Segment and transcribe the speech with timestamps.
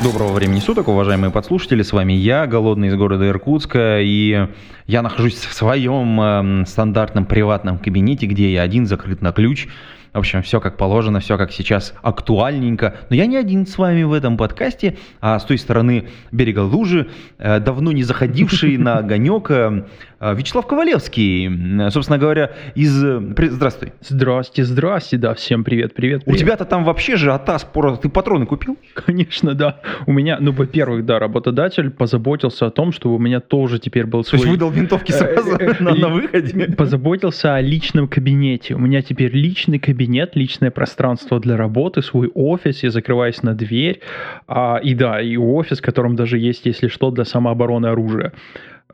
[0.00, 1.82] Доброго времени суток, уважаемые подслушатели.
[1.82, 4.46] С вами я, голодный из города Иркутска, и
[4.86, 9.66] я нахожусь в своем э, стандартном приватном кабинете, где я один закрыт на ключ.
[10.12, 12.96] В общем, все как положено, все как сейчас актуальненько.
[13.10, 17.08] Но я не один с вами в этом подкасте, а с той стороны берега Лужи,
[17.38, 19.82] э, давно не заходивший на огонек э, э,
[20.20, 21.48] Вячеслав Ковалевский.
[21.86, 23.04] Э, Собственно говоря, из...
[23.04, 23.92] э, Здравствуй.
[24.00, 26.40] Здрасте, здрасте, да, всем привет, привет, У привет.
[26.40, 28.76] тебя-то там вообще же атас, пора- ты патроны купил?
[28.94, 29.80] Конечно, да.
[30.06, 34.24] У меня, ну, во-первых, да, работодатель позаботился о том, чтобы у меня тоже теперь был
[34.24, 34.40] То свой...
[34.40, 36.66] есть выдал винтовки сразу Э, э, на, выходе?
[36.76, 38.74] Позаботился о личном кабинете.
[38.74, 44.00] У меня теперь личный кабинет, личное пространство для работы, свой офис, я закрываюсь на дверь.
[44.48, 48.32] А, и да, и офис, в котором даже есть, если что, для самообороны оружия.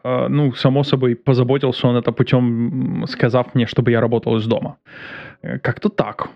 [0.05, 4.77] А, ну, само собой, позаботился он это путем, сказав мне, чтобы я работал из дома.
[5.43, 6.29] Э, Как-то так.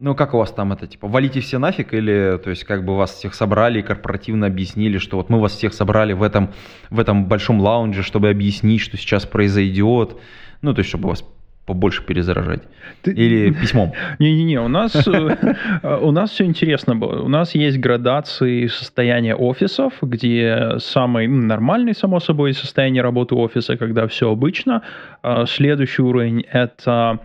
[0.00, 2.96] Ну, как у вас там это, типа, валите все нафиг, или, то есть, как бы
[2.96, 6.52] вас всех собрали и корпоративно объяснили, что вот мы вас всех собрали в этом,
[6.88, 10.16] в этом большом лаунже, чтобы объяснить, что сейчас произойдет,
[10.62, 11.22] ну, то есть, чтобы вас
[11.70, 12.62] побольше перезаражать.
[13.02, 13.92] Ты- Или письмом.
[14.18, 17.22] Не-не-не, у нас, э, у нас все интересно было.
[17.22, 23.76] У нас есть градации состояния офисов, где самый ну, нормальный, само собой, состояние работы офиса,
[23.76, 24.82] когда все обычно.
[25.22, 27.20] А Следующий уровень— это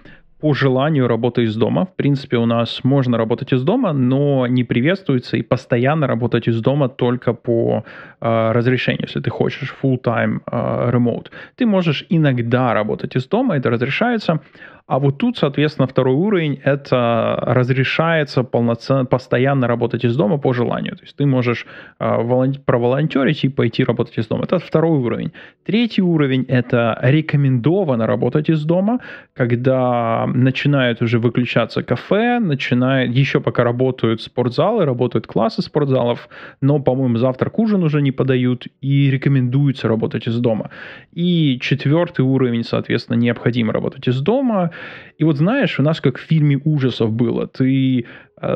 [0.45, 1.85] по желанию работа из дома.
[1.85, 6.61] В принципе, у нас можно работать из дома, но не приветствуется и постоянно работать из
[6.61, 7.83] дома только по
[8.21, 9.07] э, разрешению.
[9.07, 14.39] Если ты хочешь full-time э, remote, ты можешь иногда работать из дома, это разрешается.
[14.87, 20.95] А вот тут, соответственно, второй уровень– это разрешается полноценно, постоянно работать из дома по желанию.
[20.95, 21.65] То есть ты можешь
[21.99, 24.43] э, волон- проволонтерить и пойти работать из дома.
[24.43, 25.31] Это второй уровень.
[25.65, 28.99] Третий уровень– это рекомендовано работать из дома,
[29.33, 36.29] когда начинают уже выключаться кафе, начинает, еще пока работают спортзалы, работают классы спортзалов,
[36.61, 40.69] но, по-моему, завтра к ужину уже не подают, и рекомендуется работать из дома.
[41.11, 44.69] И четвертый уровень, соответственно, необходимо работать из дома.
[45.17, 47.47] И вот знаешь, у нас как в фильме ужасов было.
[47.47, 48.05] Ты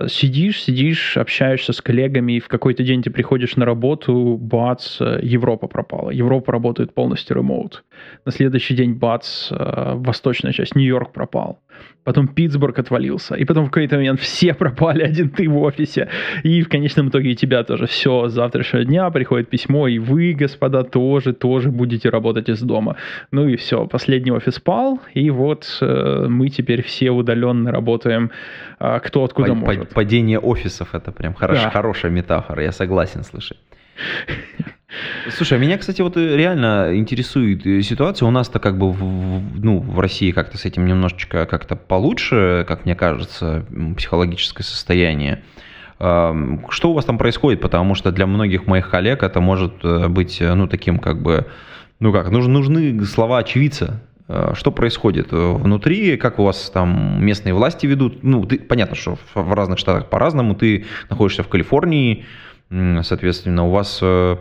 [0.07, 5.19] сидишь, сидишь, общаешься с коллегами, и в какой-то день ты приходишь на работу, бац, э,
[5.22, 6.11] Европа пропала.
[6.11, 7.83] Европа работает полностью ремоут.
[8.25, 11.59] На следующий день, бац, э, восточная часть, Нью-Йорк пропал.
[12.03, 13.35] Потом Питтсбург отвалился.
[13.35, 16.07] И потом в какой-то момент все пропали, один ты в офисе.
[16.44, 17.85] И в конечном итоге и тебя тоже.
[17.85, 22.95] Все, с завтрашнего дня приходит письмо, и вы, господа, тоже, тоже будете работать из дома.
[23.31, 28.31] Ну и все, последний офис пал, и вот э, мы теперь все удаленно работаем,
[28.79, 29.78] а, кто откуда Па- может.
[29.79, 31.69] Па- Падение офисов, это прям хорош- Да.
[31.69, 33.57] хорошая метафора, я согласен, слушай.
[35.29, 38.28] Слушай, а меня, кстати, вот э, реально интересует э, ситуация.
[38.28, 39.01] У нас-то как бы в,
[39.63, 43.66] ну, в России как-то с этим немножечко как-то получше, как мне кажется,
[43.97, 45.44] психологическое состояние.
[46.00, 47.62] Что у вас там происходит?
[47.62, 51.45] Потому что для многих моих коллег это может э, быть, ну, таким как бы,
[52.00, 54.01] ну как, нужны слова очевидца.
[54.29, 58.23] Э, Что происходит э, внутри, как у вас там местные власти ведут?
[58.23, 60.56] Ну, ты, понятно, что в разных штатах по-разному.
[60.56, 62.25] Ты находишься в Калифорнии,
[62.69, 64.38] соответственно, у вас э,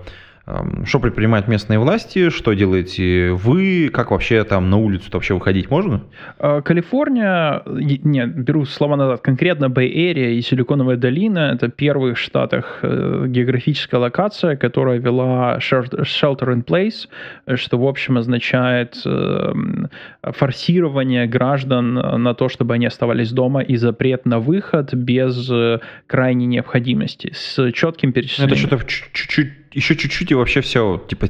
[0.85, 6.03] что предпринимают местные власти, что делаете вы, как вообще там на улицу вообще выходить можно?
[6.39, 12.21] А, Калифорния, нет, беру слова назад, конкретно Bay Area и Силиконовая долина– это первых в
[12.21, 17.09] Штатах э, географическая локация, которая вела shel- shelter in place,
[17.57, 19.91] что, в общем, означает э, м,
[20.23, 26.47] форсирование граждан на то, чтобы они оставались дома и запрет на выход без э, крайней
[26.47, 28.53] необходимости, с четким Ну, перечислением.
[28.53, 31.29] Это что-то чуть- чуть-чуть, еще чуть-чуть и вообще все, типа,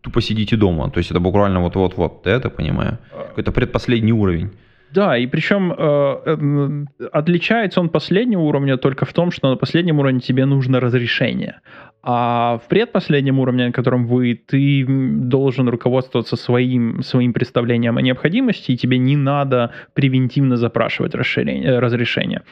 [0.00, 0.90] тупо сидите дома.
[0.90, 2.98] То есть это буквально вот-вот-вот, ты это понимаю?
[3.10, 4.50] Какой-то предпоследний уровень.
[4.92, 9.98] Да, и причем э, э, отличается он последнего уровня только в том, что на последнем
[9.98, 11.60] уровне тебе нужно разрешение.
[12.08, 18.70] А в предпоследнем уровне, на котором вы, ты должен руководствоваться своим, своим представлением о необходимости,
[18.70, 22.42] и тебе не надо превентивно запрашивать э, разрешение.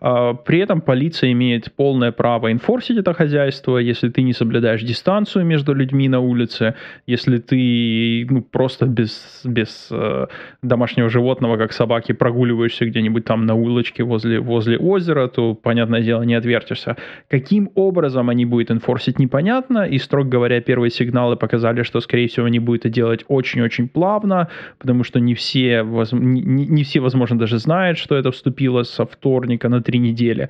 [0.00, 5.44] А, При этом полиция имеет полное право инфорсить это хозяйство, если ты не соблюдаешь дистанцию
[5.44, 6.74] между людьми на улице,
[7.06, 10.26] если ты ну, просто без, без э,
[10.62, 16.22] домашнего животного, как собаки, прогуливаешься где-нибудь там на улочке возле, возле озера, то, понятное дело,
[16.22, 16.96] не отвертишься.
[17.30, 22.26] Каким образом они будут инфорсить запустить непонятно, и, строго говоря, первые сигналы показали, что, скорее
[22.28, 24.48] всего, они будут это делать очень-очень плавно,
[24.78, 29.68] потому что не все, не, не все, возможно, даже знают, что это вступило со вторника
[29.68, 30.48] на три недели.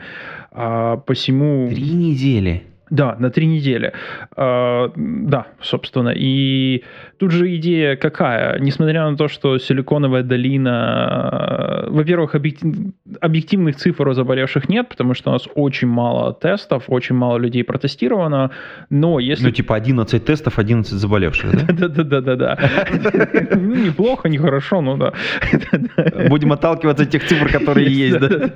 [0.53, 1.69] А, посему...
[1.69, 2.63] Три недели?
[2.95, 3.93] Да, на три недели.
[4.37, 6.13] Uh, да, собственно.
[6.15, 6.85] И
[7.19, 8.61] тут же идея какая?
[8.61, 11.87] Несмотря на то, что Силиконовая долина...
[11.89, 12.73] Во-первых, объектив...
[13.21, 17.65] объективных цифр о заболевших нет, потому что у нас очень мало тестов, очень мало людей
[17.65, 18.51] протестировано,
[18.91, 19.47] но если...
[19.47, 21.89] Ну, типа 11 тестов, 11 заболевших, да?
[21.89, 22.59] Да-да-да-да.
[23.57, 25.13] Ну, неплохо, нехорошо, но да.
[26.29, 28.51] Будем отталкиваться от тех цифр, которые есть, да?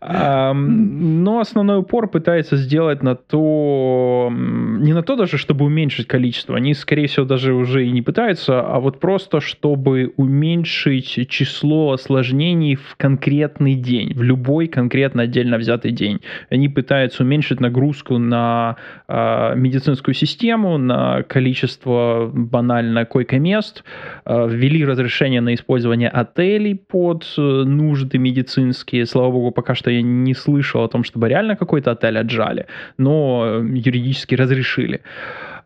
[0.00, 0.54] Да.
[0.54, 6.74] Но основной упор пытается сделать на то, не на то даже, чтобы уменьшить количество, они,
[6.74, 12.96] скорее всего, даже уже и не пытаются, а вот просто, чтобы уменьшить число осложнений в
[12.96, 16.20] конкретный день, в любой конкретно отдельно взятый день.
[16.50, 18.76] Они пытаются уменьшить нагрузку на
[19.08, 23.84] э, медицинскую систему, на количество банально койко-мест,
[24.24, 29.06] э, ввели разрешение на использование отелей под э, нужды медицинские.
[29.06, 32.66] Слава богу, пока что я не слышал о том, чтобы реально какой-то отель отжали,
[32.98, 35.02] но э, юридически разрешили.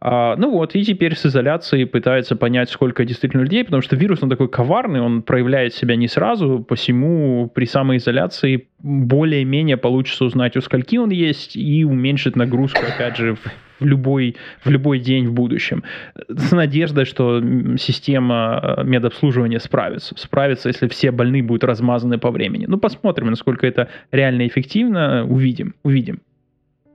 [0.02, 4.23] А, ну вот, и теперь с изоляцией пытается понять, сколько действительно людей, потому что вирус,
[4.23, 10.62] он такой коварный, он проявляет себя не сразу, посему при самоизоляции более-менее получится узнать, у
[10.62, 13.37] скольки он есть, и уменьшить нагрузку, опять же,
[13.79, 15.82] в любой, в любой день в будущем.
[16.29, 17.43] С надеждой, что
[17.79, 20.14] система э, медобслуживания справится.
[20.19, 22.67] Справится, если все больные будут размазаны по времени.
[22.69, 25.26] Ну, посмотрим, насколько это реально эффективно.
[25.26, 26.20] Увидим, увидим.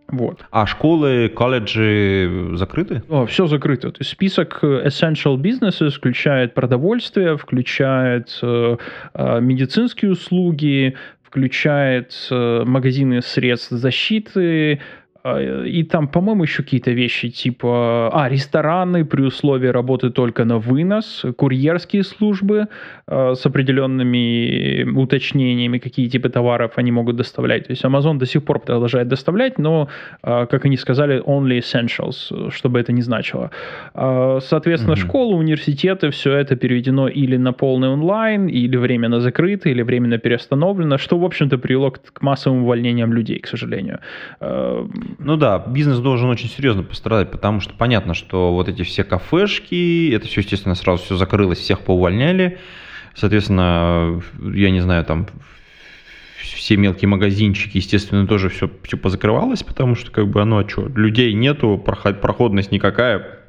[0.08, 0.46] Вот.
[0.52, 3.02] А школы, колледжи закрыты?
[3.10, 3.92] О, все закрыто.
[3.92, 8.78] То есть список essential businesses включает продовольствие, включает э,
[9.14, 14.80] э, медицинские услуги, включает э, магазины средств защиты,
[15.26, 18.12] и там, по-моему, еще какие-то вещи типа...
[18.14, 22.68] А, рестораны при условии работы только на вынос, курьерские службы
[23.08, 27.68] э, с определенными уточнениями, какие типы товаров они могут доставлять.
[27.68, 29.88] То есть Amazon до сих пор продолжает доставлять, но,
[30.22, 33.50] э, как они сказали, only essentials, чтобы это не значило.
[33.96, 35.08] Э, соответственно, mm-hmm.
[35.08, 41.00] школы, университеты, все это переведено или на полный онлайн, или временно закрыто, или временно переостановлено,
[41.00, 44.00] что, в общем-то, привело к, к массовым увольнениям людей, к сожалению.
[45.18, 50.12] Ну да, бизнес должен очень серьезно пострадать, потому что понятно, что вот эти все кафешки,
[50.12, 52.60] это все, естественно, сразу все закрылось, всех поувольняли.
[53.14, 55.28] Соответственно, я не знаю, там
[56.42, 60.88] все мелкие магазинчики, естественно, тоже все, все позакрывалось, потому что как бы оно, а что,
[60.88, 63.40] людей нету, проходность никакая,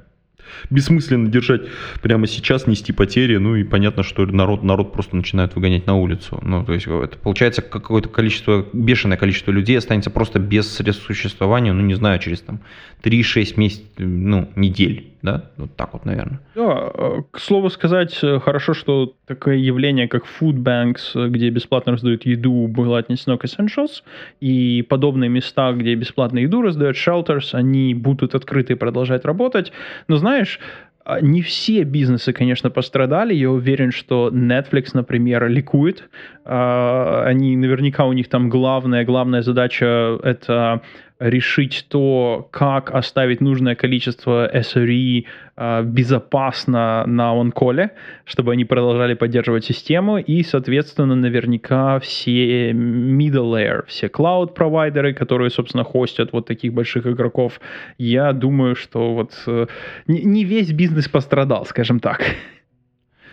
[0.70, 1.62] бессмысленно держать
[2.02, 6.38] прямо сейчас, нести потери, ну и понятно, что народ, народ просто начинает выгонять на улицу.
[6.43, 11.72] Ну, то есть это получается какое-то количество, бешеное количество людей останется просто без средств существования,
[11.72, 12.60] ну не знаю, через там
[13.02, 15.43] 3-6 месяцев, ну, недель да?
[15.56, 16.40] Вот так вот, наверное.
[16.55, 21.50] Да, э, к слову сказать, э, хорошо, что такое явление, как food banks, э, где
[21.50, 24.02] бесплатно раздают еду, было отнесено к essentials,
[24.40, 29.73] и подобные места, где бесплатно еду раздают, shelters, они будут открыты и продолжать работать.
[30.08, 30.61] Но знаешь,
[31.06, 33.32] а, не все бизнесы, конечно, пострадали.
[33.32, 36.08] Я уверен, что Netflix, например, ликует.
[36.44, 40.82] А, они наверняка у них там главная, главная задача это
[41.18, 45.24] решить то, как оставить нужное количество SRE
[45.56, 47.92] э, безопасно на онколе,
[48.24, 55.84] чтобы они продолжали поддерживать систему, и, соответственно, наверняка все middle layer, все cloud-провайдеры, которые, собственно,
[55.84, 57.60] хостят вот таких больших игроков,
[57.96, 59.67] я думаю, что вот э,
[60.06, 62.22] не весь бизнес пострадал, скажем так.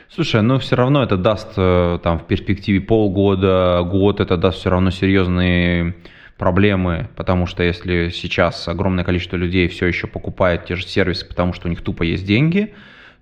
[0.10, 4.70] Слушай, но все равно это даст э, там в перспективе полгода, год, это даст все
[4.70, 5.96] равно серьезные
[6.38, 11.54] проблемы, потому что если сейчас огромное количество людей все еще покупает те же сервисы, потому
[11.54, 12.74] что у них тупо есть деньги,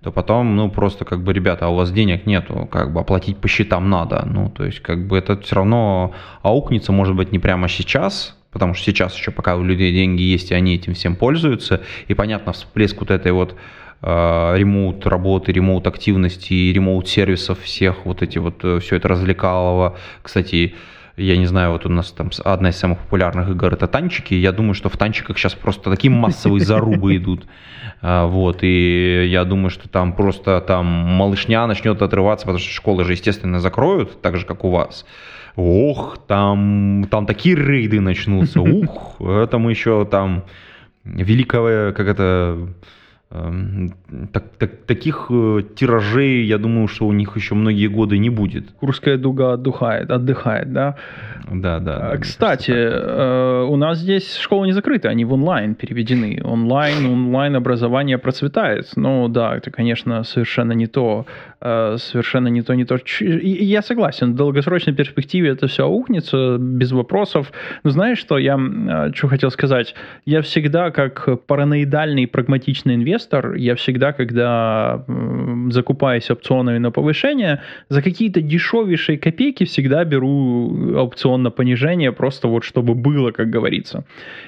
[0.02, 3.38] то потом, ну, просто как бы, ребята, а у вас денег нету, как бы оплатить
[3.38, 4.24] по счетам надо.
[4.26, 8.74] Ну, то есть, как бы это все равно аукнется, может быть, не прямо сейчас, потому
[8.74, 12.52] что сейчас еще пока у людей деньги есть, и они этим всем пользуются, и понятно,
[12.52, 13.54] всплеск вот этой вот
[14.02, 19.96] э, ремоут работы, ремоут активности, ремоут сервисов всех, вот эти вот, э, все это развлекалово.
[20.22, 20.74] Кстати,
[21.16, 24.34] я не знаю, вот у нас там одна из самых популярных игр это танчики.
[24.34, 27.46] Я думаю, что в танчиках сейчас просто такие массовые зарубы идут.
[28.00, 33.04] А, вот, и я думаю, что там просто там малышня начнет отрываться, потому что школы
[33.04, 35.04] же, естественно, закроют, так же, как у вас.
[35.54, 38.60] Ох, там, там такие рейды начнутся.
[38.62, 40.44] Ух, это мы еще там
[41.04, 42.68] великого, как это,
[44.32, 48.72] так, так, таких э, тиражей, я думаю, что у них еще многие годы не будет.
[48.72, 50.96] Курская дуга отдыхает, отдыхает, да?
[51.50, 52.12] Да, да.
[52.12, 56.42] А, Кстати, э, у нас здесь школы не закрыты, они в онлайн переведены.
[56.44, 58.90] Онлайн, онлайн образование процветает.
[58.96, 61.24] Ну да, это, конечно, совершенно не то.
[61.60, 62.96] Э, совершенно не то, не то.
[63.20, 67.50] И я согласен, в долгосрочной перспективе это все аукнется, без вопросов.
[67.82, 68.58] Но знаешь, что я
[69.14, 69.94] что хотел сказать?
[70.26, 75.04] Я всегда, как параноидальный прагматичный инвестор, инвестор, я всегда, когда
[75.70, 82.64] закупаюсь опционами на повышение, за какие-то дешевейшие копейки всегда беру опцион на понижение, просто вот
[82.64, 84.04] чтобы было, как говорится.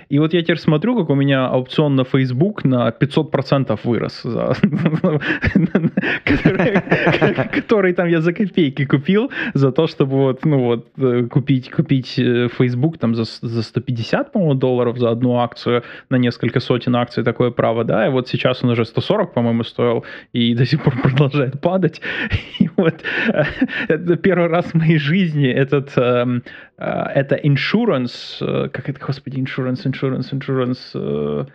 [0.08, 4.22] И вот я теперь смотрю, как у меня опцион на Facebook на 500% вырос,
[7.52, 12.18] который там я за копейки купил, за то, чтобы вот, ну вот, э, купить, купить
[12.18, 17.24] э, Facebook там за, за 150, по-моему, долларов за одну акцию, на несколько сотен акций
[17.24, 20.94] такое право, да, и вот сейчас он уже 140, по-моему, стоил, и до сих пор
[21.02, 22.00] продолжает падать.
[22.60, 23.44] И вот э,
[23.88, 26.42] это первый раз в моей жизни этот, эм,
[26.78, 31.48] э, это insurance, э, как это, господи, insurance, insurance, insurance,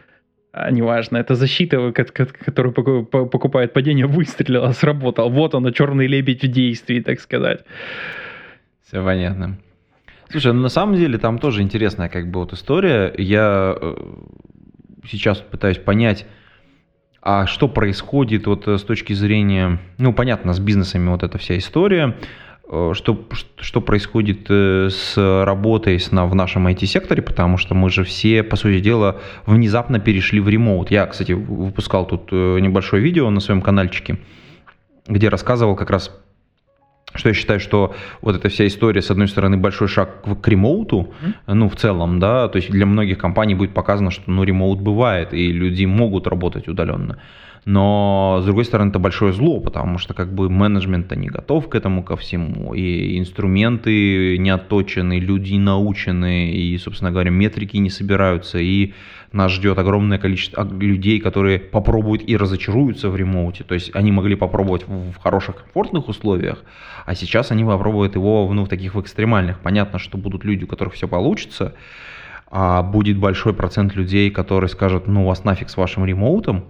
[0.72, 2.74] неважно, это защита, которую
[3.06, 5.30] покупает падение, выстрелила, сработал.
[5.30, 7.64] Вот он, черный лебедь в действии, так сказать.
[8.84, 9.58] Все понятно.
[10.32, 13.14] Слушай, ну на самом деле там тоже интересная как бы вот история.
[13.18, 13.76] Я
[15.06, 16.26] сейчас пытаюсь понять,
[17.22, 21.58] а что происходит вот э, с точки зрения, ну, понятно, с бизнесами вот эта вся
[21.58, 22.16] история,
[22.70, 28.04] э, что, что происходит э, с работой с, в нашем IT-секторе, потому что мы же
[28.04, 30.92] все, по сути дела, внезапно перешли в ремоут.
[30.92, 34.18] Я, кстати, выпускал тут небольшое видео на своем каналчике,
[35.08, 36.12] где рассказывал как раз
[37.14, 41.10] что я считаю, что вот эта вся история, с одной стороны, большой шаг к ремоуту,
[41.22, 41.54] mm-hmm.
[41.54, 45.34] ну, в целом, да, то есть для многих компаний будет показано, что, ну, ремоут бывает,
[45.34, 47.20] и люди могут работать удаленно.
[47.66, 51.76] Но, с другой стороны, это большое зло, потому что как бы менеджмент-то не готов к
[51.76, 57.90] этому ко всему, и инструменты не отточены, люди не научены, и, собственно говоря, метрики не
[57.90, 58.94] собираются, и
[59.32, 63.64] нас ждет огромное количество людей, которые попробуют и разочаруются в ремоуте.
[63.64, 66.64] То есть они могли попробовать в хороших, комфортных условиях,
[67.06, 69.60] а сейчас они попробуют его ну, в таких в экстремальных.
[69.60, 71.76] Понятно, что будут люди, у которых все получится,
[72.52, 76.66] а будет большой процент людей, которые скажут, ну, вас нафиг с вашим ремоутом,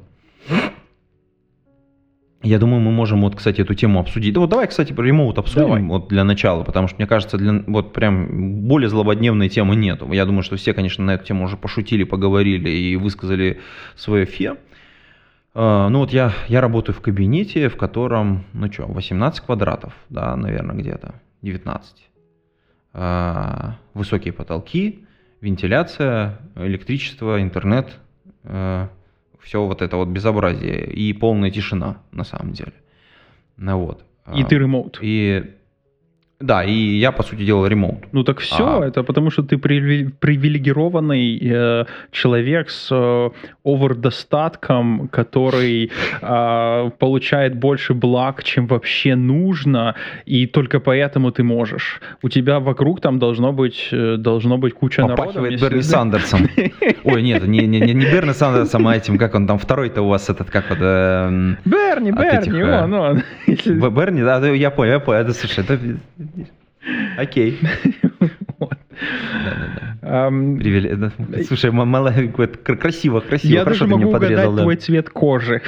[2.41, 4.33] я думаю, мы можем вот, кстати, эту тему обсудить.
[4.33, 5.83] Да вот давай, кстати, про ремоут обсудим давай.
[5.83, 10.01] вот для начала, потому что, мне кажется, для, вот прям более злободневной темы нет.
[10.09, 13.59] Я думаю, что все, конечно, на эту тему уже пошутили, поговорили и высказали
[13.95, 14.55] свое фе.
[15.55, 20.35] Uh, ну вот я, я работаю в кабинете, в котором, ну что, 18 квадратов, да,
[20.35, 21.91] наверное, где-то, 19.
[21.91, 22.01] Uh,
[22.93, 25.05] а, высокие потолки,
[25.41, 27.99] вентиляция, электричество, интернет,
[28.43, 28.87] uh,
[29.41, 32.73] все вот это вот безобразие и полная тишина на самом деле.
[33.57, 34.03] Ну вот.
[34.35, 34.99] И ты ремоут.
[35.01, 35.55] И
[36.41, 38.13] да, и я, по сути дела, ремоут.
[38.13, 38.85] Ну так все, а...
[38.85, 43.29] это потому что ты привилегированный э, человек с э,
[43.65, 45.91] овердостатком, который
[46.21, 51.99] э, получает больше благ, чем вообще нужно, и только поэтому ты можешь.
[52.23, 55.69] У тебя вокруг там должно быть, э, должно быть куча Попахивает народа.
[55.69, 56.47] Берни Сандерсом.
[57.03, 60.07] Ой, нет, не, не, не, не Берни Сандерсом, а этим, как он там, второй-то у
[60.07, 60.79] вас этот, как вот...
[60.79, 63.23] Э, Берни, Берни, э, он, он.
[63.45, 65.77] Берни, да, я понял, я понял, это, слушай, это
[67.17, 67.59] Окей.
[71.47, 73.53] Слушай, мало, красиво, красиво.
[73.53, 75.61] Я даже могу угадать твой цвет кожи.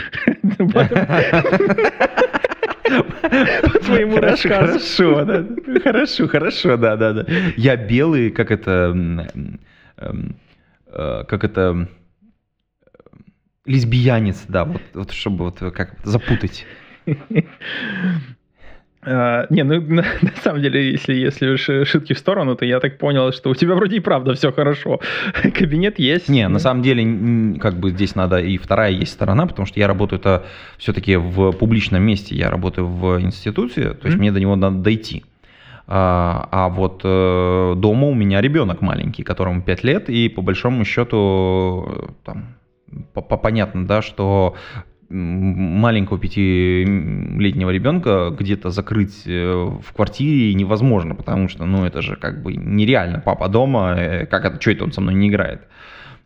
[3.62, 4.80] По твоему рассказу.
[4.80, 5.46] Хорошо, да.
[5.82, 7.26] Хорошо, хорошо, да, да, да.
[7.56, 8.94] Я белый, как это,
[9.98, 10.36] эм,
[10.88, 11.88] э, как это,
[13.66, 16.66] лесбиянец, да, вот, вот чтобы вот как запутать.
[19.04, 21.56] Uh, не, ну на, на самом деле, если, если
[21.86, 25.00] шутки в сторону, то я так понял, что у тебя вроде и правда все хорошо.
[25.56, 26.30] Кабинет есть.
[26.30, 29.88] Не, на самом деле, как бы здесь надо и вторая есть сторона, потому что я
[29.88, 30.46] работаю это
[30.78, 34.20] все-таки в публичном месте, я работаю в институции, то есть mm-hmm.
[34.20, 35.24] мне до него надо дойти.
[35.88, 40.86] А, а вот э, дома у меня ребенок маленький, которому 5 лет, и по большому
[40.86, 42.56] счету э, там,
[43.14, 44.56] понятно, да, что
[45.12, 52.42] маленького пятилетнего ребенка где-то закрыть э, в квартире невозможно, потому что, ну, это же как
[52.42, 53.20] бы нереально.
[53.20, 55.62] Папа дома, э, как это, что это он со мной не играет?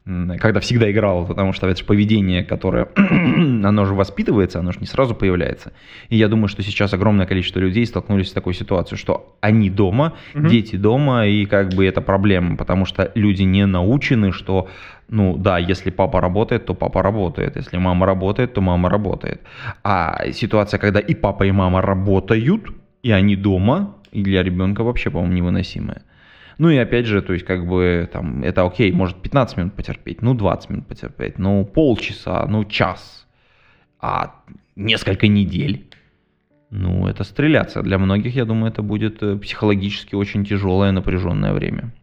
[0.06, 4.86] Когда всегда играл, потому что это же поведение, которое, оно же воспитывается, оно же не
[4.86, 5.74] сразу появляется.
[6.10, 10.14] И я думаю, что сейчас огромное количество людей столкнулись с такой ситуацией, что они дома,
[10.36, 10.48] угу.
[10.48, 14.68] дети дома, и как бы это проблема, потому что люди не научены, что,
[15.10, 19.42] ну да, если папа работает, то папа работает, если мама работает, то мама работает.
[19.84, 22.68] А ситуация, когда и папа, и мама работают,
[23.02, 26.04] и они дома, и для ребенка вообще, по-моему, невыносимая.
[26.58, 30.22] Ну и опять же, то есть как бы там это окей, может 15 минут потерпеть,
[30.22, 33.28] ну 20 минут потерпеть, ну полчаса, ну час,
[34.00, 34.36] а
[34.76, 35.88] несколько недель.
[36.72, 37.82] Ну, это стреляться.
[37.84, 41.94] Для многих, я думаю, это будет э, психологически очень тяжелое, напряженное время.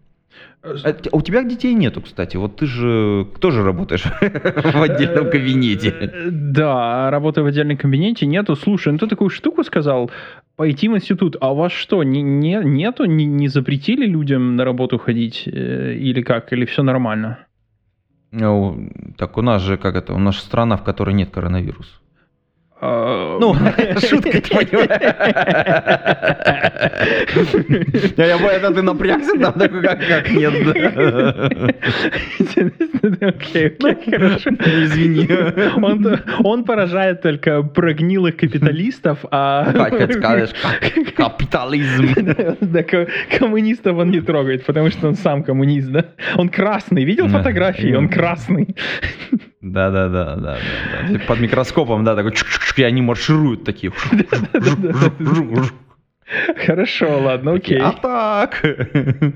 [0.63, 2.37] А у тебя детей нету, кстати.
[2.37, 6.13] Вот ты же тоже работаешь в отдельном кабинете.
[6.31, 8.27] Да, работаю в отдельном кабинете.
[8.27, 8.55] Нету.
[8.55, 10.11] Слушай, ну ты такую штуку сказал
[10.57, 14.65] пойти в институт, а у вас что, не, не, нету, не, не запретили людям на
[14.65, 17.47] работу ходить э, или как, или все нормально?
[18.31, 22.02] Ну, так у нас же, как это, у нас страна, в которой нет коронавируса.
[22.85, 23.55] А, ну,
[24.01, 24.91] шутка, понимаешь.
[28.17, 30.53] Я понял, ты напрягся там, такой, как, как нет.
[33.21, 34.51] Окей, окей, хорошо.
[34.51, 35.29] Извини.
[35.81, 39.73] Он, он поражает только прогнилых капиталистов, а...
[39.73, 40.51] Как скажешь,
[41.15, 42.57] капитализм.
[42.61, 42.83] Да,
[43.39, 46.07] коммунистов он не трогает, потому что он сам коммунист, да?
[46.37, 47.95] Он красный, видел фотографии?
[47.95, 48.75] Он красный.
[49.63, 50.59] Да, да, да, да,
[51.09, 51.19] да.
[51.27, 52.33] Под микроскопом, да, такой,
[52.77, 53.93] и они маршируют такие.
[56.67, 57.79] Хорошо, ладно, окей.
[57.79, 58.65] А так.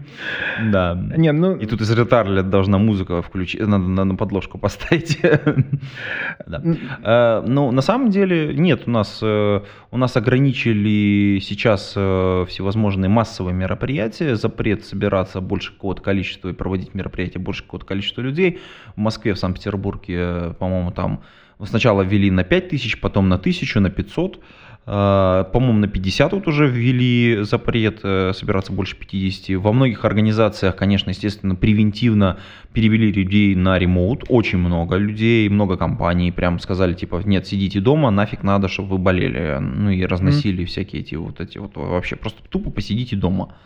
[0.71, 0.99] Да.
[1.17, 1.57] Не, ну...
[1.57, 5.21] И тут из ретарля должна музыка включить, надо на, на подложку поставить.
[6.47, 6.63] да.
[7.03, 13.09] Э, ну, на самом деле, нет, у нас, э, у нас ограничили сейчас э, всевозможные
[13.09, 18.61] массовые мероприятия, запрет собираться больше какого-то количества и проводить мероприятия больше какого-то количества людей.
[18.95, 21.23] В Москве, в Санкт-Петербурге, по-моему, там
[21.65, 24.41] сначала ввели на 5 тысяч, потом на 1000, на 500.
[24.89, 29.57] А, по-моему, на 50 вот уже ввели запрет э, собираться больше 50.
[29.57, 32.39] Во многих организациях, конечно, естественно, превентивно
[32.73, 34.25] перевели людей на ремоут.
[34.29, 38.99] Очень много людей, много компаний прям сказали, типа, нет, сидите дома, нафиг надо, чтобы вы
[38.99, 39.59] болели.
[39.61, 40.67] Ну и разносили mm-hmm.
[40.67, 43.57] всякие эти вот эти вот вообще просто тупо посидите дома.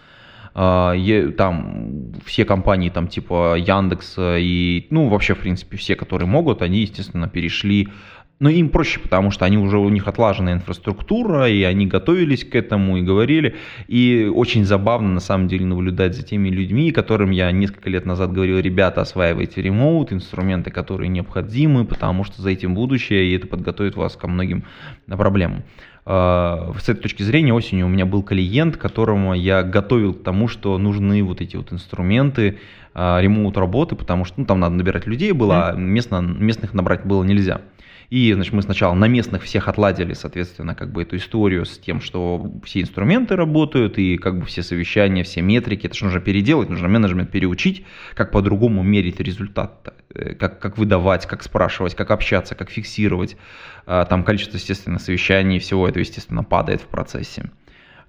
[0.55, 0.95] А,
[1.37, 6.81] там все компании, там типа Яндекс и, ну, вообще, в принципе, все, которые могут, они,
[6.81, 7.89] естественно, перешли
[8.41, 12.55] но им проще, потому что они уже у них отлаженная инфраструктура, и они готовились к
[12.55, 13.55] этому и говорили.
[13.87, 18.33] И очень забавно на самом деле наблюдать за теми людьми, которым я несколько лет назад
[18.33, 23.95] говорил, ребята, осваивайте ремоут, инструменты, которые необходимы, потому что за этим будущее, и это подготовит
[23.97, 24.65] вас ко многим
[25.07, 25.63] проблемам.
[26.07, 30.49] А, с этой точки зрения осенью у меня был клиент, которому я готовил к тому,
[30.49, 32.59] что нужны вот эти вот инструменты,
[32.95, 37.05] а, ремоут работы, потому что ну, там надо набирать людей было, а местно, местных набрать
[37.05, 37.61] было нельзя.
[38.11, 42.01] И, значит, мы сначала на местных всех отладили, соответственно, как бы эту историю с тем,
[42.01, 46.69] что все инструменты работают, и как бы все совещания, все метрики, это же нужно переделать,
[46.69, 52.57] нужно менеджмент переучить, как по-другому мерить результат, э, как, как выдавать, как спрашивать, как общаться,
[52.57, 53.37] как фиксировать.
[53.87, 57.49] А, там количество, естественно, совещаний, всего этого, естественно, падает в процессе.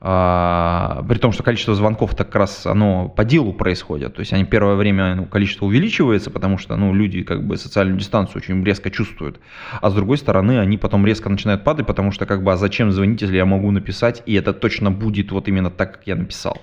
[0.03, 4.15] А, при том, что количество звонков так раз оно по делу происходит.
[4.15, 7.99] То есть они первое время ну, количество увеличивается, потому что ну, люди как бы социальную
[7.99, 9.39] дистанцию очень резко чувствуют.
[9.79, 12.91] А с другой стороны, они потом резко начинают падать, потому что как бы а зачем
[12.91, 16.57] звонить, если я могу написать, и это точно будет вот именно так, как я написал.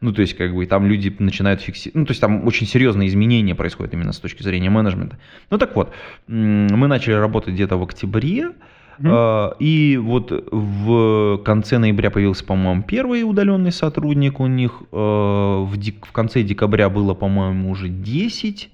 [0.00, 1.94] Ну, то есть, как бы, там люди начинают фиксировать.
[1.94, 5.16] Ну, то есть, там очень серьезные изменения происходят именно с точки зрения менеджмента.
[5.50, 5.94] Ну, так вот,
[6.26, 8.50] мы начали работать где-то в октябре.
[8.98, 9.56] Mm-hmm.
[9.58, 14.82] И вот в конце ноября появился, по-моему, первый удаленный сотрудник у них.
[14.92, 18.70] А, в, дек- в конце декабря было, по-моему, уже 10.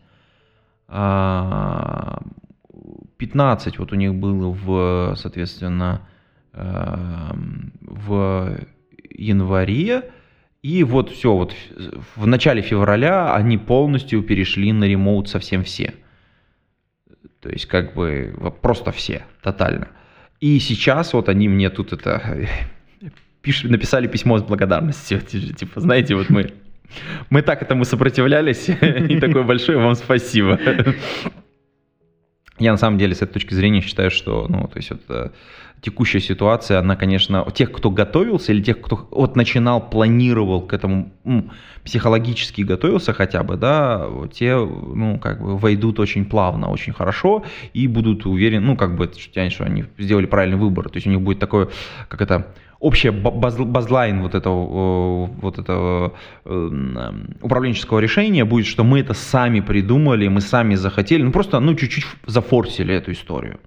[0.88, 2.22] 15 а,
[3.78, 6.02] вот у них было в, соответственно,
[6.52, 8.58] в
[9.10, 10.10] январе.
[10.62, 11.54] И вот все, вот
[12.16, 15.94] в начале февраля они полностью перешли на ремоут совсем все.
[17.40, 19.88] То есть как бы просто все, тотально.
[20.40, 22.48] И сейчас вот они мне тут это
[23.42, 25.20] пиш, написали письмо с благодарностью.
[25.20, 26.52] Типа, знаете, вот мы,
[27.28, 28.68] мы так этому сопротивлялись,
[29.10, 30.58] и такое большое вам спасибо.
[32.58, 35.32] Я на самом деле с этой точки зрения считаю, что, ну, то есть вот
[35.82, 41.10] текущая ситуация, она, конечно, тех, кто готовился или тех, кто вот начинал, планировал к этому,
[41.84, 47.86] психологически готовился хотя бы, да, те, ну, как бы войдут очень плавно, очень хорошо и
[47.86, 51.38] будут уверены, ну, как бы, что они сделали правильный выбор, то есть у них будет
[51.38, 51.68] такое,
[52.08, 56.14] как это, общая баз, базлайн вот этого, вот этого
[56.44, 57.12] э,
[57.42, 62.06] управленческого решения будет, что мы это сами придумали, мы сами захотели, ну просто ну чуть-чуть
[62.26, 63.60] зафорсили эту историю.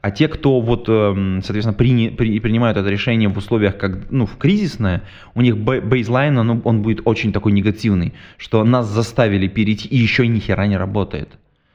[0.00, 4.26] А те, кто вот, эм, соответственно, при, при, принимают это решение в условиях, как, ну,
[4.26, 5.02] в кризисное,
[5.34, 10.26] у них бейзлайн, он, он будет очень такой негативный, что нас заставили перейти, и еще
[10.26, 11.28] ни хера не работает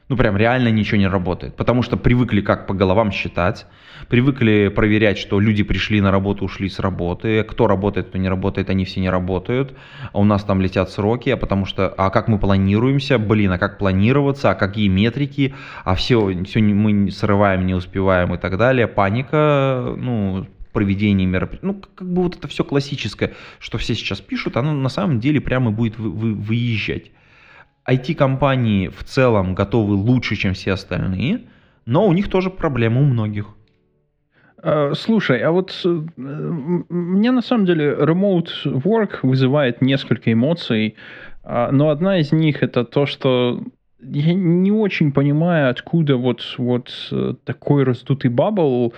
[0.10, 3.66] ну прям реально ничего не работает, потому что привыкли как по головам считать,
[4.08, 8.70] привыкли проверять, что люди пришли на работу, ушли с работы, кто работает, кто не работает,
[8.70, 9.76] они все не работают,
[10.14, 13.58] а у нас там летят сроки, а потому что, а как мы планируемся, блин, а
[13.58, 18.88] как планироваться, а какие метрики, а все, все мы срываем, не успеваем и так далее,
[18.88, 24.58] паника, ну, проведение мероприятий, ну, как бы вот это все классическое, что все сейчас пишут,
[24.58, 27.12] оно на самом деле прямо будет вы, вы, выезжать.
[27.90, 31.42] IT-компании в целом готовы лучше, чем все остальные,
[31.86, 33.48] но у них тоже проблемы у многих.
[34.62, 40.96] А, слушай, а вот э, мне на самом деле remote work вызывает несколько эмоций,
[41.44, 43.64] а, но одна из них это то, что
[44.02, 48.94] я не очень понимаю, откуда вот, вот э, такой раздутый бабл,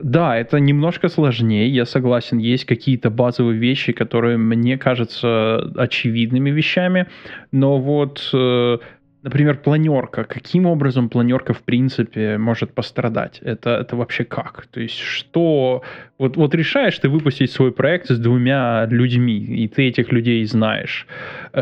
[0.00, 2.38] да, это немножко сложнее, я согласен.
[2.38, 7.06] Есть какие-то базовые вещи, которые мне кажутся очевидными вещами,
[7.52, 8.78] но вот, э,
[9.22, 10.24] например, планерка.
[10.24, 13.40] Каким образом планерка в принципе может пострадать?
[13.42, 14.66] Это, это вообще как?
[14.70, 15.82] То есть что...
[16.18, 21.06] Вот, вот решаешь ты выпустить свой проект с двумя людьми, и ты этих людей знаешь.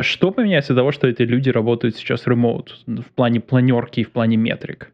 [0.01, 4.11] Что поменяется от того, что эти люди работают сейчас remote в плане планерки и в
[4.11, 4.93] плане метрик?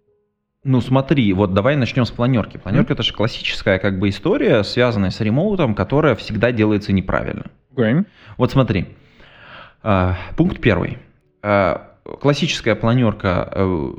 [0.64, 2.56] Ну смотри, вот давай начнем с планерки.
[2.56, 2.96] Планерка mm-hmm.
[2.96, 7.46] это же классическая как бы история, связанная с ремоутом, которая всегда делается неправильно.
[7.74, 8.04] Okay.
[8.36, 8.86] Вот смотри,
[9.82, 10.98] а, пункт первый.
[11.42, 13.92] А, классическая планерка э,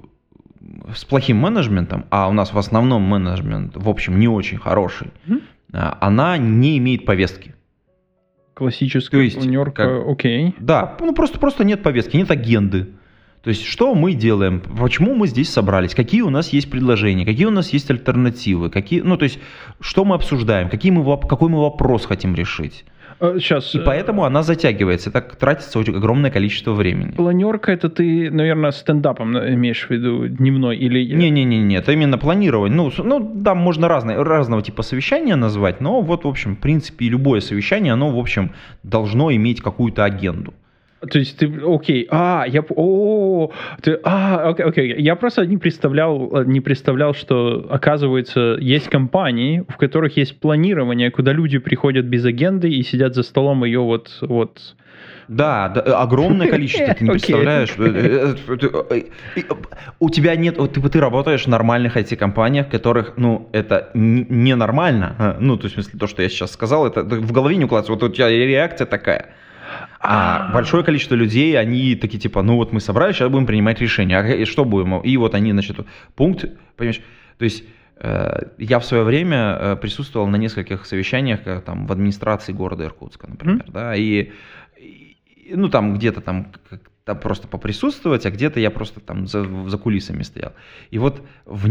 [0.96, 5.98] с плохим менеджментом, а у нас в основном менеджмент, в общем, не очень хороший, mm-hmm.
[6.00, 7.56] она не имеет повестки.
[8.54, 10.50] Классическая То есть, планерка, окей.
[10.50, 10.54] Okay.
[10.60, 12.94] Да, ну просто, просто нет повестки, нет агенды.
[13.44, 17.46] То есть, что мы делаем, почему мы здесь собрались, какие у нас есть предложения, какие
[17.46, 19.38] у нас есть альтернативы, какие, ну, то есть,
[19.82, 22.86] что мы обсуждаем, какие мы, какой мы вопрос хотим решить.
[23.20, 23.76] Сейчас.
[23.76, 25.12] И э, поэтому она затягивается.
[25.12, 27.12] Так тратится очень огромное количество времени.
[27.12, 31.14] Планерка это ты, наверное, стендапом имеешь в виду дневной или.
[31.14, 32.76] Не-не-не, это именно планирование.
[32.76, 37.10] Ну, ну да, можно разные, разного типа совещания назвать, но вот, в общем, в принципе,
[37.10, 38.52] любое совещание, оно, в общем,
[38.84, 40.54] должно иметь какую-то агенду.
[41.10, 46.44] То есть ты, окей, а, я, о, ты, а, окей, окей, я просто не представлял,
[46.46, 52.70] не представлял, что, оказывается, есть компании, в которых есть планирование, куда люди приходят без агенды
[52.70, 54.76] и сидят за столом ее вот, вот,
[55.28, 57.74] да, да, огромное количество, ты не представляешь.
[57.78, 59.02] Э, э,
[59.36, 59.42] э,
[60.00, 65.38] у тебя нет, ты, ты работаешь в нормальных IT-компаниях, в которых, ну, это ненормально.
[65.40, 67.94] Ну, то есть, в смысле, то, что я сейчас сказал, это в голове не укладывается.
[67.94, 69.34] Вот у тебя реакция такая.
[70.06, 74.18] А большое количество людей, они такие типа, ну вот мы собрались, сейчас будем принимать решение.
[74.18, 75.00] А что будем?
[75.00, 75.78] И вот они, значит,
[76.16, 77.02] пункт, понимаешь,
[77.38, 77.64] то есть
[77.98, 83.28] э, я в свое время э, присутствовал на нескольких совещаниях там, в администрации города Иркутска,
[83.28, 83.72] например, mm-hmm.
[83.72, 84.32] да, и,
[84.78, 85.16] и,
[85.54, 86.48] ну там где-то там
[87.06, 90.54] там просто поприсутствовать, а где-то я просто там за, за кулисами стоял.
[90.90, 91.68] И вот в,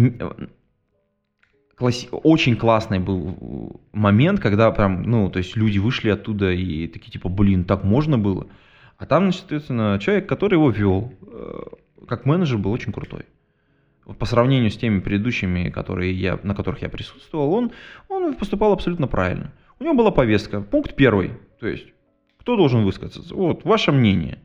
[1.82, 2.06] класс...
[2.10, 7.28] очень классный был момент, когда прям, ну, то есть люди вышли оттуда и такие, типа,
[7.28, 8.46] блин, так можно было.
[8.98, 11.60] А там, значит, соответственно, человек, который его вел, э,
[12.06, 13.26] как менеджер, был очень крутой.
[14.18, 17.72] по сравнению с теми предыдущими, которые я, на которых я присутствовал, он,
[18.08, 19.52] он поступал абсолютно правильно.
[19.80, 20.60] У него была повестка.
[20.60, 21.32] Пункт первый.
[21.58, 21.86] То есть,
[22.38, 23.34] кто должен высказаться?
[23.34, 24.38] Вот, ваше мнение.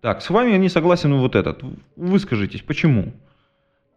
[0.00, 1.62] Так, с вами не согласен вот этот.
[1.96, 3.12] Выскажитесь, почему?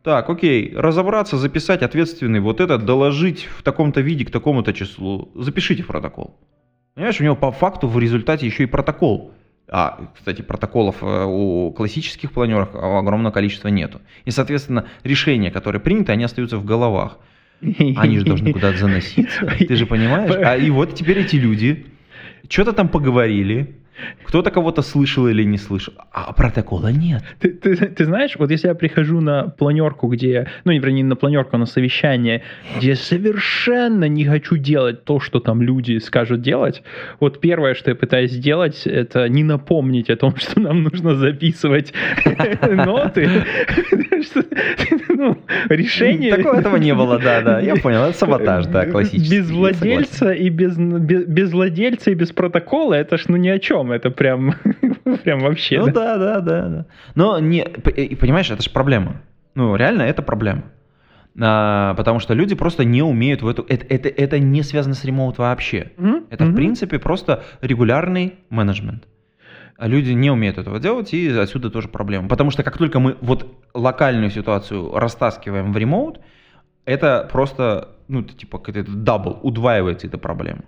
[0.06, 5.32] Так, окей, разобраться, записать ответственный вот этот, доложить в таком-то виде к такому-то числу.
[5.34, 6.38] Запишите в протокол.
[6.94, 9.32] Понимаешь, у него по факту в результате еще и протокол.
[9.68, 14.00] А, кстати, протоколов э, у классических планеров огромного количества нету.
[14.26, 17.18] И, соответственно, решения, которые приняты, они остаются в головах.
[17.62, 19.48] Они же должны куда-то заноситься.
[19.58, 20.36] Ты же понимаешь?
[20.36, 21.88] А и вот теперь эти люди
[22.48, 23.76] что-то там поговорили,
[24.26, 27.24] кто-то кого-то слышал или не слышал, а протокола нет.
[27.40, 31.16] Ты, ты, ты знаешь, вот если я прихожу на планерку, где, ну, не, вернее, на
[31.16, 32.44] планерку, а на совещание,
[32.78, 36.84] где совершенно не хочу делать то, что там люди скажут делать,
[37.20, 41.94] вот первое, что я пытаюсь сделать, это не напомнить о том, что нам нужно записывать
[42.62, 43.30] ноты.
[45.10, 45.38] Ну,
[45.70, 46.36] решение...
[46.36, 49.38] Такого этого не было, да, да, я понял, это саботаж, да, классический.
[49.38, 53.92] Без владельца и без владельца и без протокола, это ж ну ни о чем целом
[53.92, 54.54] это прям,
[55.24, 55.80] прям вообще.
[55.80, 56.86] Ну да, да, да, да.
[57.16, 59.22] Но не, понимаешь, это же проблема.
[59.56, 60.64] Ну реально это проблема.
[61.40, 63.66] А, потому что люди просто не умеют в эту...
[63.68, 65.92] Это, это, это не связано с remote вообще.
[65.98, 66.56] Мгм, Это, в мгм.
[66.56, 69.04] принципе, просто регулярный менеджмент.
[69.78, 72.30] А люди не умеют этого делать, и отсюда тоже проблема.
[72.30, 76.22] Потому что как только мы вот локальную ситуацию растаскиваем в remote,
[76.86, 80.62] это просто, ну, это типа какой-то double, удваивается эта проблема.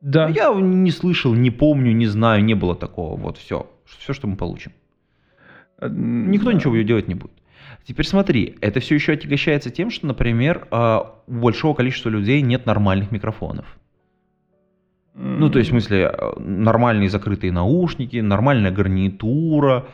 [0.00, 0.28] Да.
[0.28, 3.16] Я не слышал, не помню, не знаю, не было такого.
[3.16, 3.70] Вот все.
[3.84, 4.72] Все, что мы получим.
[5.80, 7.32] Никто ничего делать не будет.
[7.84, 12.66] Теперь смотри, это все еще отягощается тем, что, например, а, у большого количества людей нет
[12.66, 13.78] нормальных микрофонов.
[15.14, 19.86] Ну, то есть, в смысле, э, нормальные закрытые наушники, нормальная гарнитура.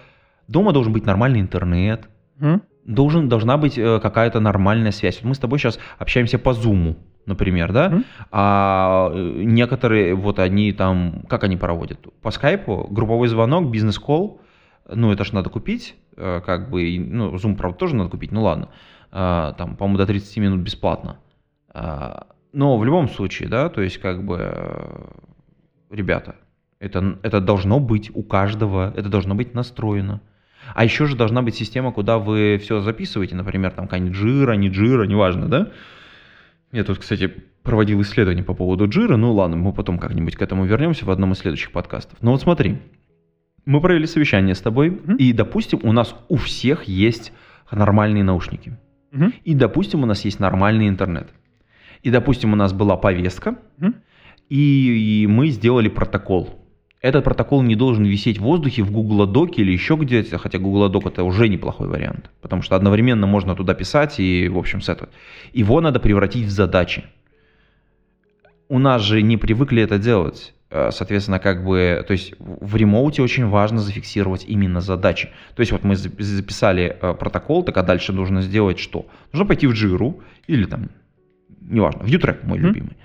[0.46, 2.08] Дома должен быть нормальный интернет.
[2.84, 5.20] Должен, должна быть э, какая-то нормальная связь.
[5.22, 7.88] Вот мы с тобой сейчас общаемся по Zoom, например, да?
[7.90, 8.04] Мгм.
[8.30, 12.00] А э, некоторые, вот они там, как они проводят?
[12.22, 14.40] По скайпу, групповой звонок, бизнес-колл.
[14.88, 18.42] Ну, это ж надо купить, э, как бы, ну, Zoom, правда, тоже надо купить, ну
[18.42, 18.68] ладно.
[19.10, 21.18] А, Там, по-моему, до 30 минут бесплатно.
[21.72, 25.06] А, Но в любом случае, да, то есть, как бы, э,
[25.90, 26.36] ребята,
[26.78, 30.20] это, это должно быть у каждого, это должно быть настроено.
[30.74, 34.70] А еще же должна быть система, куда вы все записываете, например, там какая-нибудь жира, не
[34.70, 35.68] жира, неважно, да?
[36.72, 40.64] Я тут, кстати, проводил исследование по поводу джира, ну ладно, мы потом как-нибудь к этому
[40.66, 42.18] вернемся в одном из следующих подкастов.
[42.22, 42.79] Но вот смотри,
[43.64, 45.16] мы провели совещание с тобой, Мгм.
[45.16, 47.33] и, допустим, у нас у всех есть
[47.70, 48.76] нормальные наушники.
[49.12, 49.33] Мгм.
[49.44, 51.29] И, допустим, у нас есть нормальный интернет.
[52.02, 53.94] И, допустим, у нас была повестка, Мгм.
[54.48, 56.65] и, и мы сделали протокол.
[57.02, 60.88] Этот протокол не должен висеть в воздухе в Google Доке или еще где-то, хотя Google
[60.88, 64.88] Док это уже неплохой вариант, потому что одновременно можно туда писать и, в общем, с
[64.88, 65.11] этого.
[65.52, 67.04] Его надо превратить в задачи.
[68.68, 70.54] У нас же не привыкли это делать.
[70.70, 75.28] Э, Соответственно, как бы, то есть в ремоуте очень важно зафиксировать именно задачи.
[75.54, 79.06] То есть вот мы за- записали э, протокол, так а дальше нужно сделать что?
[79.32, 80.14] Нужно пойти в Jira
[80.48, 80.88] или там,
[81.61, 82.66] неважно, в Utrek мой Мгм.
[82.68, 82.96] любимый.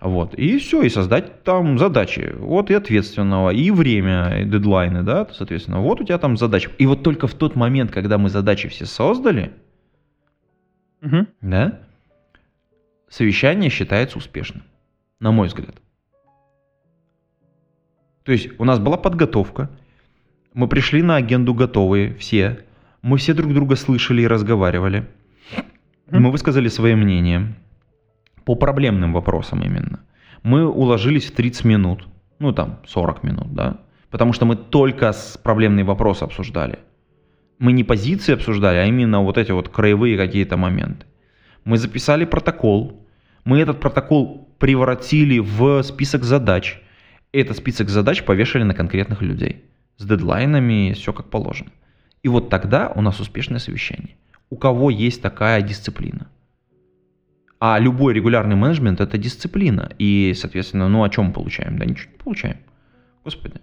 [0.00, 2.34] Вот, и все, и создать там задачи.
[2.38, 5.80] Вот и ответственного, и время, и дедлайны, да, соответственно.
[5.80, 6.70] Вот у тебя там задача.
[6.78, 9.52] И вот только в тот момент, когда мы задачи все создали,
[11.00, 11.28] Мгм.
[11.40, 11.80] да,
[13.08, 14.62] совещание считается успешным,
[15.20, 15.76] на мой взгляд.
[18.24, 19.70] То есть у нас была подготовка,
[20.52, 22.64] мы пришли на агенду готовые, все,
[23.02, 25.06] мы все друг друга слышали и разговаривали,
[26.08, 26.22] Мгм.
[26.22, 27.54] мы высказали свое мнение
[28.46, 30.00] по проблемным вопросам именно.
[30.44, 32.06] Мы уложились в 30 минут,
[32.38, 33.80] ну там 40 минут, да,
[34.10, 36.78] потому что мы только с проблемные вопросы обсуждали.
[37.58, 41.06] Мы не позиции обсуждали, а именно вот эти вот краевые какие-то моменты.
[41.64, 43.04] Мы записали протокол,
[43.44, 46.80] мы этот протокол превратили в список задач.
[47.32, 49.64] Этот список задач повешали на конкретных людей
[49.96, 51.72] с дедлайнами, все как положено.
[52.22, 54.16] И вот тогда у нас успешное совещание.
[54.50, 56.28] У кого есть такая дисциплина?
[57.58, 59.90] А любой регулярный менеджмент это дисциплина.
[59.98, 61.78] И, соответственно, ну о чем получаем?
[61.78, 62.56] Да ничего не получаем.
[63.24, 63.54] Господи.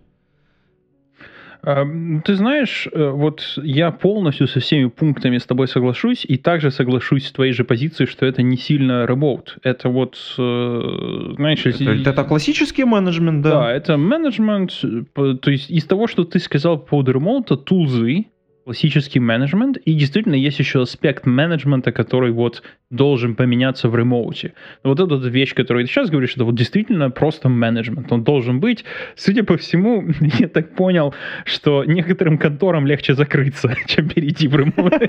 [1.66, 1.86] А,
[2.26, 7.28] Ты знаешь, э, вот я полностью со всеми пунктами с тобой соглашусь, и также соглашусь
[7.28, 9.60] с твоей же позицией, что это не сильно remote.
[9.64, 13.50] Это вот, э, знаешь, Это, если- это классический менеджмент, да.
[13.52, 18.26] Да, это менеджмент, э, то есть из того, что ты сказал по поводу ремонта, тулзы,
[18.64, 24.54] классический менеджмент, и действительно есть еще аспект менеджмента, который вот должен поменяться в ремоуте.
[24.84, 28.12] Вот эта вот вещь, которую ты сейчас говоришь, это вот действительно просто менеджмент.
[28.12, 30.06] Он должен быть, судя по всему,
[30.40, 34.94] я так понял, что некоторым конторам легче закрыться, чем перейти в ремоут.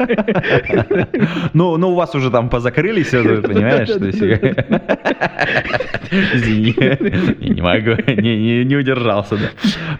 [1.52, 3.88] Ну, ну, у вас уже там позакрылись, понимаешь?
[6.10, 6.74] Извини,
[7.54, 9.50] не могу, не, удержался, да.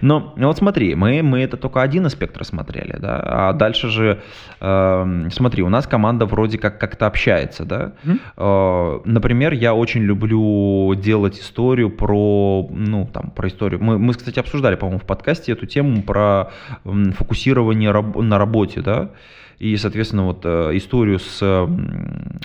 [0.01, 4.21] Но ну вот смотри, мы это только один аспект рассмотрели, да, а дальше же,
[4.61, 7.93] эм, смотри, у нас команда вроде как как-то общается, да.
[8.05, 8.21] Мгм.
[8.37, 13.83] Э, Например, я очень люблю делать историю про, ну, там, про историю.
[13.83, 16.51] Мы, мы кстати, обсуждали, по-моему, в подкасте эту тему про
[16.85, 19.11] м, фокусирование раб- на работе, да,
[19.59, 22.41] и, соответственно, вот э, историю с м,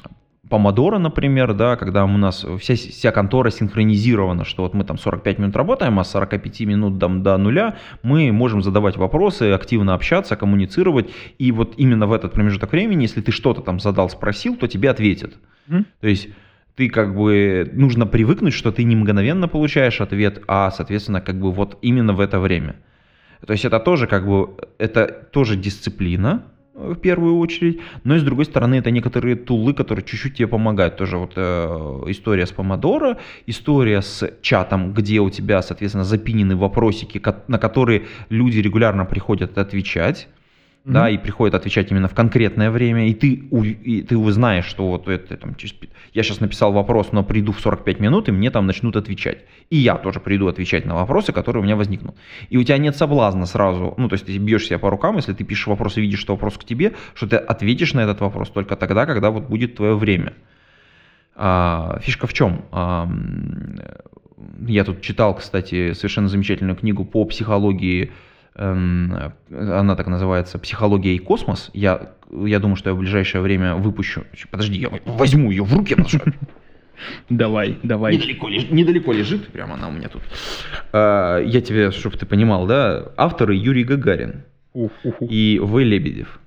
[0.50, 5.38] Помодоро, например, да, когда у нас вся, вся контора синхронизирована, что вот мы там 45
[5.38, 10.36] минут работаем, а с 45 минут там, до нуля мы можем задавать вопросы, активно общаться,
[10.36, 14.68] коммуницировать, и вот именно в этот промежуток времени, если ты что-то там задал, спросил, то
[14.68, 15.36] тебе ответят.
[15.68, 15.86] Мгм.
[16.02, 16.30] То есть
[16.76, 21.52] ты как бы нужно привыкнуть, что ты не мгновенно получаешь ответ, а, соответственно, как бы
[21.52, 22.76] вот именно в это время.
[23.46, 26.44] То есть это тоже как бы, это тоже дисциплина,
[26.80, 30.98] в первую очередь, но и с другой стороны это некоторые тулы, которые чуть-чуть тебе помогают.
[30.98, 37.22] Тоже вот э, история с помодоро, история с чатом, где у тебя, соответственно, запинены вопросики,
[37.48, 40.30] на которые люди регулярно приходят отвечать.
[40.86, 41.16] Да, Мгм.
[41.16, 45.08] и приходит отвечать именно в конкретное время, и ты, у- и ты узнаешь, что вот
[45.08, 45.76] это там через
[46.14, 49.46] я сейчас написал вопрос, но приду в 45 минут, и мне там начнут отвечать.
[49.70, 52.16] И я тоже приду отвечать на вопросы, которые у меня возникнут.
[52.50, 55.34] И у тебя нет соблазна сразу, ну, то есть ты бьешь себя по рукам, если
[55.34, 58.50] ты пишешь вопрос и видишь, что вопрос к тебе, что ты ответишь на этот вопрос
[58.50, 60.34] только тогда, когда вот будет твое время.
[61.36, 62.66] А, фишка в чем?
[62.72, 63.08] А,
[64.68, 68.12] я тут читал, кстати, совершенно замечательную книгу по психологии,
[68.56, 71.70] она так называется «Психология и космос».
[71.74, 74.24] Я, я думаю, что я в ближайшее время выпущу.
[74.52, 75.96] Подожди, я возьму ее в руки,
[77.30, 78.16] Давай, давай.
[78.18, 80.22] недалеко, лежит, недалеко лежит, прямо она у меня тут.
[80.92, 85.32] А, Я тебе, чтобы ты понимал, да, авторы Юрий Гагарин Ух, ух, ух.
[85.32, 85.80] и В.
[85.80, 86.40] Лебедев.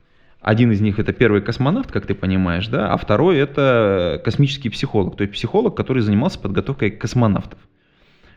[0.43, 5.17] Один из них это первый космонавт, как ты понимаешь, да, а второй это космический психолог,
[5.17, 7.59] то есть психолог, который занимался подготовкой космонавтов.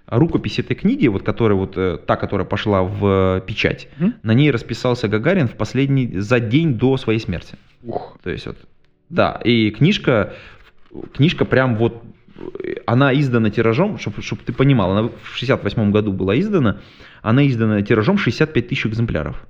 [0.08, 4.14] Рукопись этой книги, вот которая вот э, та, которая пошла в печать, Мгм.
[4.24, 7.56] на ней расписался Гагарин в последний за день до своей смерти.
[7.84, 8.18] Ух.
[8.24, 8.58] То есть вот,
[9.10, 10.34] да, и книжка,
[11.14, 12.04] книжка прям вот,
[12.64, 16.82] э, она издана тиражом, чтобы ты понимал, она в 68 году была издана,
[17.24, 19.48] она издана тиражом 65 тысяч экземпляров.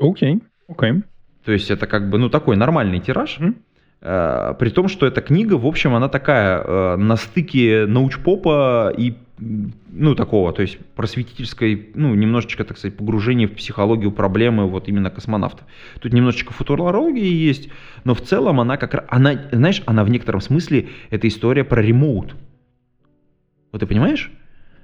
[0.00, 1.02] Окей, окей.
[1.44, 3.38] То есть это как бы, ну, такой нормальный тираж.
[3.40, 3.56] Мгм.
[4.02, 9.14] Э, При том, что эта книга, в общем, она такая э, на стыке научпопа и,
[9.38, 15.10] ну, такого, то есть просветительской, ну, немножечко, так сказать, погружения в психологию проблемы вот именно
[15.10, 15.66] космонавтов.
[16.00, 17.68] Тут немножечко футурологии есть,
[18.04, 22.34] но в целом она как она, знаешь, она в некотором смысле, это история про ремоут.
[23.70, 24.30] Вот ты понимаешь?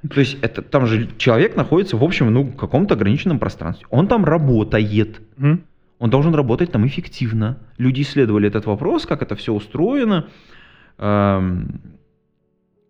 [0.09, 3.87] То есть это, там же человек находится, в общем, ну, в каком-то ограниченном пространстве.
[3.91, 5.21] Он там работает.
[5.37, 5.63] Мгм.
[5.99, 7.59] Он должен работать там эффективно.
[7.77, 10.29] Люди исследовали этот вопрос, как это все устроено,
[10.99, 11.81] эм,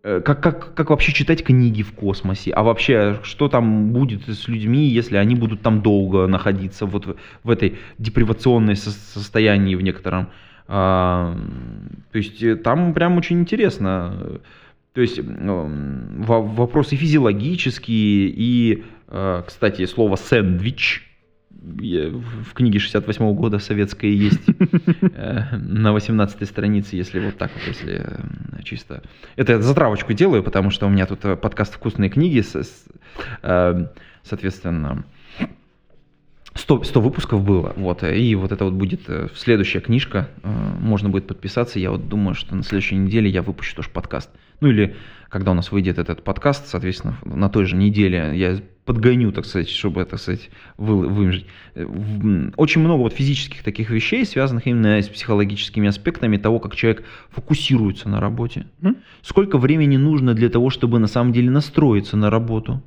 [0.02, 4.46] э, как, как, как вообще читать книги в космосе, а вообще, что там будет с
[4.46, 9.80] людьми, если они будут там долго находиться вот в, в этой депривационной со- состоянии в
[9.80, 10.28] некотором.
[10.66, 11.34] А,
[12.12, 14.40] то есть э, там прям очень интересно.
[14.92, 21.07] То есть вопросы физиологические и, э, кстати, слово сэндвич
[21.50, 24.40] в книге 68 года советской есть
[25.00, 29.02] э, на 18 странице, если вот так вот, если э, чисто.
[29.36, 32.44] Это я затравочку делаю, потому что у меня тут э, подкаст «Вкусные книги»,
[34.22, 35.04] соответственно,
[36.54, 41.78] 100, 100 выпусков было, вот, и вот это вот будет следующая книжка, можно будет подписаться,
[41.78, 44.30] я вот думаю, что на следующей неделе я выпущу тоже подкаст.
[44.60, 44.96] Ну или
[45.28, 49.68] когда у нас выйдет этот подкаст, соответственно, на той же неделе я подгоню, так сказать,
[49.68, 50.48] чтобы, так сказать,
[50.78, 51.44] вы- выложить.
[51.74, 51.84] Э,
[52.56, 58.08] Очень много вот физических таких вещей, связанных именно с психологическими аспектами того, как человек фокусируется
[58.08, 58.66] на работе.
[58.80, 58.96] Мгм.
[59.22, 62.82] Сколько времени нужно для того, чтобы на самом деле настроиться на работу?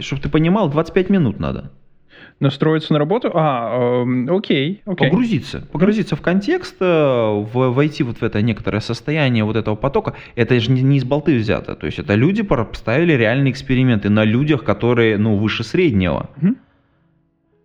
[0.00, 1.70] Чтобы ты понимал, 25 минут надо.
[2.40, 3.30] Настроиться на работу?
[3.32, 5.08] А, эм, окей, окей.
[5.08, 5.66] Погрузиться.
[5.72, 10.14] Погрузиться в контекст, э, в- войти вот в это некоторое состояние вот этого потока.
[10.34, 11.74] Это же не, не из болты взято.
[11.76, 16.28] То есть это люди поставили реальные эксперименты на людях, которые, ну, выше среднего.
[16.36, 16.56] Мгм.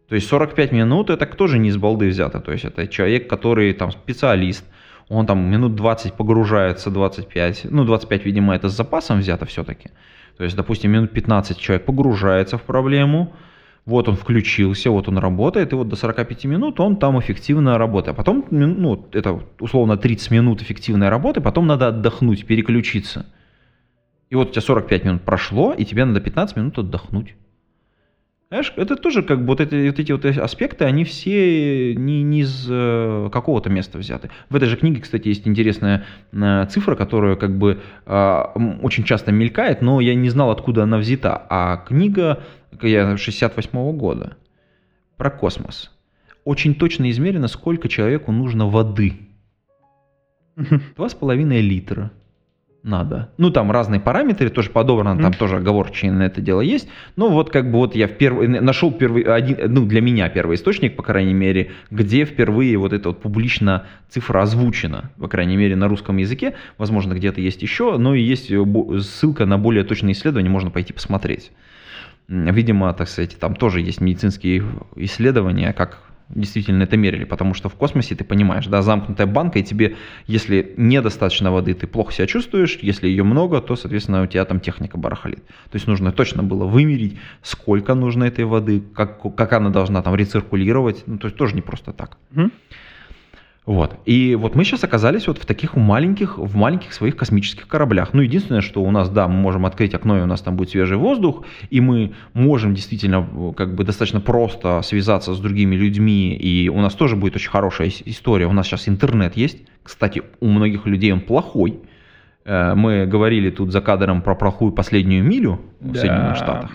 [0.08, 2.40] То есть 45 минут это тоже не из балды взято.
[2.40, 4.66] То есть это человек, который там специалист,
[5.08, 7.66] он там минут 20 погружается, 25.
[7.70, 9.90] Ну, 25, видимо, это с запасом взято все-таки.
[10.38, 13.34] То есть, допустим, минут 15 человек погружается в проблему,
[13.90, 18.16] вот он включился, вот он работает, и вот до 45 минут он там эффективно работает.
[18.16, 23.26] А потом, ну, вот это условно 30 минут эффективной работы, потом надо отдохнуть, переключиться.
[24.30, 27.36] И вот у тебя 45 минут прошло, и тебе надо 15 минут отдохнуть.
[28.50, 32.42] Знаешь, это тоже как бы вот эти вот, эти вот аспекты, они все не, не
[32.42, 34.32] из э, какого-то места взяты.
[34.50, 38.44] В этой же книге, кстати, есть интересная э, цифра, которая как бы э,
[38.82, 41.46] очень часто мелькает, но я не знал, откуда она взята.
[41.48, 42.42] А книга
[42.82, 44.36] я 68 года
[45.16, 45.92] про космос.
[46.44, 49.14] Очень точно измерено, сколько человеку нужно воды.
[50.96, 52.12] Два с половиной литра
[52.84, 53.30] надо.
[53.38, 56.88] Ну, там разные параметры тоже подобраны, там тоже оговорочные на это дело есть.
[57.16, 60.56] Но вот как бы вот я в первый, нашел первый, один, ну, для меня первый
[60.56, 65.76] источник, по крайней мере, где впервые вот эта вот публично цифра озвучена, по крайней мере,
[65.76, 66.56] на русском языке.
[66.78, 68.52] Возможно, где-то есть еще, но и есть
[69.02, 71.52] ссылка на более точные исследования, можно пойти посмотреть.
[72.28, 74.64] Видимо, так сказать, там тоже есть медицинские
[74.96, 79.64] исследования, как действительно это мерили, потому что в космосе ты понимаешь, да, замкнутая банка, и
[79.64, 79.96] тебе,
[80.28, 84.60] если недостаточно воды, ты плохо себя чувствуешь, если ее много, то, соответственно, у тебя там
[84.60, 85.46] техника барахлит.
[85.46, 90.16] То есть нужно точно было вымерить, сколько нужно этой воды, как, как она должна там
[90.16, 92.18] рециркулировать, ну, то есть тоже не просто так.
[92.32, 92.52] Мгм.
[93.70, 94.00] Вот.
[94.06, 98.14] И вот мы сейчас оказались вот в таких маленьких, в маленьких своих космических кораблях.
[98.14, 100.72] Ну, единственное, что у нас, да, мы можем открыть окно, и у нас там будет
[100.72, 106.68] свежий воздух, и мы можем действительно как бы достаточно просто связаться с другими людьми, и
[106.70, 108.48] у нас тоже будет очень хорошая история.
[108.48, 109.60] У нас сейчас интернет есть.
[109.84, 111.78] Кстати, у многих людей он плохой.
[112.46, 116.00] Э, мы говорили тут за кадром про плохую последнюю милю в да.
[116.00, 116.72] Соединенных Штатах.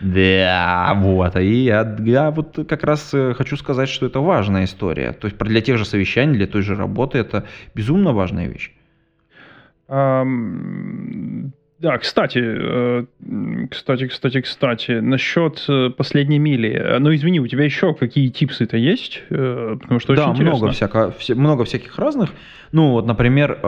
[0.00, 1.36] Да, вот.
[1.36, 5.12] И я, я вот как раз э, хочу сказать, что это важная история.
[5.12, 7.44] То есть для тех же совещаний, для той же работы это
[7.74, 8.72] безумно важная вещь.
[9.88, 13.04] Um, да, кстати, э,
[13.70, 16.96] кстати, кстати, кстати, насчет э, последней мили.
[16.98, 19.22] Ну, извини, у тебя еще какие типсы-то есть?
[19.28, 22.30] Потому что да, очень много, всяко, много всяких разных.
[22.70, 23.58] Ну, вот, например,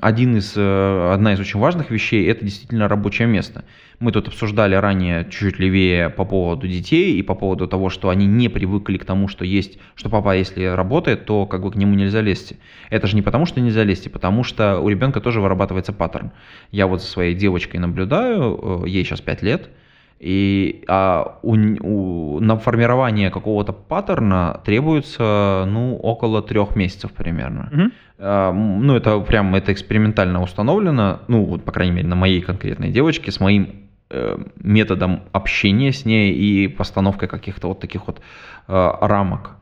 [0.00, 3.64] один из, одна из очень важных вещей– это действительно рабочее место.
[3.98, 8.26] Мы тут обсуждали ранее чуть-чуть левее по поводу детей и по поводу того, что они
[8.26, 11.94] не привыкли к тому, что есть, что папа, если работает, то как бы к нему
[11.94, 12.54] нельзя лезть.
[12.90, 16.32] Это же не потому, что нельзя лезть, а потому что у ребенка тоже вырабатывается паттерн.
[16.70, 19.70] Я вот за своей девочкой наблюдаю, э, ей сейчас 5 лет,
[20.18, 27.70] и а у, у, на формирование какого-то паттерна требуется ну, около трех месяцев примерно.
[27.72, 27.92] Mm-hmm.
[28.18, 32.90] А, ну, это прям это экспериментально установлено, ну, вот, по крайней мере, на моей конкретной
[32.90, 38.20] девочке, с моим Э, методом общения с ней и постановкой каких-то вот таких вот
[38.68, 39.56] э, рамок.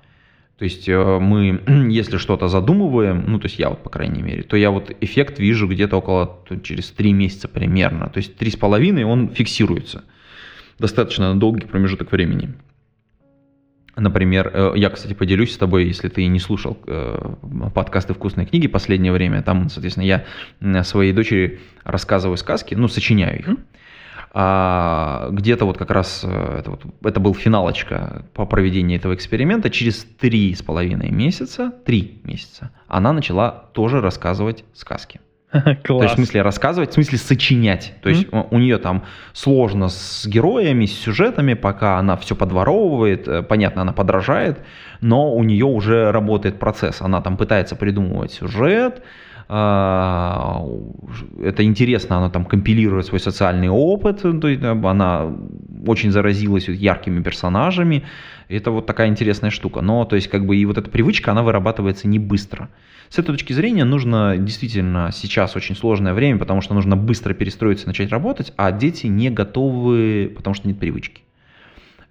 [0.59, 4.43] То есть э, мы, если что-то задумываем, ну, то есть я вот, по крайней мере,
[4.43, 8.11] то я вот эффект вижу где-то около через три месяца примерно.
[8.11, 10.05] То есть три с половиной он фиксируется.
[10.79, 12.55] Достаточно долгий промежуток времени.
[13.97, 16.77] Например, я, кстати, поделюсь с тобой, если ты не слушал
[17.75, 19.41] подкасты «Вкусные книги» последнее время.
[19.43, 23.49] Там, соответственно, я своей дочери рассказываю сказки, ну, сочиняю их.
[24.37, 29.71] А где-то вот как раз э, это, вот, это был финалочка по проведению этого эксперимента.
[29.71, 35.21] Через три с половиной месяца, три месяца, она начала тоже рассказывать сказки.
[35.85, 35.85] Класс.
[35.85, 37.95] То есть в смысле рассказывать, в смысле сочинять.
[38.03, 38.49] То есть mm-hmm.
[38.51, 43.93] у нее там сложно с героями, с сюжетами, пока она все подворовывает, э, понятно, она
[43.93, 44.59] подражает,
[45.01, 47.01] но у нее уже работает процесс.
[47.01, 49.03] Она там пытается придумывать сюжет,
[49.49, 50.65] это
[51.59, 55.37] интересно, она там компилирует свой социальный опыт, то есть она
[55.87, 58.05] очень заразилась яркими персонажами,
[58.49, 59.83] это вот такая интересная штука.
[59.83, 62.71] Но, то есть, как бы и вот эта привычка, она вырабатывается не быстро.
[63.11, 67.87] С этой точки зрения нужно действительно сейчас очень сложное время, потому что нужно быстро перестроиться,
[67.87, 71.23] начать работать, а дети не готовы, потому что нет привычки.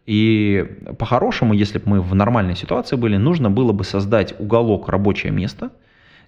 [0.05, 0.67] И
[0.99, 5.71] по-хорошему, если бы мы в нормальной ситуации были, нужно было бы создать уголок рабочее место–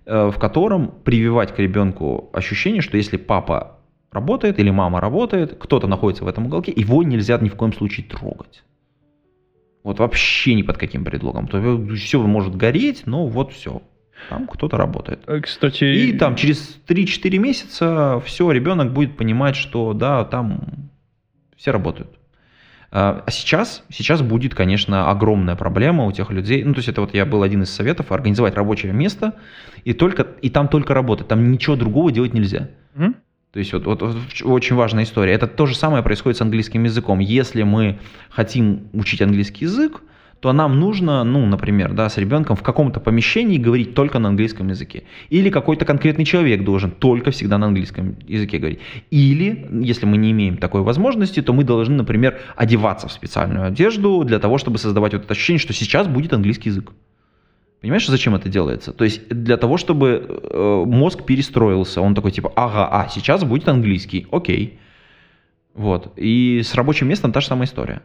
[0.06, 3.80] в котором прививать к ребенку ощущение, что если папа
[4.12, 8.06] работает или мама работает, кто-то находится в этом уголке, его нельзя ни в коем случае
[8.06, 8.64] трогать.
[9.84, 11.48] Вот вообще ни под каким предлогом.
[11.48, 11.60] То
[11.96, 13.84] все может гореть, но вот все.
[14.30, 15.22] Там кто-то работает.
[15.28, 15.84] Э, кстати...
[15.84, 20.90] И там через 3-4 месяца все, ребенок будет понимать, что да, там
[21.56, 22.18] все работают.
[22.98, 26.64] А, а сейчас, сейчас будет, конечно, огромная проблема у тех людей.
[26.64, 29.34] Ну, то есть это вот я был один из советов, организовать рабочее место,
[29.84, 32.70] и, только, и там только работать, там ничего другого делать нельзя.
[32.96, 33.16] Mm-hmm.
[33.52, 34.16] То есть вот, вот, вот
[34.46, 35.34] очень важная история.
[35.34, 37.20] Это то же самое происходит с английским языком.
[37.20, 40.02] Если мы хотим учить английский язык,
[40.40, 44.68] то нам нужно, ну, например, да, с ребенком в каком-то помещении говорить только на английском
[44.68, 45.04] языке.
[45.30, 48.80] Или какой-то конкретный человек должен только всегда на английском языке говорить.
[49.10, 54.24] Или, если мы не имеем такой возможности, то мы должны, например, одеваться в специальную одежду
[54.24, 56.92] для того, чтобы создавать вот это ощущение, что сейчас будет английский язык.
[57.82, 58.94] Понимаешь, зачем это делается?
[58.94, 62.02] То есть для того, чтобы э, мозг перестроился.
[62.02, 64.80] Он такой типа, ага, а сейчас будет английский, окей.
[65.74, 66.14] Вот.
[66.18, 68.02] И с рабочим местом та же самая история.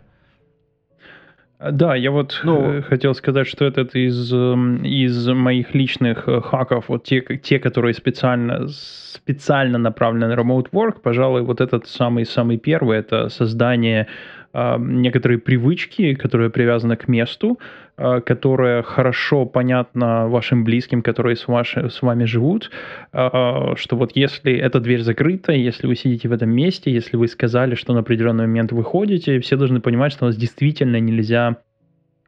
[1.61, 6.41] Да, я вот ну, э, хотел сказать, что этот из, эм, из моих личных э,
[6.41, 12.57] хаков, вот те, те, которые специально, специально направлены на remote work, пожалуй, вот этот самый-самый
[12.57, 14.07] первый, это создание
[14.55, 17.59] некоторой привычки, которая привязана к месту,
[17.97, 22.71] э, которая хорошо понятна вашим близким, которые с, ваши, с вами живут,
[23.13, 27.29] э, что вот если эта дверь закрыта, если вы сидите в этом месте, если вы
[27.29, 31.59] сказали, что на определенный момент вы ходите, все должны понимать, что вас действительно нельзя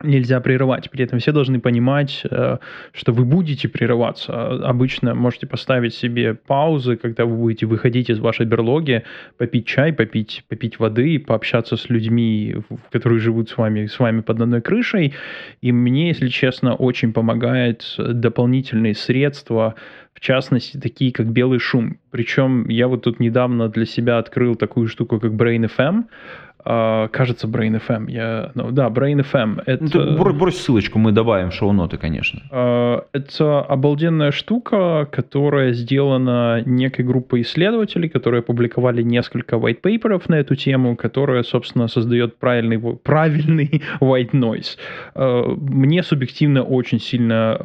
[0.02, 0.90] нельзя прерывать.
[0.90, 2.58] При этом все должны понимать, э,
[2.92, 4.66] что вы будете прерываться.
[4.68, 9.04] Обычно можете поставить себе паузы, когда вы будете выходить из вашей берлоги,
[9.38, 12.56] попить чай, попить, попить воды, пообщаться с людьми,
[12.90, 15.14] которые живут с вами, с вами под одной крышей.
[15.60, 19.74] И мне, если честно, очень помогает дополнительные средства,
[20.14, 21.96] в частности, такие как белый шум.
[22.10, 26.04] Причем я вот тут недавно для себя открыл такую штуку, как Brain FM,
[26.64, 28.10] Uh, кажется, Brain FM.
[28.10, 29.62] Я, ну, да, Brain FM.
[29.66, 29.82] Это...
[29.82, 32.42] Ну, ты брось ссылочку, мы добавим шоу-ноты, конечно.
[32.50, 40.36] Uh, это обалденная штука, которая сделана некой группой исследователей, которые опубликовали несколько white paperов на
[40.36, 44.78] эту тему, которая, собственно, создает правильный, правильный white noise.
[45.14, 47.58] Uh, мне субъективно очень сильно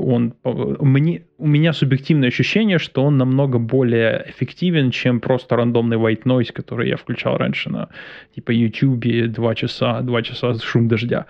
[0.00, 0.34] он...
[0.44, 6.52] Мне, у меня субъективное ощущение, что он намного более эффективен, чем просто рандомный white noise,
[6.52, 7.88] который я включал раньше на
[8.34, 11.26] типа YouTube, два часа, два часа шум дождя.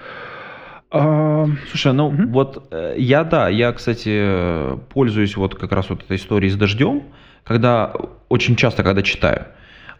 [0.90, 1.46] А...
[1.68, 2.22] Слушай, ну угу.
[2.28, 7.04] вот э, я, да, я, кстати, пользуюсь вот как раз вот этой историей с дождем,
[7.44, 7.92] когда
[8.28, 9.46] очень часто, когда читаю.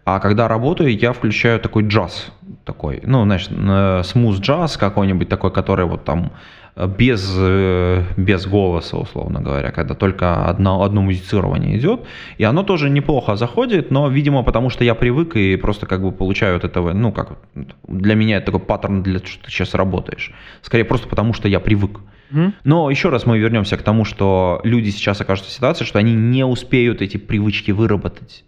[0.05, 2.33] А когда работаю, я включаю такой джаз,
[2.65, 6.33] такой, ну, знаешь, смуз джаз какой-нибудь такой, который вот там
[6.77, 12.01] без, э, без голоса, условно говоря, когда только одно, одно музицирование идет.
[12.39, 16.13] И оно тоже неплохо заходит, но, видимо, потому что я привык и просто как бы
[16.13, 17.39] получаю от этого, ну, как
[17.89, 20.33] для меня это такой паттерн, для что ты сейчас работаешь.
[20.63, 22.01] Скорее просто потому, что я привык.
[22.65, 26.15] Но еще раз мы вернемся к тому, что люди сейчас окажутся в ситуации, что они
[26.15, 28.45] не успеют эти привычки выработать.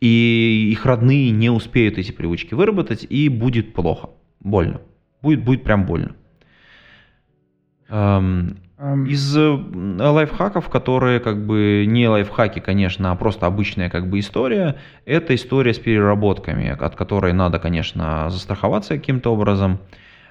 [0.00, 4.10] И их родные не успеют эти привычки выработать, и будет плохо,
[4.40, 4.82] больно.
[5.22, 6.14] Будет, будет прям больно.
[7.88, 9.56] Из э,
[9.98, 14.76] лайфхаков, которые как бы не лайфхаки, конечно, а просто обычная как бы история,
[15.06, 19.78] это история с переработками, от которой надо, конечно, застраховаться каким-то образом.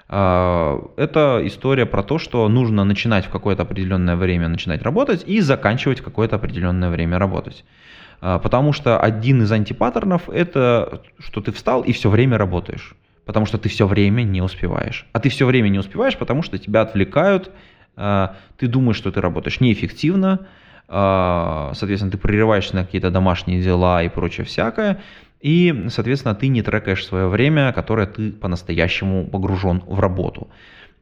[0.10, 5.40] А, это история про то, что нужно начинать в какое-то определенное время начинать работать и
[5.40, 7.64] заканчивать в какое-то определенное время работать.
[8.20, 12.94] А, потому что один из антипаттернов это, что ты встал и все время работаешь
[13.26, 15.06] потому что ты все время не успеваешь.
[15.12, 17.52] А ты все время не успеваешь, потому что тебя отвлекают,
[17.96, 20.48] а, ты думаешь, что ты работаешь неэффективно,
[20.88, 25.02] а, соответственно, ты прерываешься на какие-то домашние дела и прочее всякое,
[25.42, 30.48] и, соответственно, ты не трекаешь свое время, которое ты по-настоящему погружен в работу.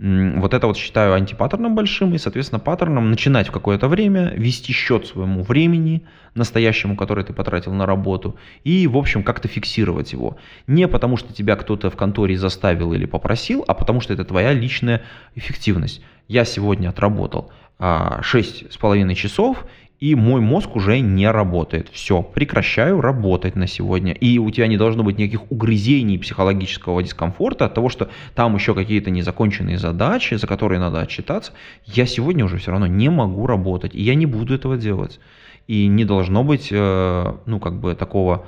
[0.01, 5.05] Вот это вот считаю антипаттерном большим, и, соответственно, паттерном начинать в какое-то время, вести счет
[5.05, 10.37] своему времени, настоящему, который ты потратил на работу, и, в общем, как-то фиксировать его.
[10.65, 14.53] Не потому, что тебя кто-то в конторе заставил или попросил, а потому, что это твоя
[14.53, 15.03] личная
[15.35, 16.01] эффективность.
[16.27, 19.67] Я сегодня отработал 6,5 а, часов,
[20.01, 21.89] и мой мозг уже не работает.
[21.89, 24.13] Все, прекращаю работать на сегодня.
[24.13, 28.73] И у тебя не должно быть никаких угрызений психологического дискомфорта от того, что там еще
[28.73, 31.53] какие-то незаконченные задачи, за которые надо отчитаться.
[31.85, 35.19] Я сегодня уже все равно не могу работать, и я не буду этого делать.
[35.67, 38.47] И не должно быть, э, ну, как бы такого...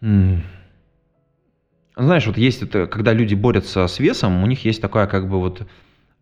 [0.00, 5.38] Знаешь, вот есть это, когда люди борются с весом, у них есть такая как бы
[5.38, 5.66] вот,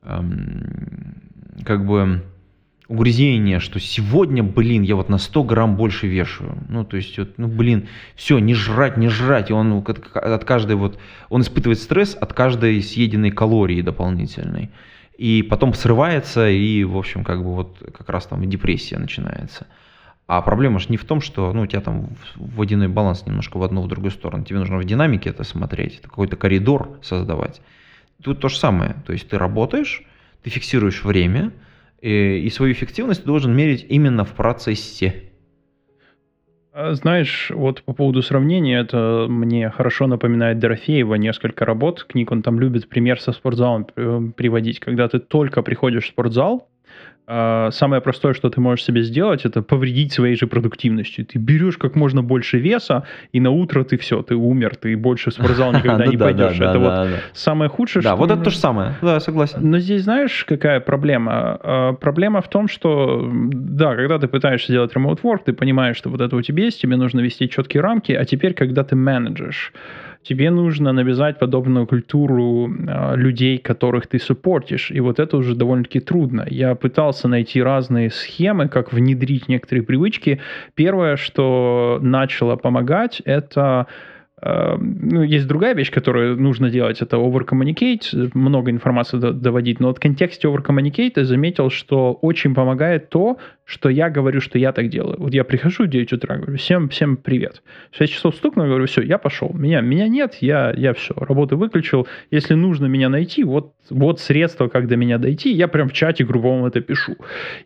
[0.03, 1.15] эм,
[1.65, 2.23] как бы
[2.89, 6.59] угрызение, что сегодня, блин, я вот на 100 грамм больше вешаю.
[6.69, 9.51] Ну, то есть, вот, ну, блин, все, не жрать, не жрать.
[9.51, 14.71] И он от каждой вот, он испытывает стресс от каждой съеденной калории дополнительной.
[15.17, 19.67] И потом срывается, и, в общем, как бы вот как раз там депрессия начинается.
[20.27, 23.63] А проблема же не в том, что ну, у тебя там водяной баланс немножко в
[23.63, 24.45] одну, в другую сторону.
[24.45, 27.61] Тебе нужно в динамике это смотреть, какой-то коридор создавать.
[28.23, 28.97] Тут то же самое.
[29.07, 30.03] То есть ты работаешь,
[30.43, 31.53] ты фиксируешь время,
[32.03, 35.33] и свою эффективность должен мерить именно в процессе.
[36.73, 42.43] А, знаешь, вот по поводу сравнения, это мне хорошо напоминает Дорофеева несколько работ, книг, он
[42.43, 44.81] там любит пример со спортзалом э, приводить.
[44.81, 46.69] Когда ты только приходишь в спортзал,
[47.27, 51.25] самое простое, что ты можешь себе сделать, это повредить своей же продуктивностью.
[51.25, 55.31] Ты берешь как можно больше веса, и на утро ты все, ты умер, ты больше
[55.31, 56.61] в спортзал никогда не пойдешь.
[56.61, 58.03] Это вот самое худшее.
[58.03, 58.95] Да, вот это то же самое.
[59.03, 59.59] Да, согласен.
[59.63, 61.59] Но здесь знаешь, какая проблема?
[61.63, 66.11] А, проблема в том, что, да, когда ты пытаешься делать remote work, ты понимаешь, что
[66.11, 69.73] вот это у тебя есть, тебе нужно вести четкие рамки, а теперь, когда ты менеджешь,
[70.23, 74.91] тебе нужно навязать подобную культуру э, людей, которых ты суппортишь.
[74.91, 76.47] И вот это уже довольно-таки трудно.
[76.49, 80.41] Я пытался найти разные схемы, как внедрить некоторые привычки.
[80.75, 83.87] Первое, что начало помогать, это
[84.45, 90.49] ну, есть другая вещь, которую нужно делать, это overcommunicate, много информации доводить, но в контексте
[90.49, 95.17] overcommunicate я заметил, что очень помогает то, что я говорю, что я так делаю.
[95.19, 97.63] Вот я прихожу в 9 утра, говорю, всем, всем привет.
[97.93, 99.53] 6 часов стукну, говорю, все, я пошел.
[99.55, 102.09] Меня, меня нет, я, я все, работу выключил.
[102.31, 106.25] Если нужно меня найти, вот, вот средство, как до меня дойти, я прям в чате
[106.25, 107.17] грубом это пишу.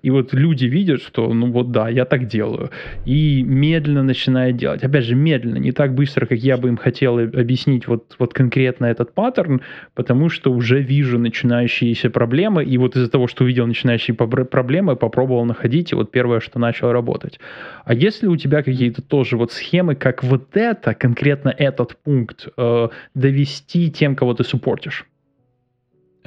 [0.03, 2.71] И вот люди видят, что, ну вот да, я так делаю.
[3.05, 4.83] И медленно начинают делать.
[4.83, 8.87] Опять же, медленно, не так быстро, как я бы им хотел объяснить вот, вот конкретно
[8.87, 9.61] этот паттерн,
[9.95, 15.45] потому что уже вижу начинающиеся проблемы, и вот из-за того, что увидел начинающие проблемы, попробовал
[15.45, 17.39] находить, и вот первое, что начал работать.
[17.85, 22.89] А если у тебя какие-то тоже вот схемы, как вот это, конкретно этот пункт, э,
[23.15, 25.07] довести тем, кого ты суппортишь?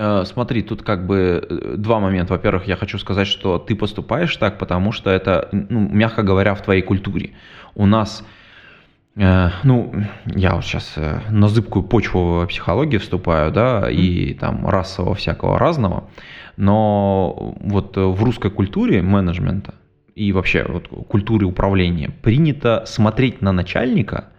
[0.01, 2.33] Э, смотри, тут как бы э, два момента.
[2.33, 6.61] Во-первых, я хочу сказать, что ты поступаешь так, потому что это, ну, мягко говоря, в
[6.61, 7.31] твоей культуре.
[7.75, 8.25] У нас,
[9.17, 9.93] э, ну,
[10.25, 16.09] я вот сейчас э, на зыбкую почву психологии вступаю, да, и там расового всякого разного,
[16.55, 19.73] но вот в русской культуре менеджмента
[20.15, 24.29] и вообще вот культуре управления принято смотреть на начальника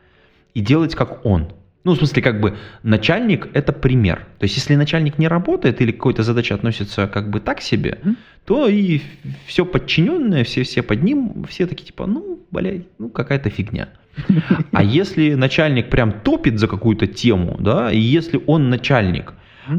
[0.55, 1.53] и делать как он–
[1.85, 4.26] ну, в смысле, как бы начальник– это пример.
[4.39, 7.99] То есть, если начальник не работает или к какой-то задаче относится как бы так себе,
[8.03, 8.16] mm-hmm.
[8.45, 9.01] то и
[9.47, 13.89] все подчиненные, все, все под ним, все такие типа, ну, блядь, ну, какая-то фигня.
[14.72, 19.33] А если начальник прям топит за какую-то тему, да, и если он начальник,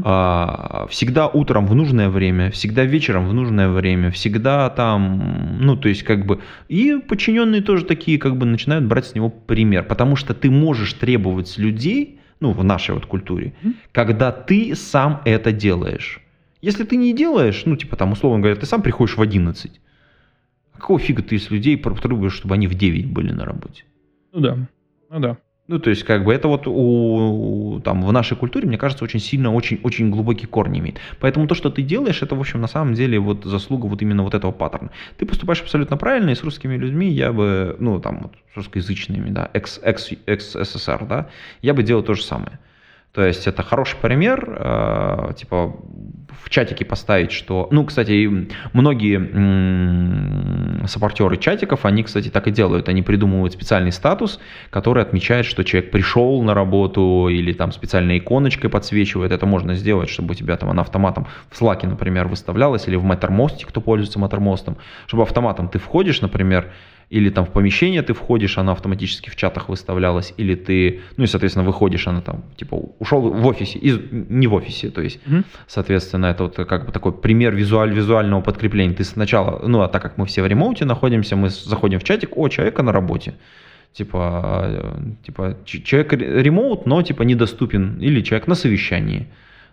[0.04, 5.88] а, всегда утром в нужное время, всегда вечером в нужное время, всегда там, ну, то
[5.88, 10.16] есть как бы, и подчиненные тоже такие как бы начинают брать с него пример, потому
[10.16, 13.54] что ты можешь требовать с людей, ну, в нашей вот культуре,
[13.92, 16.20] когда ты сам это делаешь.
[16.60, 19.80] Если ты не делаешь, ну, типа там, условно говоря, ты сам приходишь в 11,
[20.74, 23.84] какого фига ты с людей требуешь, чтобы они в 9 были на работе?
[24.32, 24.58] Ну да,
[25.10, 25.36] ну да.
[25.68, 29.20] Ну, то есть, как бы это вот у, там, в нашей культуре, мне кажется, очень
[29.20, 30.98] сильно, очень, очень глубокий корни имеет.
[31.20, 34.24] Поэтому то, что ты делаешь, это, в общем, на самом деле вот заслуга вот именно
[34.24, 34.90] вот этого паттерна.
[35.18, 39.30] Ты поступаешь абсолютно правильно, и с русскими людьми я бы, ну, там, вот, с русскоязычными,
[39.30, 41.28] да, экс-СССР, да,
[41.62, 42.58] я бы делал то же самое.
[43.12, 45.76] То есть это хороший пример, э, типа
[46.42, 47.68] в чатике поставить, что...
[47.70, 49.20] Ну, кстати, многие
[50.86, 52.88] саппортеры чатиков, они, кстати, так и делают.
[52.88, 54.40] Они придумывают специальный статус,
[54.70, 59.30] который отмечает, что человек пришел на работу или там специальной иконочкой подсвечивает.
[59.30, 63.04] Это можно сделать, чтобы у тебя там она автоматом в Slack, например, выставлялась, или в
[63.04, 66.72] Mattermost, кто пользуется Mattermost, чтобы автоматом ты входишь, например,
[67.12, 71.26] или там в помещение ты входишь, она автоматически в чатах выставлялась, или ты, ну и,
[71.26, 73.98] соответственно, выходишь, она там, типа, ушел в офисе, из,
[74.30, 75.44] не в офисе, то есть, mm-hmm.
[75.66, 78.94] соответственно, это вот как бы такой пример визуаль, визуального подкрепления.
[78.94, 82.30] Ты сначала, ну, а так как мы все в ремоуте находимся, мы заходим в чатик,
[82.38, 83.34] о, человека на работе,
[83.92, 89.26] типа, э, типа, человек ремоут, но, типа, недоступен, или человек на совещании,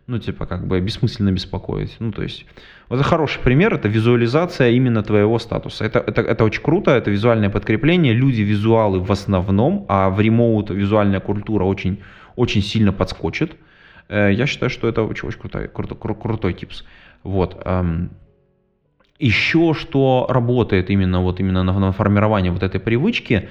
[0.10, 1.96] ну, типа, как бы бессмысленно беспокоить.
[2.00, 2.46] Ну, то есть,
[2.90, 5.86] вот это хороший пример, это визуализация именно твоего статуса.
[5.86, 8.14] Это, это, это очень круто, это визуальное подкрепление.
[8.14, 12.00] Люди визуалы в основном, а в ремоут визуальная культура очень,
[12.36, 13.56] очень сильно подскочит.
[14.10, 16.84] Э, я считаю, что это очень, очень крутой, крутой, крутой типс.
[17.24, 17.62] Вот.
[17.66, 18.10] Эм,
[19.20, 23.50] Еще что работает именно, вот именно на, на формировании вот этой привычки,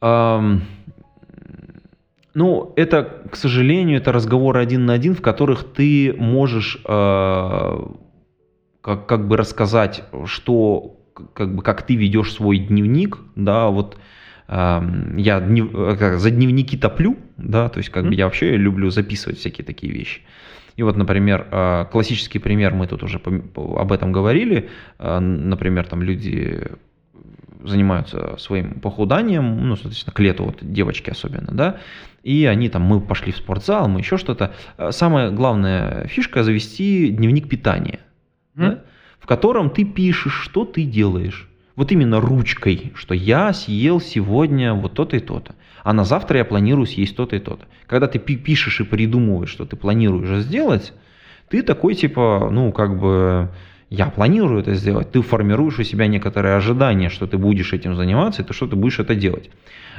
[0.00, 0.62] эм,
[2.34, 7.86] ну, это, к сожалению, это разговоры один на один, в которых ты можешь э,
[8.80, 10.96] как, как бы рассказать, что,
[11.32, 13.96] как бы, как ты ведешь свой дневник, да, вот
[14.48, 14.80] э,
[15.16, 18.08] я днев, как, за дневники топлю, да, то есть как mm-hmm.
[18.08, 20.22] бы я вообще люблю записывать всякие такие вещи.
[20.76, 23.20] И вот, например, э, классический пример, мы тут уже
[23.54, 26.68] об этом говорили, э, например, там люди
[27.64, 31.78] занимаются своим похуданием, ну, соответственно, к лету, вот девочки особенно, да,
[32.22, 34.54] и они там, мы пошли в спортзал, мы еще что-то.
[34.78, 38.00] Э, самая главная фишка– завести дневник питания,
[38.56, 38.68] mm.
[38.68, 38.84] да,
[39.18, 41.48] в котором ты пишешь, что ты делаешь.
[41.76, 46.44] Вот именно ручкой, что я съел сегодня вот то-то и то-то, а на завтра я
[46.44, 47.66] планирую съесть то-то и то-то.
[47.86, 50.92] Когда ты пишешь и придумываешь, что ты планируешь сделать,
[51.48, 53.50] ты такой типа, ну, как бы
[53.94, 58.42] я планирую это сделать, ты формируешь у себя некоторые ожидания, что ты будешь этим заниматься,
[58.42, 59.50] и то, что ты будешь это делать.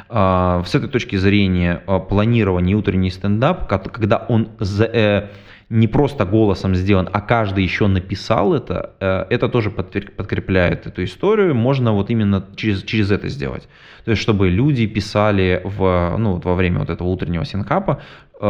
[0.09, 5.29] А, с этой точки зрения а, планирование утренний стендап, когда он э,
[5.69, 11.55] не просто голосом сделан, а каждый еще написал это, э, это тоже подкрепляет эту историю.
[11.55, 13.67] Можно вот именно через, через это сделать.
[14.03, 18.01] То есть, чтобы люди писали в, ну, во время вот этого утреннего синкапа,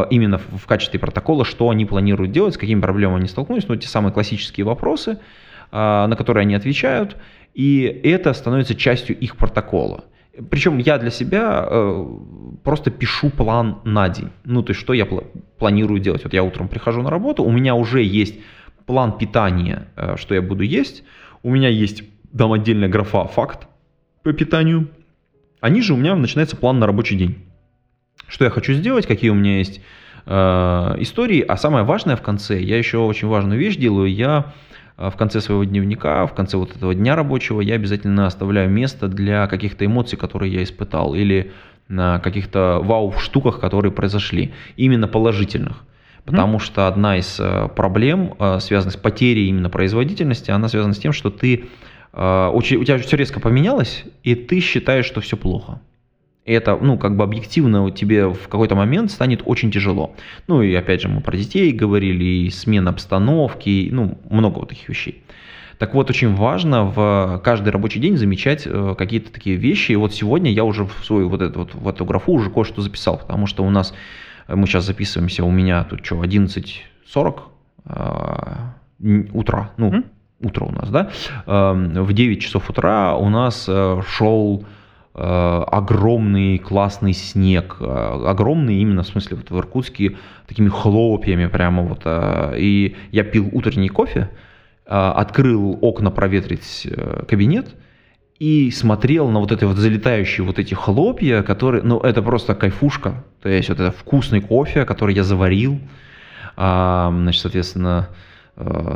[0.10, 3.88] именно в качестве протокола, что они планируют делать, с какими проблемами они столкнулись, ну, те
[3.88, 5.20] самые классические вопросы,
[5.72, 7.18] э, на которые они отвечают,
[7.54, 10.06] и это становится частью их протокола.
[10.50, 12.06] Причем я для себя э,
[12.64, 14.30] просто пишу план на день.
[14.44, 15.08] Ну, то есть, что я
[15.60, 16.24] планирую делать.
[16.24, 18.40] Вот я утром прихожу на работу, у меня уже есть
[18.86, 21.04] план питания, что я буду есть.
[21.42, 22.04] У меня есть
[22.38, 23.68] там отдельная графа «факт»
[24.24, 24.90] по питанию.
[25.62, 27.45] А ниже у меня начинается план на рабочий день
[28.28, 29.82] что я хочу сделать, какие у меня есть
[30.26, 30.32] э,
[31.00, 31.42] истории.
[31.42, 34.54] А самое важное в конце, я еще очень важную вещь делаю, я
[34.98, 39.08] э, в конце своего дневника, в конце вот этого дня рабочего, я обязательно оставляю место
[39.08, 41.52] для каких-то эмоций, которые я испытал, или
[41.88, 45.84] на каких-то вау-штуках, которые произошли, именно положительных.
[46.26, 46.62] Потому mm-hmm.
[46.62, 51.14] что одна из э, проблем, э, связанных с потерей именно производительности, она связана с тем,
[51.14, 51.66] что ты
[52.14, 55.80] э, у тебя все резко поменялось, и ты считаешь, что все плохо.
[56.46, 60.16] И это, ну, как бы объективно тебе в какой-то момент станет очень тяжело.
[60.48, 64.70] Ну, и опять же, мы про детей говорили, и смена обстановки, и, ну, много вот
[64.70, 65.24] таких вещей.
[65.80, 69.94] Так вот, очень важно в каждый рабочий день замечать э, какие-то такие вещи.
[69.94, 72.82] И вот сегодня я уже в свою вот эту, вот, в эту графу уже кое-что
[72.82, 73.94] записал, потому что у нас,
[74.48, 77.40] э, мы сейчас записываемся, у меня тут что, 11.40
[77.86, 80.06] э, утра, ну, mm-hmm.
[80.42, 81.10] утро у нас, да,
[81.46, 84.64] э, в 9 часов утра у нас э, шел
[85.18, 92.02] огромный классный снег, э, огромный именно в смысле вот в Иркутске такими хлопьями прямо вот,
[92.06, 94.30] и я пил утренний кофе,
[94.86, 97.76] открыл окна проветрить э, кабинет
[98.38, 103.24] и смотрел на вот эти вот залетающие вот эти хлопья, которые, ну, это просто кайфушка.
[103.42, 105.80] То есть вот это вкусный кофе, который я заварил.
[106.56, 108.35] Значит, соответственно, э,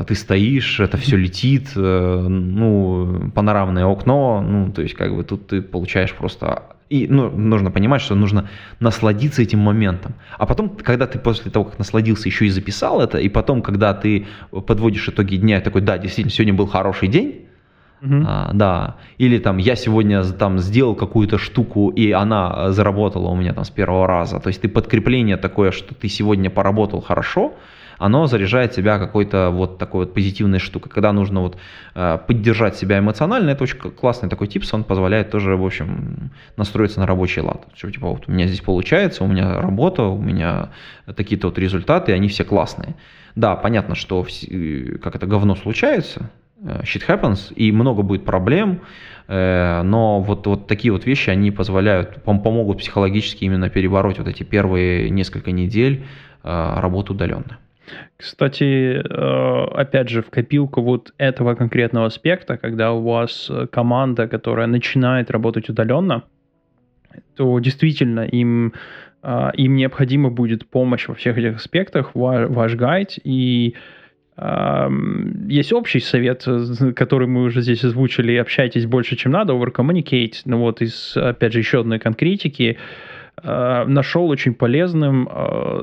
[0.07, 5.47] ты стоишь, это все летит, э, ну, панорамное окно, ну, то есть как бы тут
[5.47, 8.49] ты получаешь просто и ну, нужно понимать, что нужно
[8.79, 10.13] насладиться этим моментом.
[10.37, 13.93] А потом, когда ты после того, как насладился, еще и записал это, и потом, когда
[13.93, 17.45] ты подводишь итоги дня, такой, да, действительно, сегодня был хороший день,
[18.01, 18.23] Uh-huh.
[18.25, 18.95] А, да.
[19.17, 23.69] Или там я сегодня там сделал какую-то штуку, и она заработала у меня там с
[23.69, 24.39] первого раза.
[24.39, 27.55] То есть ты подкрепление такое, что ты сегодня поработал хорошо,
[27.99, 30.89] оно заряжает себя какой-то вот такой вот позитивной штукой.
[30.89, 31.57] Когда нужно вот
[31.95, 37.01] э, поддержать себя эмоционально, это очень классный такой типс, он позволяет тоже, в общем, настроиться
[37.01, 37.67] на рабочий лад.
[37.75, 40.69] Что типа вот у меня здесь получается, у меня работа, у меня
[41.15, 42.95] такие-то вот результаты, они все классные.
[43.35, 46.29] Да, понятно, что э, как это говно случается,
[46.61, 48.81] э, shit happens, и много будет проблем,
[49.27, 55.11] но вот, вот такие вот вещи, они позволяют, помогут психологически именно перебороть вот эти первые
[55.11, 56.03] несколько недель
[56.41, 57.59] работы удаленно.
[58.17, 64.27] Кстати, э, опять же, в копилку вот этого конкретного аспекта, когда у вас э, команда,
[64.27, 66.23] которая начинает работать удаленно,
[67.35, 68.73] то действительно им,
[69.23, 73.75] э, им необходима будет помощь во всех этих аспектах, ваш гайд, и
[75.47, 76.45] есть общий совет,
[76.95, 81.59] который мы уже здесь озвучили, общайтесь больше, чем надо, overcommunicate, ну вот из, опять же,
[81.59, 82.77] еще одной конкретики,
[83.43, 85.27] нашел очень полезным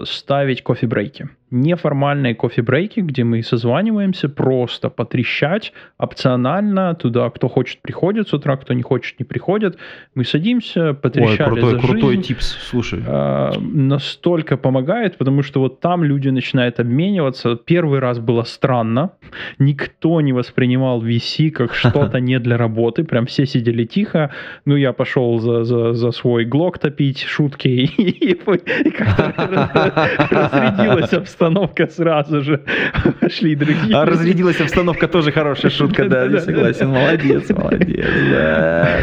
[0.07, 8.34] ставить кофе-брейки неформальные кофе-брейки, где мы созваниваемся, просто потрещать, опционально, туда кто хочет приходит с
[8.34, 9.78] утра, кто не хочет не приходит.
[10.14, 12.22] Мы садимся, потрещали Ой, крутой, за крутой жизнь.
[12.28, 13.03] типс, слушай.
[13.07, 17.57] А, настолько помогает, потому что вот там люди начинают обмениваться.
[17.57, 19.12] Первый раз было странно,
[19.59, 24.30] никто не воспринимал VC как что-то не для работы, прям все сидели тихо.
[24.64, 29.32] Ну, я пошел за, за, за свой глок топить, шутки, и, как-то
[30.30, 31.45] разрядилась обстановка
[31.90, 32.61] сразу же.
[33.20, 33.97] Пошли другие.
[33.97, 36.88] А разрядилась обстановка тоже хорошая шутка, да, не согласен.
[36.88, 38.99] Молодец, молодец, да.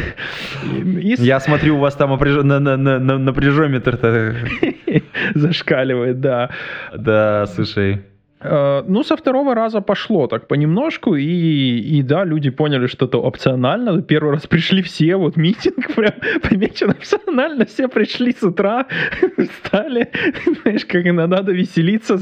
[0.63, 4.35] Я смотрю, у вас там напряжометр-то
[5.35, 6.49] зашкаливает, да.
[6.95, 8.01] Да, слушай.
[8.43, 13.17] Э, ну, со второго раза пошло так понемножку, и, и да, люди поняли, что это
[13.17, 14.01] опционально.
[14.01, 18.85] Первый раз пришли все, вот митинг прям помечен опционально, все пришли с утра,
[19.37, 20.09] встали,
[20.63, 22.17] знаешь, как надо веселиться,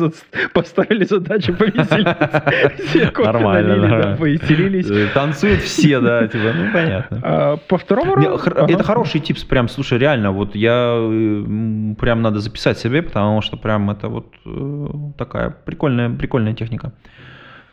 [0.54, 2.44] поставили задачу повеселиться.
[2.86, 4.90] Все нормально, повеселились.
[4.90, 7.22] Э, танцуют все, да, типа, ну, понятно.
[7.24, 8.50] А, по второму разу...
[8.68, 10.96] Это хороший типс, прям, слушай, реально, вот я
[12.00, 16.92] прям надо записать себе, потому что прям это вот э, такая прикольная прикольная техника.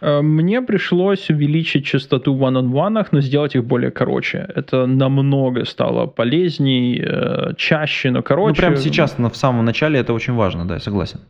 [0.01, 4.47] Э, мне пришлось увеличить частоту one-on-one, но сделать их более короче.
[4.55, 8.49] Это намного стало полезней, э, чаще, но короче.
[8.49, 11.20] Ну, прямо сейчас, в самом начале, это очень важно, да, я согласен.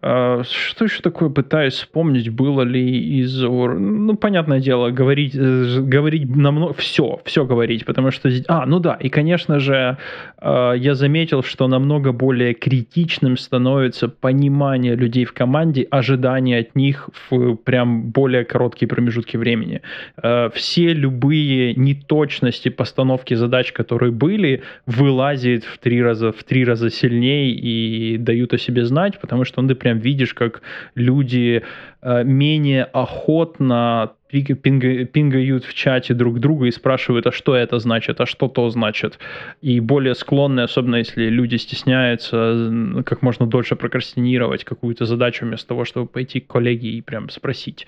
[0.00, 3.42] А, что еще такое пытаюсь вспомнить, было ли из...
[3.42, 6.72] Ну, понятное дело, говорить, э, говорить намного...
[6.74, 8.30] Все, все говорить, потому что...
[8.46, 9.96] А, ну да, и, конечно же,
[10.36, 17.10] а, я заметил, что намного более критичным становится понимание людей в команде, ожидание от них
[17.28, 19.82] в прям более короткие промежутки времени.
[20.16, 26.88] А, все любые неточности постановки задач, которые были, вылазят в три раза, в три раза
[26.88, 30.62] сильнее и дают о себе знать, потому что он, прям видишь, как
[30.94, 31.62] люди
[32.02, 38.26] э, менее охотно пингают в чате друг друга и спрашивают, а что это значит, а
[38.26, 39.18] что то значит.
[39.62, 45.84] И более склонны, особенно если люди стесняются, как можно дольше прокрастинировать какую-то задачу вместо того,
[45.84, 47.86] чтобы пойти к коллеге и прям спросить.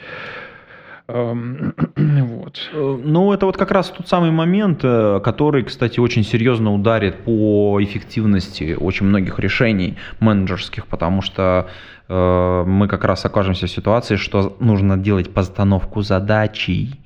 [1.96, 2.70] Вот.
[2.72, 7.24] Э, ну, это вот как раз тот самый момент, э, который, кстати, очень серьезно ударит
[7.24, 11.68] по эффективности очень многих решений менеджерских, потому что
[12.08, 17.00] э, мы как раз окажемся в ситуации, что нужно делать постановку задачей,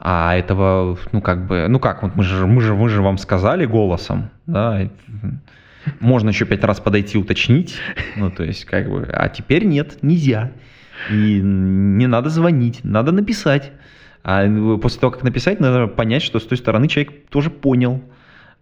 [0.00, 3.18] а этого, ну как бы, ну как, вот мы же, мы же, мы же вам
[3.18, 4.88] сказали голосом, да,
[6.00, 7.76] можно еще пять раз подойти уточнить,
[8.16, 10.52] ну то есть как бы, а теперь нет, нельзя.
[11.10, 13.72] И не надо звонить, надо написать.
[14.24, 14.46] А
[14.78, 18.02] после того, как написать, надо понять, что с той стороны человек тоже понял.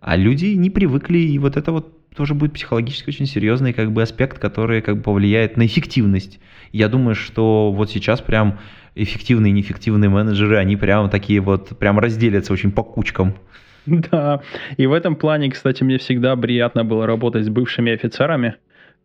[0.00, 4.02] А люди не привыкли, и вот это вот тоже будет психологически очень серьезный как бы
[4.02, 6.40] аспект, который как бы повлияет на эффективность.
[6.72, 8.58] Я думаю, что вот сейчас прям
[8.94, 13.34] эффективные и неэффективные менеджеры, они прям такие вот, прям разделятся очень по кучкам.
[13.86, 14.40] Да,
[14.76, 18.56] и в этом плане, кстати, мне всегда приятно было работать с бывшими офицерами,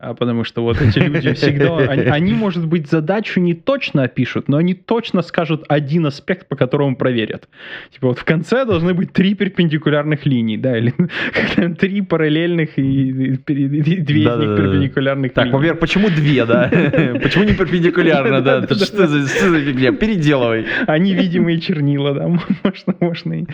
[0.01, 4.47] а потому что вот эти люди всегда, они, они, может быть, задачу не точно опишут,
[4.47, 7.47] но они точно скажут один аспект, по которому проверят.
[7.93, 10.93] Типа вот в конце должны быть три перпендикулярных линий, да, или
[11.79, 16.45] три параллельных и, и, и две да, из них да, перпендикулярных Так, во почему две,
[16.45, 16.69] да?
[17.21, 18.63] Почему не перпендикулярно, да?
[18.63, 19.91] Что за фигня?
[19.91, 20.65] Переделывай.
[20.87, 23.45] Они видимые чернила, да, можно, можно.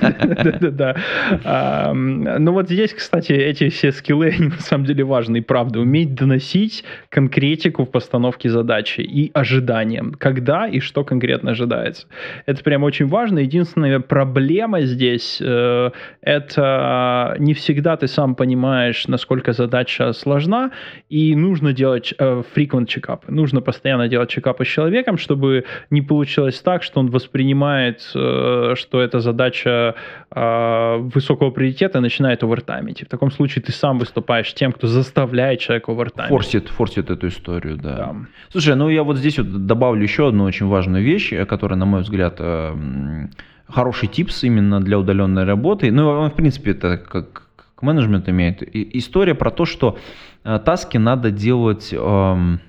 [0.00, 1.92] Да-да-да.
[1.92, 6.84] Ну вот здесь, кстати, эти все скиллы, они на самом деле важны, правда уметь доносить
[7.08, 12.06] конкретику в постановке задачи и ожиданиям, когда и что конкретно ожидается.
[12.46, 13.40] Это прям очень важно.
[13.40, 20.70] Единственная проблема здесь э, это не всегда ты сам понимаешь, насколько задача сложна,
[21.08, 23.32] и нужно делать э, frequent чекапы.
[23.32, 29.00] Нужно постоянно делать чекапы с человеком, чтобы не получилось так, что он воспринимает, э, что
[29.00, 29.94] эта задача
[30.30, 33.02] э, высокого приоритета и начинает овертаймить.
[33.02, 36.28] в таком случае ты сам выступаешь тем, кто заставляет человека человек овертайм.
[36.28, 37.96] Форсит, форсит эту историю, да.
[37.96, 38.16] да.
[38.50, 41.86] Слушай, ну я вот здесь вот добавлю еще одну очень важную вещь, э, которая, на
[41.86, 43.28] мой взгляд, э,
[43.68, 45.90] хороший типс именно для удаленной работы.
[45.90, 48.62] Ну, в принципе, это как к менеджменту имеет.
[48.96, 49.98] История про то, что
[50.44, 52.60] э, таски надо делать эм,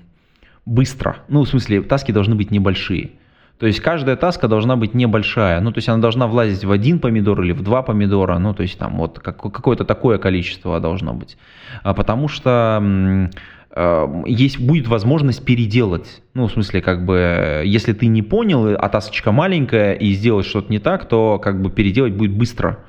[0.66, 1.16] быстро.
[1.28, 3.10] Ну, в смысле, таски должны быть небольшие.
[3.58, 5.60] То есть каждая таска должна быть небольшая.
[5.60, 8.38] Ну, то есть она должна влазить в один помидор или в два помидора.
[8.38, 11.38] Ну, то есть там вот какое-то такое количество должно быть.
[11.82, 13.30] А потому что
[13.70, 16.22] э, есть, будет возможность переделать.
[16.34, 20.72] Ну, в смысле, как бы, если ты не понял, а тасочка маленькая, и сделать что-то
[20.72, 22.80] не так, то как бы переделать будет быстро.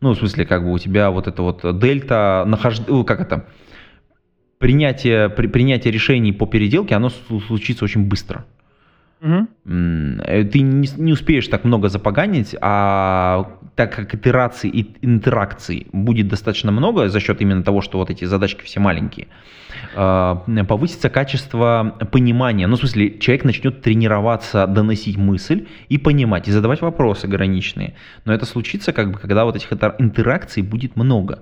[0.00, 3.46] Ну, в смысле, как бы у тебя вот это вот дельта, нахождение, как это,
[4.58, 8.44] принятие, при, принятие решений по переделке, оно случится очень быстро.
[9.20, 9.46] Угу.
[9.64, 16.72] Ты не, не успеешь так много запоганить, а так как итераций и интеракций будет достаточно
[16.72, 19.28] много за счет именно того, что вот эти задачки все маленькие,
[19.94, 22.66] а, повысится качество понимания.
[22.66, 27.94] Ну, в смысле, человек начнет тренироваться, доносить мысль и понимать, и задавать вопросы ограниченные.
[28.24, 31.40] Но это случится, как бы, когда вот этих интеракций будет много.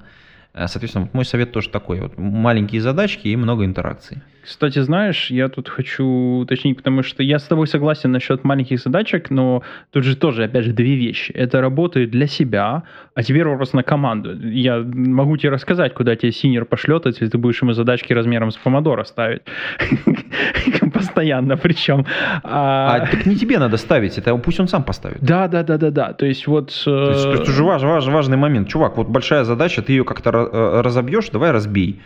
[0.54, 2.00] Э, соответственно, мой совет тоже такой.
[2.00, 4.18] Вот маленькие задачки и много интеракций.
[4.42, 6.06] Кстати, знаешь, я тут хочу
[6.38, 10.64] уточнить, потому что я с тобой согласен насчет маленьких задачек, но тут же тоже, опять
[10.64, 11.32] же, две вещи.
[11.32, 12.84] Это работает для себя,
[13.14, 14.40] а теперь вопрос на команду.
[14.48, 18.56] Я могу тебе рассказать, куда тебе синер пошлет, если ты будешь ему задачки размером с
[18.56, 19.42] помодора ставить.
[20.94, 22.06] Постоянно причем.
[22.42, 22.96] А...
[22.96, 25.18] а так не тебе надо ставить, это пусть он сам поставит.
[25.20, 26.12] Да, да, да, да, да.
[26.12, 26.72] То есть вот...
[26.84, 28.68] То есть, это же важ, важ, важный момент.
[28.68, 32.00] Чувак, вот большая задача, ты ее как-то э, разобьешь, давай разбей.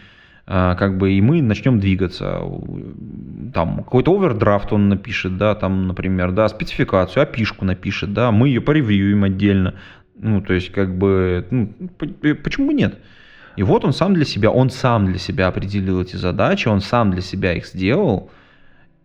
[0.45, 2.41] А, как бы и мы начнем двигаться.
[3.55, 8.61] Там какой-то овердрафт он напишет, да, там, например, да, спецификацию, опишку напишет, да, мы ее
[8.61, 9.75] поревьюем отдельно.
[10.17, 11.73] Ну, то есть, как бы, ну,
[12.43, 12.99] почему бы нет?
[13.57, 17.11] И вот он сам для себя, он сам для себя определил эти задачи, он сам
[17.11, 18.31] для себя их сделал.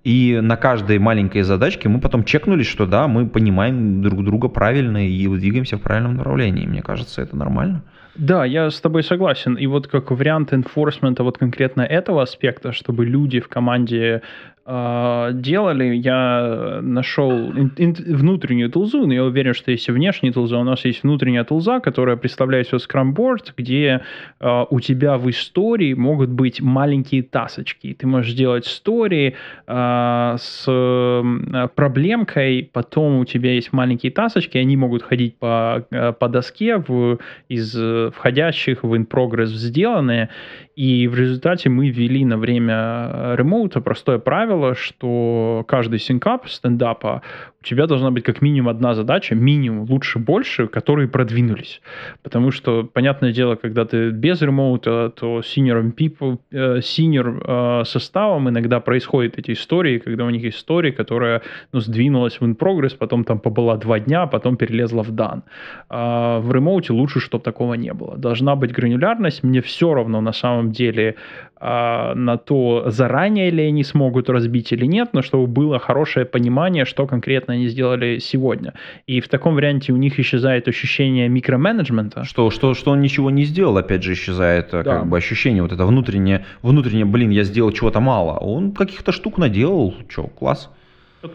[0.07, 5.05] И на каждой маленькой задачке мы потом чекнулись, что да, мы понимаем друг друга правильно
[5.05, 6.65] и двигаемся в правильном направлении.
[6.65, 7.83] Мне кажется, это нормально.
[8.17, 9.55] Да, я с тобой согласен.
[9.55, 14.23] И вот как вариант enforcement вот конкретно этого аспекта, чтобы люди в команде
[14.65, 20.31] э, делали, я нашел ин- ин- внутреннюю тулзу, но я уверен, что есть и внешняя
[20.31, 20.57] тулза.
[20.57, 24.01] У нас есть внутренняя тулза, которая представляет Scrum Board, где
[24.39, 27.95] э, у тебя в истории могут быть маленькие тасочки.
[27.97, 29.35] Ты можешь делать истории
[29.67, 36.13] э, с э, проблемкой, потом у тебя есть маленькие тасочки, они могут ходить по, э,
[36.13, 37.77] по доске в, из
[38.11, 40.29] входящих в in-progress сделанные,
[40.75, 47.21] и в результате мы ввели на время ремоута простое правило, что каждый синкап стендапа
[47.67, 51.81] тебя должна быть как минимум одна задача, минимум, лучше больше, которые продвинулись.
[52.23, 58.49] Потому что, понятное дело, когда ты без ремоута, то senior, people, э, senior э, составом
[58.49, 61.41] иногда происходят эти истории, когда у них есть история, которая
[61.73, 65.43] ну, сдвинулась в in-progress, потом там побыла два дня, потом перелезла в дан.
[65.89, 68.17] А в ремоуте лучше, чтобы такого не было.
[68.17, 69.43] Должна быть гранулярность.
[69.43, 71.15] Мне все равно на самом деле
[71.59, 76.85] а, на то, заранее ли они смогут разбить или нет, но чтобы было хорошее понимание,
[76.85, 78.73] что конкретно они сделали сегодня.
[79.07, 82.23] И в таком варианте у них исчезает ощущение микроменеджмента.
[82.25, 84.97] Что, что, что он ничего не сделал, опять же, исчезает э, да.
[84.97, 88.37] как бы ощущение, вот это внутреннее, внутреннее, блин, я сделал чего-то мало.
[88.37, 90.69] Он каких-то штук наделал, что, класс.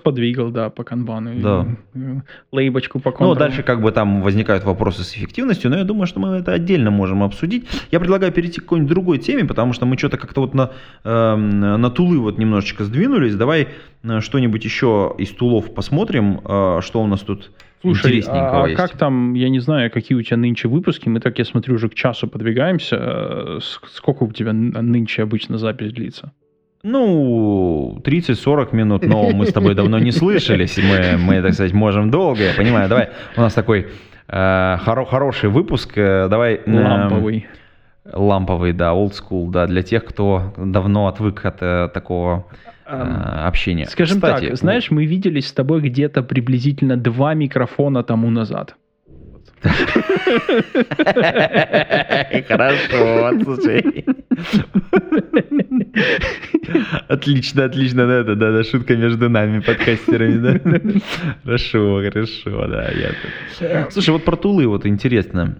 [0.03, 1.31] Подвигал, да, по канбану.
[1.41, 1.67] Да.
[2.53, 3.31] лейбочку по контуру.
[3.31, 6.53] Ну, дальше как бы там возникают вопросы с эффективностью, но я думаю, что мы это
[6.53, 7.69] отдельно можем обсудить.
[7.91, 10.71] Я предлагаю перейти к какой-нибудь другой теме, потому что мы что-то как-то вот на,
[11.05, 13.35] э, на тулы вот немножечко сдвинулись.
[13.35, 13.69] Давай
[14.03, 17.51] э, что-нибудь еще из тулов посмотрим, э, что у нас тут
[17.83, 21.39] Слушай, а, а как там, я не знаю, какие у тебя нынче выпуски, мы так,
[21.41, 22.97] я смотрю, уже к часу подвигаемся.
[22.97, 26.33] Э, сколько у тебя нынче обычно запись длится?
[26.85, 32.11] Ну, 30-40 минут, но мы с тобой давно не слышались, мы, мы, так сказать, можем
[32.11, 32.89] долго, я понимаю.
[32.89, 33.87] Давай, у нас такой
[34.27, 36.55] э, хоро хороший выпуск, э, давай...
[36.55, 37.47] Э, ламповый.
[38.05, 42.47] Ламповый, да, old school, да, для тех, кто давно отвык от э, такого
[42.85, 42.97] э,
[43.47, 43.87] общения.
[43.87, 48.75] Скажем Кстати, так, знаешь, мы виделись с тобой где-то приблизительно два микрофона тому назад.
[52.49, 54.05] Хорошо, слушай.
[57.09, 60.59] Отлично, отлично, да, да, да, шутка между нами, подкастерами, да.
[61.45, 63.11] Хорошо, хорошо, да, я
[63.91, 65.59] Слушай, вот про тулы вот интересно.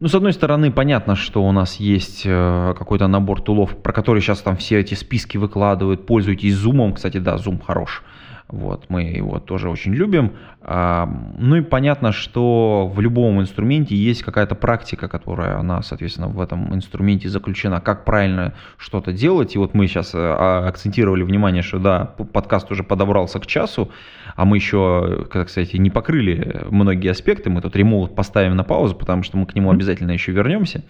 [0.00, 4.20] Ну, с одной стороны, понятно, что у нас есть э, какой-то набор тулов, про который
[4.20, 6.04] сейчас там все эти списки выкладывают.
[6.04, 6.92] Пользуйтесь зумом.
[6.92, 8.02] Кстати, да, зум хорош.
[8.48, 10.32] Вот, мы его тоже очень любим.
[10.66, 11.06] А,
[11.36, 16.74] ну и понятно, что в любом инструменте есть какая-то практика, которая, она, соответственно, в этом
[16.74, 19.54] инструменте заключена, как правильно что-то делать.
[19.54, 23.90] И вот мы сейчас э, а, акцентировали внимание, что да, подкаст уже подобрался к часу,
[24.36, 27.50] а мы еще, как сказать, не покрыли многие аспекты.
[27.50, 30.82] Мы тут ремоут поставим на паузу, потому что мы к нему обязательно еще вернемся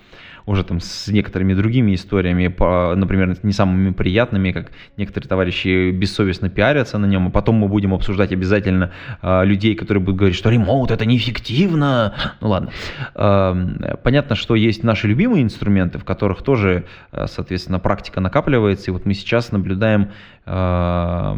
[0.46, 6.50] уже там с некоторыми другими историями, по, например, не самыми приятными, как некоторые товарищи бессовестно
[6.50, 10.50] пиарятся на нем, а потом мы будем обсуждать обязательно э, людей, которые будут говорить, что
[10.50, 12.12] ремоут это неэффективно.
[12.40, 12.70] Ну ладно.
[13.14, 18.92] Э, понятно, что есть наши любимые инструменты, в которых тоже, э, соответственно, практика накапливается, и
[18.92, 20.10] вот мы сейчас наблюдаем
[20.44, 21.36] э,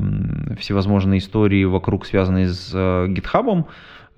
[0.58, 3.64] всевозможные истории вокруг, связанные с э, GitHub,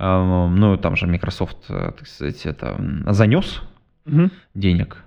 [0.00, 3.62] ну, там же Microsoft, так сказать, это занес
[4.06, 4.30] угу.
[4.54, 4.98] денег.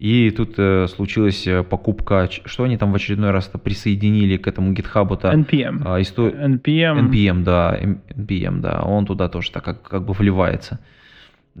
[0.00, 4.72] И тут э, случилась э, покупка, что они там в очередной раз присоединили к этому
[4.72, 5.30] GitHub-то?
[5.30, 5.82] NPM.
[5.84, 6.28] А, исто...
[6.28, 7.10] NPM.
[7.10, 10.78] NPM, да, NPM, да, он туда тоже так как, как бы вливается.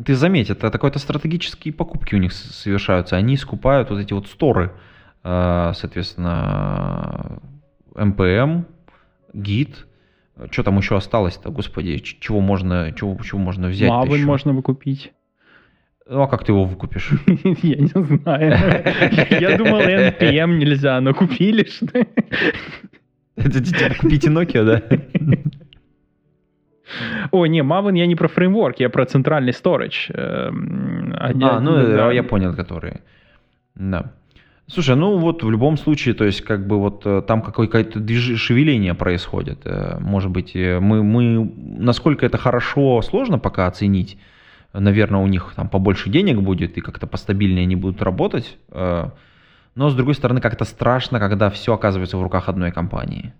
[0.02, 3.16] Ты заметь, это какой-то стратегические покупки у них совершаются.
[3.16, 4.72] Они скупают вот эти вот сторы,
[5.22, 7.42] э, соответственно,
[7.94, 8.64] NPM,
[9.34, 9.74] Git,
[10.50, 13.90] что там еще осталось-то, господи, чего можно, чего, чего можно взять?
[13.90, 15.12] Maven можно бы купить.
[16.10, 17.12] Ну, а как ты его выкупишь?
[17.62, 18.84] Я не знаю.
[19.30, 21.86] Я думал, NPM нельзя, но купили, что
[23.36, 24.82] типа купите Nokia, да?
[27.30, 30.12] О, не, Maven я не про фреймворк, я про центральный storage.
[30.12, 32.10] Эм, а, ну, да.
[32.10, 33.02] я понял, которые.
[33.76, 34.12] Да.
[34.66, 37.84] Слушай, ну вот в любом случае, то есть как бы вот э, там какое-то
[38.36, 39.60] шевеление происходит.
[39.64, 44.18] Э, может быть, э, мы, мы, насколько это хорошо, сложно пока оценить
[44.72, 48.58] наверное, у них там побольше денег будет и как-то постабильнее они будут работать.
[48.68, 49.10] Э,
[49.74, 53.32] но, с другой стороны, как-то страшно, когда все оказывается в руках одной компании.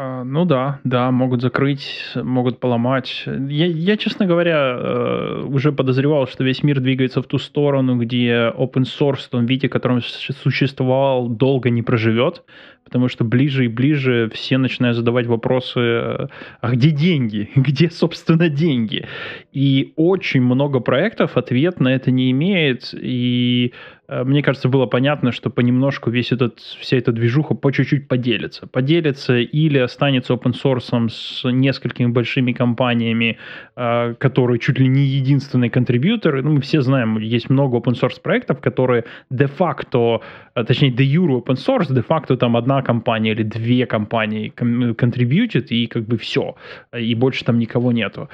[0.00, 3.24] А, ну да, да, могут закрыть, могут поломать.
[3.26, 8.52] Я, я, честно говоря, э, уже подозревал, что весь мир двигается в ту сторону, где
[8.56, 12.44] open source в том виде, котором существовал, долго не проживет,
[12.84, 16.26] потому что ближе и ближе все начинают задавать вопросы, э,
[16.60, 17.50] а где деньги?
[17.56, 19.04] Где, собственно, деньги?
[19.52, 23.72] И очень много проектов ответ на это не имеет, и
[24.08, 28.66] мне кажется, было понятно, что понемножку весь этот, вся эта движуха по чуть-чуть поделится.
[28.66, 33.36] Поделится или останется open source с несколькими большими компаниями,
[33.76, 36.42] э, которые чуть ли не единственные контрибьюторы.
[36.42, 40.22] Ну, мы все знаем, есть много open source проектов, которые де-факто,
[40.54, 46.04] э, точнее, де-юру open source, де-факто там одна компания или две компании контрибьютят, и как
[46.04, 46.56] бы все.
[46.98, 48.30] И больше там никого нету.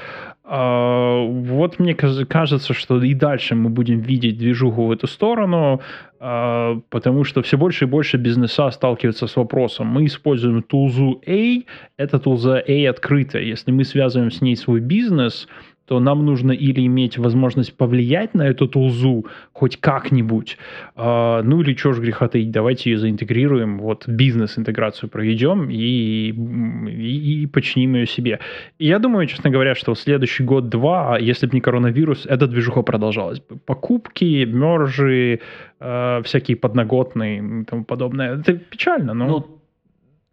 [0.47, 5.81] А, вот мне кажется, что и дальше мы будем видеть движуху в эту сторону,
[6.21, 9.87] а, потому что все больше и больше бизнеса сталкиваются с вопросом.
[9.87, 11.63] Мы используем тулзу A,
[11.97, 13.43] эта тулза A открытая.
[13.43, 15.49] Если мы связываем с ней свой бизнес,
[15.87, 20.57] то нам нужно или иметь возможность повлиять на эту тулзу хоть как-нибудь,
[20.97, 27.43] э, ну или что ж греха таить, давайте ее заинтегрируем, вот бизнес-интеграцию проведем и, и,
[27.43, 28.41] и починим ее себе.
[28.79, 32.83] И я думаю, честно говоря, что в следующий год-два, если бы не коронавирус, эта движуха
[32.83, 33.57] продолжалась бы.
[33.57, 35.41] Покупки, мержи,
[35.81, 38.39] э, всякие подноготные и тому подобное.
[38.39, 39.27] Это печально, но...
[39.27, 39.54] Ну,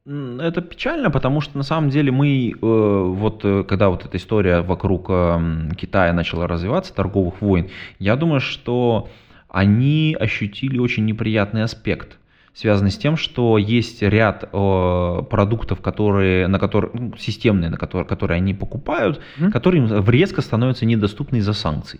[0.05, 4.61] это печально, потому что на самом деле мы, э, вот э, когда вот эта история
[4.61, 9.09] вокруг э, Китая начала развиваться, торговых войн, я думаю, что
[9.47, 12.17] они ощутили очень неприятный аспект,
[12.53, 18.37] связанный с тем, что есть ряд продуктов, которые, на которые, ну, системные, на которые, которые
[18.37, 19.51] они покупают, mm-hmm.
[19.51, 21.99] которые им резко становятся недоступны из-за санкций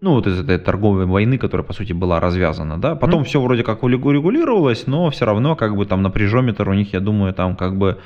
[0.00, 2.94] ну, вот из этой торговой войны, которая, по сути, была развязана, да.
[2.94, 3.24] Потом mm.
[3.24, 7.32] все вроде как урегулировалось, но все равно, как бы, там, напряжометр у них, я думаю,
[7.32, 7.98] там, как бы,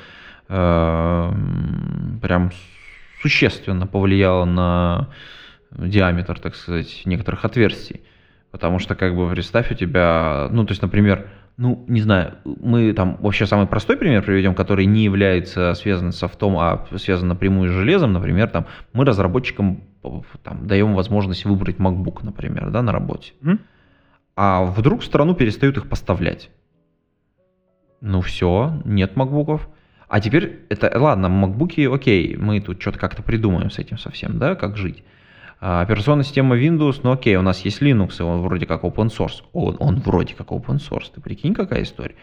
[0.47, 1.31] э,
[2.21, 2.51] прям
[3.21, 5.09] существенно повлияло на
[5.71, 8.01] диаметр, так сказать, некоторых отверстий.
[8.51, 11.27] Потому что, как бы, представь у тебя, ну, то есть, например,
[11.57, 16.17] ну, не знаю, мы там вообще самый простой пример приведем, который не является связан с
[16.17, 18.13] софтом, а связан напрямую с железом.
[18.13, 19.83] Например, там мы разработчикам
[20.43, 23.33] там, даем возможность выбрать MacBook, например, да, на работе.
[23.41, 23.59] Mm-hmm.
[24.35, 26.49] А вдруг в страну перестают их поставлять.
[27.99, 29.69] Ну все, нет макбуков.
[30.07, 34.55] А теперь это, ладно, макбуки, окей, мы тут что-то как-то придумаем с этим совсем, да,
[34.55, 35.03] как жить.
[35.63, 39.15] А, операционная система Windows, ну окей, у нас есть Linux, и он вроде как open
[39.15, 39.43] source.
[39.53, 42.15] Он, он вроде как open source, ты прикинь, какая история.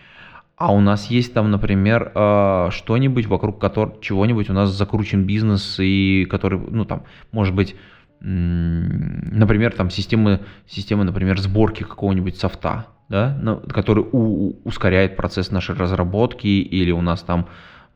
[0.57, 5.77] А у нас есть там, например, а, что-нибудь, вокруг которого чего-нибудь у нас закручен бизнес,
[5.79, 7.77] и который, ну там, может быть,
[8.21, 13.39] например, там системы, системы, например, сборки какого-нибудь софта, да,
[13.73, 17.47] который у, ускоряет процесс нашей разработки, или у нас там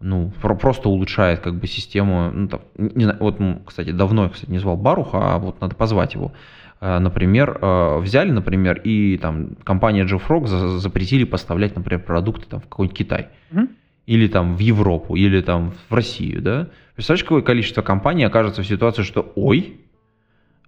[0.02, 2.30] ну, просто улучшает как бы систему.
[2.32, 5.74] Ну, там, не знаю, вот, кстати, давно я, кстати, не звал Баруха, а вот надо
[5.74, 6.32] позвать его.
[6.80, 12.64] Э, например, э, взяли, например, и там компания JFrog запретили поставлять, например, продукты там, в
[12.64, 13.28] какой-нибудь Китай.
[13.52, 13.68] Mm-hmm.
[14.06, 16.68] Или там в Европу, или там в Россию, да?
[16.96, 19.80] Представляешь, какое количество компаний окажется в ситуации, что ой,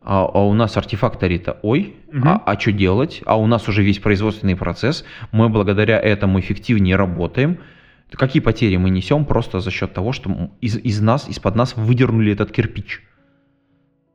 [0.05, 2.29] а, а у нас артефакторы-то ой, угу.
[2.29, 3.23] а, а что делать?
[3.25, 7.59] А у нас уже весь производственный процесс, мы благодаря этому эффективнее работаем,
[8.17, 12.33] Какие потери мы несем просто за счет того, что из, из нас, из-под нас выдернули
[12.33, 13.03] этот кирпич?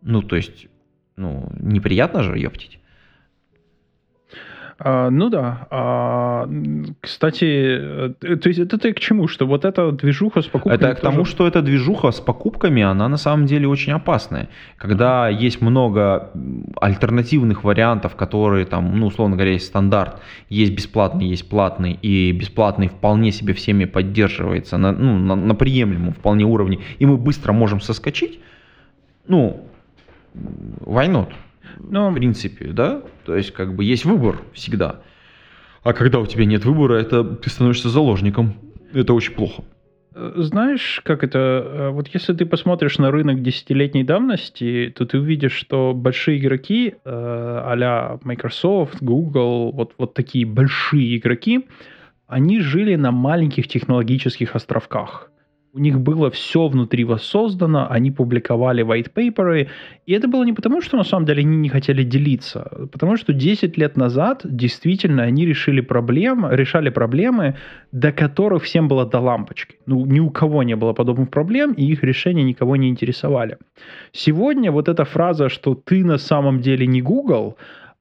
[0.02, 0.68] Ну, то есть,
[1.16, 2.80] ну, неприятно же, ептить.
[4.82, 5.67] А, ну да.
[5.69, 6.49] А,
[7.01, 7.45] кстати,
[8.21, 9.27] э, то есть это ты к чему?
[9.27, 10.75] Что вот эта движуха с покупками...
[10.75, 14.47] Это к тому, что эта движуха с покупками, она на самом деле очень опасная.
[14.77, 15.45] Когда mm-hmm.
[15.45, 16.32] есть много
[16.80, 22.88] альтернативных вариантов, которые там, ну, условно говоря, есть стандарт, есть бесплатный, есть платный, и бесплатный
[22.88, 27.82] вполне себе всеми поддерживается на, ну, на, на приемлемом вполне уровне, и мы быстро можем
[27.82, 28.39] соскочить,
[29.27, 29.65] ну,
[30.36, 31.34] not?
[31.80, 33.01] Ну, в принципе, да?
[33.25, 35.01] То есть, как бы есть выбор всегда.
[35.84, 38.55] А когда у тебя нет выбора, это ты становишься заложником.
[38.93, 39.63] Это очень плохо.
[40.13, 41.39] Э, знаешь, как это...
[41.39, 46.95] Э, вот если ты посмотришь на рынок десятилетней давности, то ты увидишь, что большие игроки
[46.95, 51.67] э, а Microsoft, Google, вот, вот такие большие игроки,
[52.27, 55.32] они жили на маленьких технологических островках.
[55.80, 59.69] У них было все внутри воссоздано, они публиковали white paper,
[60.05, 63.32] и это было не потому, что на самом деле они не хотели делиться, потому что
[63.32, 67.55] 10 лет назад действительно они решили проблемы, решали проблемы,
[67.93, 69.77] до которых всем было до лампочки.
[69.86, 73.57] Ну, ни у кого не было подобных проблем, и их решения никого не интересовали.
[74.11, 77.55] Сегодня вот эта фраза, что ты на самом деле не Google,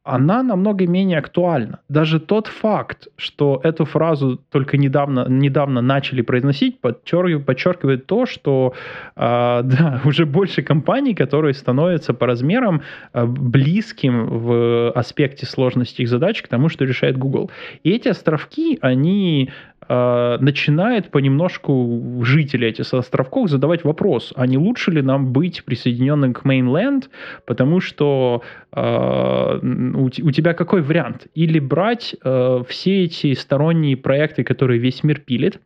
[0.08, 1.80] она намного менее актуальна.
[1.88, 8.72] Даже тот факт, что эту фразу только недавно, недавно начали произносить, подчеркивает, подчеркивает то, что
[9.16, 9.20] э,
[9.64, 12.82] да, уже больше компаний, которые становятся по размерам
[13.12, 17.50] э, близким в аспекте сложности их задач к тому, что решает Google.
[17.84, 19.50] И эти островки, они
[19.88, 26.34] э, начинает понемножку жители этих островков задавать вопрос, а не лучше ли нам быть присоединенным
[26.34, 27.04] к Mainland,
[27.46, 31.26] потому что э, у, тебя какой вариант?
[31.34, 35.60] Или брать э, все эти сторонние проекты, которые весь мир пилит,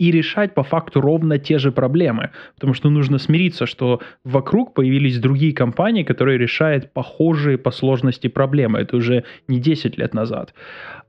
[0.00, 2.30] и решать по факту ровно те же проблемы.
[2.54, 8.78] Потому что нужно смириться, что вокруг появились другие компании, которые решают похожие по сложности проблемы.
[8.78, 10.54] Это уже не 10 лет назад.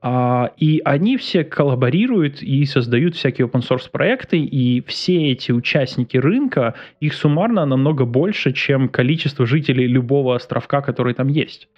[0.02, 6.18] А, и они все коллаборируют и создают всякие open source проекты, и все эти участники
[6.18, 11.68] рынка, их суммарно намного больше, чем количество жителей любого островка, который там есть.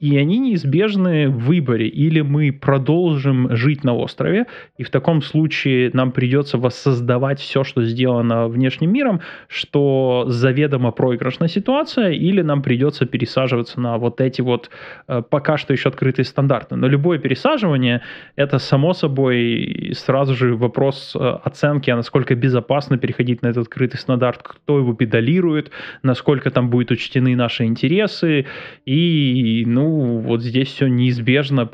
[0.00, 1.88] И они неизбежны в выборе.
[1.88, 4.46] Или мы продолжим жить на острове,
[4.78, 11.48] и в таком случае нам придется воссоздавать все, что сделано внешним миром, что заведомо проигрышная
[11.48, 14.70] ситуация, или нам придется пересаживаться на вот эти вот
[15.08, 16.76] э, пока что еще открытые стандарты.
[16.76, 18.00] Но любое пересаживание
[18.36, 23.98] это само собой сразу же вопрос э, оценки, а насколько безопасно переходить на этот открытый
[23.98, 25.70] стандарт, кто его педалирует,
[26.02, 28.46] насколько там будут учтены наши интересы,
[28.86, 31.68] и, ну, вот здесь все неизбежно,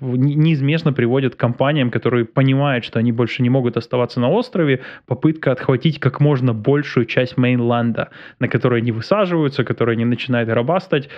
[0.00, 5.52] неизбежно приводит к компаниям, которые понимают, что они больше не могут оставаться на острове, попытка
[5.52, 11.08] отхватить как можно большую часть мейнленда, на которой они высаживаются, которые они начинают рабастать,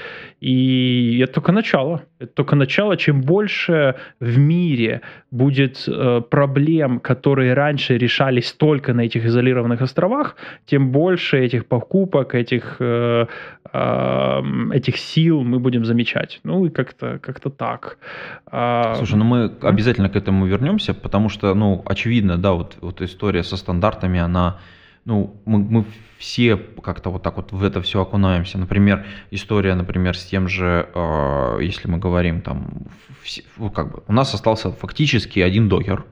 [0.41, 2.03] и это только начало.
[2.19, 2.97] Это только начало.
[2.97, 5.01] Чем больше в мире
[5.31, 12.35] будет э, проблем, которые раньше решались только на этих изолированных островах, тем больше этих покупок,
[12.35, 13.27] этих, э,
[13.73, 14.43] э,
[14.73, 16.41] этих сил мы будем замечать.
[16.45, 17.99] Ну и как-то как так.
[18.47, 23.03] А, Слушай, ну мы обязательно к этому вернемся, потому что, ну, очевидно, да, вот, вот
[23.03, 24.59] история со стандартами, она
[25.05, 25.85] ну, мы, мы
[26.19, 28.59] все как-то вот так вот в это все окунаемся.
[28.59, 32.87] Например, история, например, с тем же, э, если мы говорим там,
[33.23, 36.05] все, ну, как бы, у нас остался фактически один докер.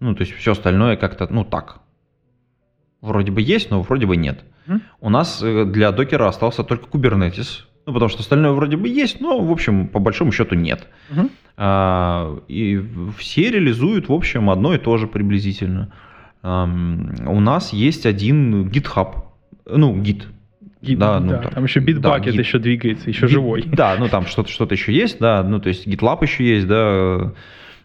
[0.00, 1.80] Ну, то есть все остальное как-то, ну, так.
[3.00, 4.44] Вроде бы есть, но вроде бы нет.
[4.66, 4.80] Mm.
[5.00, 9.20] У нас э, для докера остался только Kubernetes, ну, потому что остальное вроде бы есть,
[9.20, 10.86] но, в общем, по большому счету нет.
[11.10, 11.30] Mm-hmm.
[11.56, 12.82] А, и
[13.16, 15.92] все реализуют, в общем, одно и то же приблизительно
[16.44, 19.22] у нас есть один GitHub,
[19.64, 20.26] ну, гид.
[20.82, 23.62] Git, да, ну, да, там, там еще Bitbucket да, еще двигается, еще Git, живой.
[23.62, 27.32] Да, ну там что-то что еще есть, да, ну то есть GitLab еще есть, да,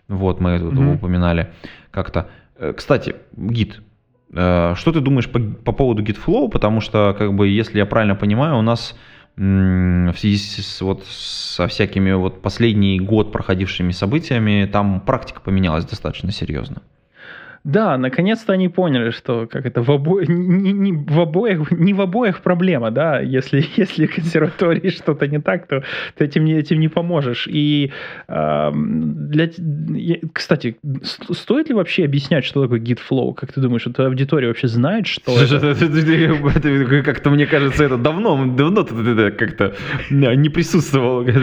[0.10, 0.96] вот мы это mm-hmm.
[0.96, 1.52] упоминали
[1.92, 2.30] как-то.
[2.58, 3.76] Э, кстати, Git,
[4.34, 8.16] э, что ты думаешь по, по поводу GitFlow, потому что, как бы, если я правильно
[8.16, 9.00] понимаю, у нас
[9.40, 16.32] в связи с, вот, со всякими вот последний год проходившими событиями, там практика поменялась достаточно
[16.32, 16.82] серьезно.
[17.72, 20.22] Да, наконец-то они поняли, что как это в, обо...
[20.22, 25.68] не, не, в обоих не в обоих проблема, да, если если консерватории что-то не так,
[25.68, 25.84] то
[26.18, 27.48] ты этим не этим не поможешь.
[27.48, 27.92] И
[28.28, 29.50] э, для
[30.34, 30.78] кстати,
[31.32, 33.34] стоит ли вообще объяснять, что такое git flow?
[33.34, 35.76] Как ты думаешь, эта аудитория вообще знает, что это?
[37.04, 39.74] Как-то мне кажется, это давно давно как-то
[40.10, 41.26] не присутствовал.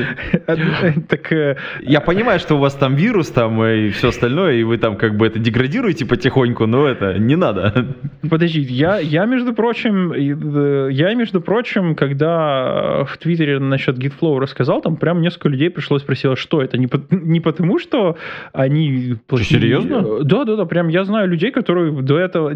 [1.09, 4.79] Так э, я понимаю, что у вас там вирус там и все остальное, и вы
[4.79, 7.87] там как бы это деградируете потихоньку, но это не надо.
[8.31, 14.81] Подожди, я, я между прочим, э, я, между прочим, когда в Твиттере насчет GitFlow рассказал,
[14.81, 18.17] там прям несколько людей пришлось спросить, что это, не, по, не потому, что
[18.53, 19.17] они...
[19.27, 19.61] Плохие...
[19.61, 20.25] серьезно?
[20.25, 22.55] Да, да, да, прям я знаю людей, которые до этого...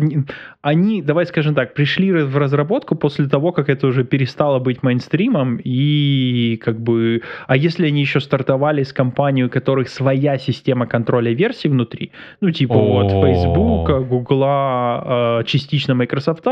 [0.63, 5.61] Они, давай скажем так, пришли в разработку после того, как это уже перестало быть мейнстримом,
[5.63, 7.23] и как бы...
[7.47, 12.11] А если они еще стартовали с компанией, у которых своя система контроля версий внутри,
[12.41, 13.03] ну, типа О-о-о.
[13.03, 13.13] вот
[13.45, 16.45] Facebook, Google, э, частично Microsoft,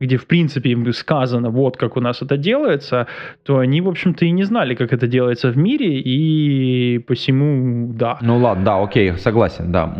[0.00, 3.06] где, в принципе, им сказано, вот как у нас это делается,
[3.44, 8.18] то они, в общем-то, и не знали, как это делается в мире, и посему, да.
[8.20, 9.94] Ну ладно, да, окей, согласен, да.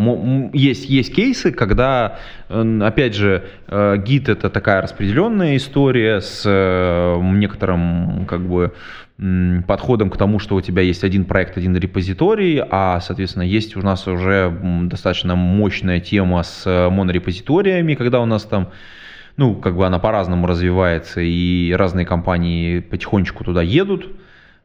[0.53, 2.19] Есть, есть кейсы, когда,
[2.49, 8.73] опять же, э, гид это такая распределенная история с э, некоторым, как бы,
[9.67, 13.81] подходом к тому, что у тебя есть один проект, один репозиторий, а, соответственно, есть у
[13.81, 18.73] нас уже достаточно мощная тема с э, монорепозиториями, когда у нас там,
[19.39, 24.07] ну, как бы она по-разному развивается, и разные компании потихонечку туда едут.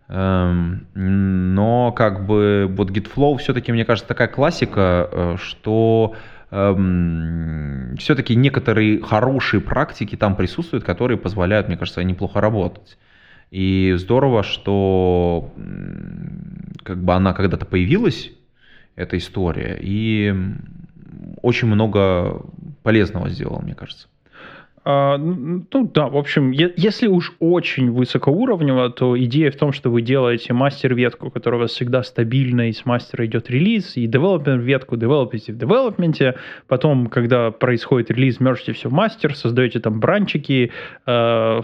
[0.09, 6.15] Эм, но как бы вот GitFlow все-таки, мне кажется, такая классика, э, что
[6.51, 12.97] эм, все-таки некоторые хорошие практики там присутствуют, которые позволяют, мне кажется, неплохо работать.
[13.51, 15.53] И здорово, что
[16.83, 18.31] как бы она когда-то появилась,
[18.95, 20.33] эта история, и
[21.41, 22.45] очень много
[22.83, 24.07] полезного сделала, мне кажется.
[24.83, 25.63] А, ну
[25.93, 31.29] да, в общем, если уж очень высокоуровнево, то идея в том, что вы делаете мастер-ветку,
[31.29, 36.35] которая у вас всегда стабильна, и с мастера идет релиз, и девелопер-ветку девелопите в девелопменте,
[36.67, 40.71] потом, когда происходит релиз, мержите все в мастер, создаете там бранчики,
[41.05, 41.61] э,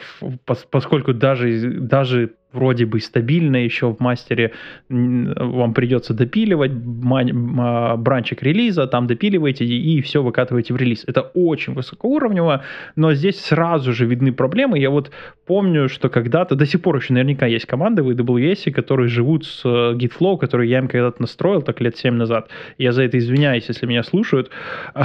[0.70, 4.54] поскольку даже, даже вроде бы стабильно еще в мастере,
[4.90, 11.04] вам придется допиливать а, бранчик релиза, там допиливаете и все выкатываете в релиз.
[11.08, 12.64] Это очень высокоуровнево,
[12.96, 14.80] но здесь сразу же видны проблемы.
[14.80, 15.12] Я вот
[15.46, 19.62] помню, что когда-то, до сих пор еще наверняка есть команды в AWS, которые живут с
[19.66, 22.50] э, GitFlow, который я им когда-то настроил, так лет 7 назад.
[22.78, 24.50] Я за это извиняюсь, если меня слушают.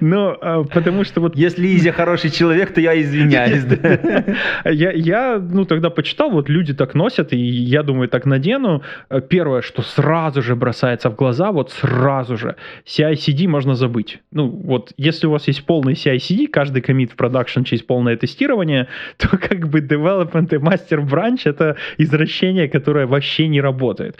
[0.00, 1.36] Но а, потому что вот...
[1.36, 3.64] Если Изя хороший человек, то я извиняюсь.
[4.64, 8.82] Я, я, ну, тогда почитал, вот люди так носят, и я думаю, так надену.
[9.28, 12.56] Первое, что сразу же бросается в глаза, вот сразу же,
[12.86, 14.20] CI-CD можно забыть.
[14.30, 18.88] Ну, вот, если у вас есть полный CI-CD, каждый комит в продакшн через полное тестирование,
[19.16, 24.16] то как бы development и master branch— это извращение, которое вообще не работает.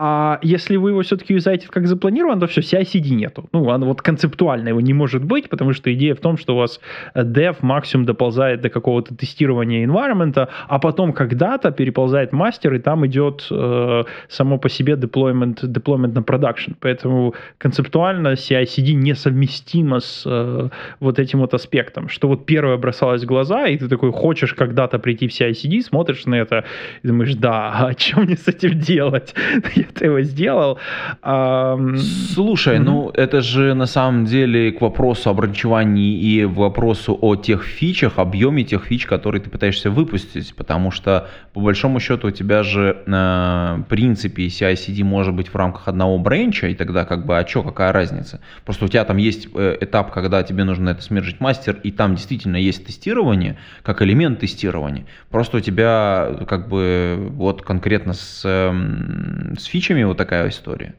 [0.00, 3.48] А если вы его все-таки юзаете как запланировано, то все, CI-CD нету.
[3.52, 6.58] Ну, оно вот концептуально его не может быть, потому что идея в том, что у
[6.58, 6.78] вас
[7.16, 13.48] dev максимум доползает до какого-то тестирования environment, а потом когда-то переползает мастер, и там идет
[13.50, 16.76] э, само по себе deployment, deployment на production.
[16.78, 20.68] Поэтому концептуально CI-CD несовместимо с э,
[21.00, 25.00] вот этим вот аспектом, что вот первое бросалось в глаза, и ты такой хочешь когда-то
[25.00, 26.64] прийти в CI-CD, смотришь на это
[27.02, 29.34] и думаешь, да, а что мне с этим делать?
[29.94, 30.78] ты его сделал.
[31.22, 37.64] Слушай, ну это же на самом деле к вопросу о бранчевании и вопросу о тех
[37.64, 42.62] фичах, объеме тех фич, которые ты пытаешься выпустить, потому что по большому счету у тебя
[42.62, 47.46] же на принципе CI-CD может быть в рамках одного бренча, и тогда как бы, а
[47.46, 48.40] что, какая разница?
[48.64, 52.14] Просто у тебя там есть э, этап, когда тебе нужно это смержить мастер, и там
[52.14, 55.06] действительно есть тестирование, как элемент тестирования.
[55.30, 60.94] Просто у тебя как бы вот конкретно с, эм, с фичами вот такая история?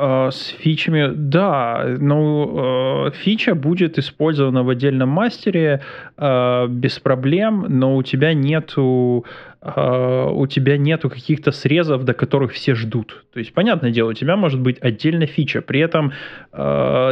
[0.00, 5.80] А, с фичами, да, ну, э, фича будет использована в отдельном мастере
[6.16, 9.24] э, без проблем, но у тебя нету
[9.60, 13.24] э, у тебя нету каких-то срезов, до которых все ждут.
[13.32, 15.62] То есть, понятное дело, у тебя может быть отдельная фича.
[15.62, 16.12] При этом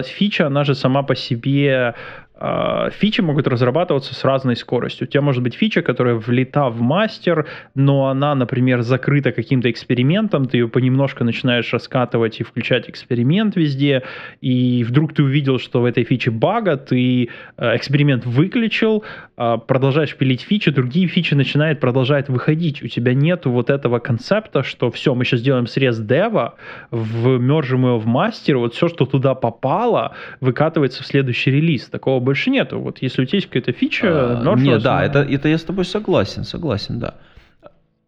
[0.04, 1.94] фича, она же сама по себе
[2.38, 5.06] фичи могут разрабатываться с разной скоростью.
[5.06, 10.46] У тебя может быть фича, которая влета в мастер, но она, например, закрыта каким-то экспериментом,
[10.46, 14.02] ты ее понемножку начинаешь раскатывать и включать эксперимент везде,
[14.42, 19.04] и вдруг ты увидел, что в этой фиче бага, ты э, эксперимент выключил,
[19.38, 22.82] а, продолжаешь пилить фичи, другие фичи начинают продолжать выходить.
[22.82, 26.54] У тебя нет вот этого концепта, что все, мы сейчас сделаем срез дева,
[26.90, 31.86] вмержим его в мастер, вот все, что туда попало, выкатывается в следующий релиз.
[31.86, 32.80] Такого больше нету.
[32.80, 35.84] Вот если у тебя есть какая-то фича, а, Нет, да, это, это я с тобой
[35.84, 37.14] согласен, согласен, да.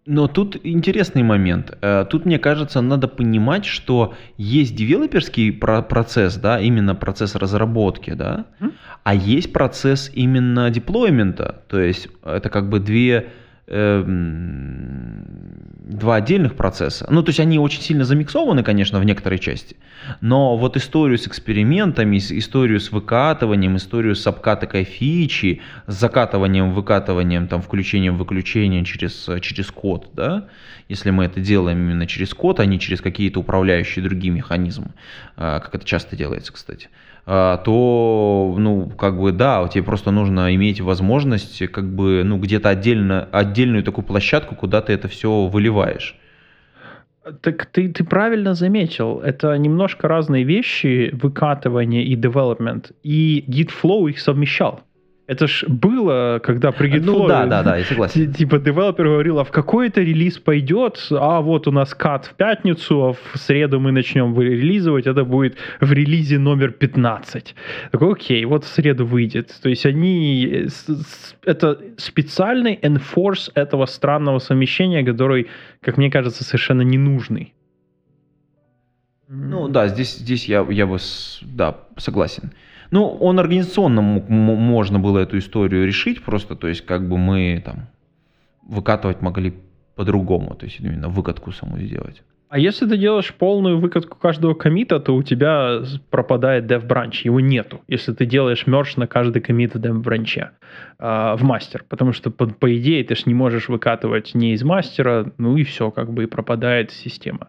[0.06, 1.76] Но тут интересный момент.
[1.82, 8.44] Э, тут, мне кажется, надо понимать, что есть девелоперский процесс, да, именно процесс разработки, да,
[9.04, 11.62] а есть процесс именно деплоймента.
[11.68, 13.26] То есть это как бы две
[13.70, 15.26] Эм,
[15.88, 17.06] два отдельных процесса.
[17.10, 19.76] Ну, то есть они очень сильно замиксованы, конечно, в некоторой части,
[20.20, 27.48] но вот историю с экспериментами, историю с выкатыванием, историю с обкатокой фичи, с закатыванием, выкатыванием,
[27.48, 30.48] там, включением, выключением через, через код, да,
[30.88, 34.90] если мы это делаем именно через код, а не через какие-то управляющие другие механизмы,
[35.36, 36.88] а, как это часто делается, кстати,
[37.28, 43.28] то, ну, как бы, да, тебе просто нужно иметь возможность, как бы, ну, где-то отдельно,
[43.32, 46.16] отдельную такую площадку, куда ты это все выливаешь.
[47.42, 54.20] Так ты, ты правильно заметил, это немножко разные вещи, выкатывание и development, и Gitflow их
[54.20, 54.80] совмещал.
[55.28, 57.04] Это ж было, когда при GitFlow...
[57.04, 58.32] Ну да, да, да, я согласен.
[58.32, 63.08] Типа девелопер говорил, а в какой-то релиз пойдет, а вот у нас кат в пятницу,
[63.08, 67.54] а в среду мы начнем релизовать, это будет в релизе номер 15.
[67.92, 69.54] Такой, окей, вот в среду выйдет.
[69.62, 70.66] То есть они...
[71.44, 75.48] Это специальный enforce этого странного совмещения, который,
[75.82, 77.52] как мне кажется, совершенно ненужный.
[79.28, 80.98] Ну да, здесь, здесь я, я бы,
[81.42, 82.52] да, согласен.
[82.90, 87.88] Ну, он организационно можно было эту историю решить, просто, то есть, как бы мы там
[88.62, 89.54] выкатывать могли
[89.94, 92.22] по-другому, то есть именно выкатку саму сделать.
[92.50, 97.40] А если ты делаешь полную выкатку каждого комита, то у тебя пропадает dev branch, его
[97.40, 97.82] нету.
[97.88, 100.52] Если ты делаешь мерч на каждый комит в dev бранче
[100.98, 104.62] э, в мастер, потому что по, по идее ты же не можешь выкатывать не из
[104.62, 107.48] мастера, ну и все, как бы и пропадает система.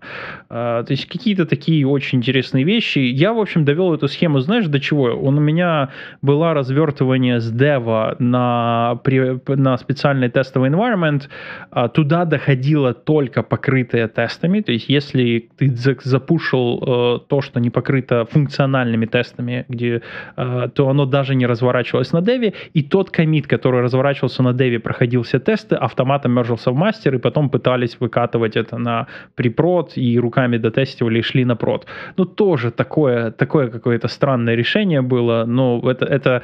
[0.50, 3.00] Э, то есть какие-то такие очень интересные вещи.
[3.00, 5.04] Я, в общем, довел эту схему, знаешь, до чего?
[5.04, 9.00] Он у меня была развертывание с дева на,
[9.48, 11.30] на специальный тестовый environment,
[11.72, 15.72] э, туда доходило только покрытое тестами, то есть, если ты
[16.04, 20.02] запушил э, то, что не покрыто функциональными тестами, где,
[20.36, 24.80] э, то оно даже не разворачивалось на деве, и тот комит, который разворачивался на деве,
[24.80, 30.20] проходил все тесты, автоматом мержился в мастер, и потом пытались выкатывать это на припрод, и
[30.20, 31.86] руками дотестивали и шли на прод.
[32.18, 36.42] Ну, тоже такое, такое какое-то странное решение было, но это, это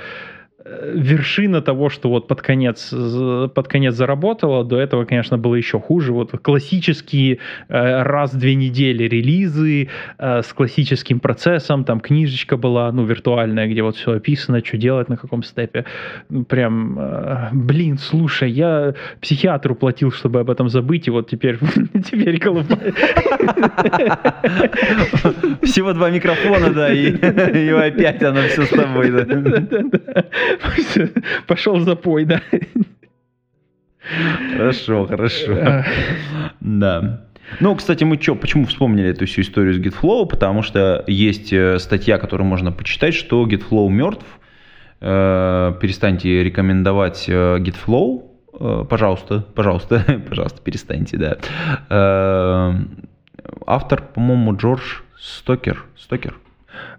[0.65, 6.11] вершина того, что вот под конец, под конец заработало, до этого, конечно, было еще хуже.
[6.11, 7.37] Вот классические
[7.69, 13.67] э, раз в две недели релизы э, с классическим процессом, там книжечка была, ну, виртуальная,
[13.67, 15.85] где вот все описано, что делать на каком степе.
[16.29, 21.59] Ну, прям, э, блин, слушай, я психиатру платил, чтобы об этом забыть, и вот теперь,
[21.93, 22.39] теперь
[25.61, 29.25] Всего два микрофона, да, и опять оно все с тобой, да.
[31.47, 32.41] Пошел запой, да.
[34.57, 35.83] Хорошо, хорошо.
[36.59, 37.25] Да.
[37.59, 40.25] Ну, кстати, мы что, почему вспомнили эту всю историю с GitFlow?
[40.27, 44.25] Потому что есть э, статья, которую можно почитать, что GitFlow мертв.
[44.99, 48.31] Э, перестаньте рекомендовать э, GitFlow.
[48.87, 52.73] Пожалуйста, пожалуйста, пожалуйста, перестаньте, да.
[53.67, 55.85] Автор, по-моему, Джордж Стокер.
[55.97, 56.35] Стокер.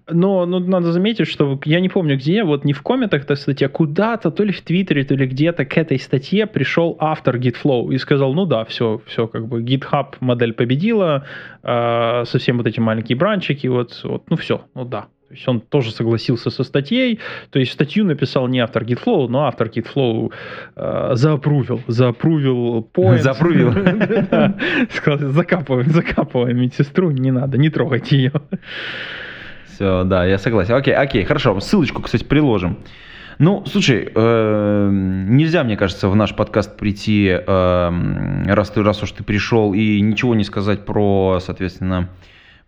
[0.08, 3.68] Но ну, надо заметить, что я не помню где, вот не в комментах эта статья,
[3.68, 7.98] куда-то, то ли в Твиттере, то ли где-то к этой статье пришел автор GitFlow и
[7.98, 11.24] сказал, ну да, все, все, как бы GitHub модель победила,
[11.64, 15.08] э, совсем вот эти маленькие бранчики, вот, вот, ну все, ну да.
[15.28, 17.18] То есть он тоже согласился со статьей,
[17.50, 20.30] то есть статью написал не автор GitFlow, но автор GitFlow
[20.76, 23.18] э, заапрувил, заапрувил point.
[23.18, 23.72] Запрувил.
[24.90, 28.32] Сказал, закапываем, закапываем медсестру, не надо, не трогайте ее.
[29.76, 30.74] Все, да, я согласен.
[30.74, 31.60] Окей, окей, хорошо.
[31.60, 32.78] Ссылочку, кстати, приложим.
[33.38, 39.12] Ну, слушай, э, нельзя, мне кажется, в наш подкаст прийти, э, раз, ты, раз уж
[39.12, 42.08] ты пришел, и ничего не сказать про, соответственно,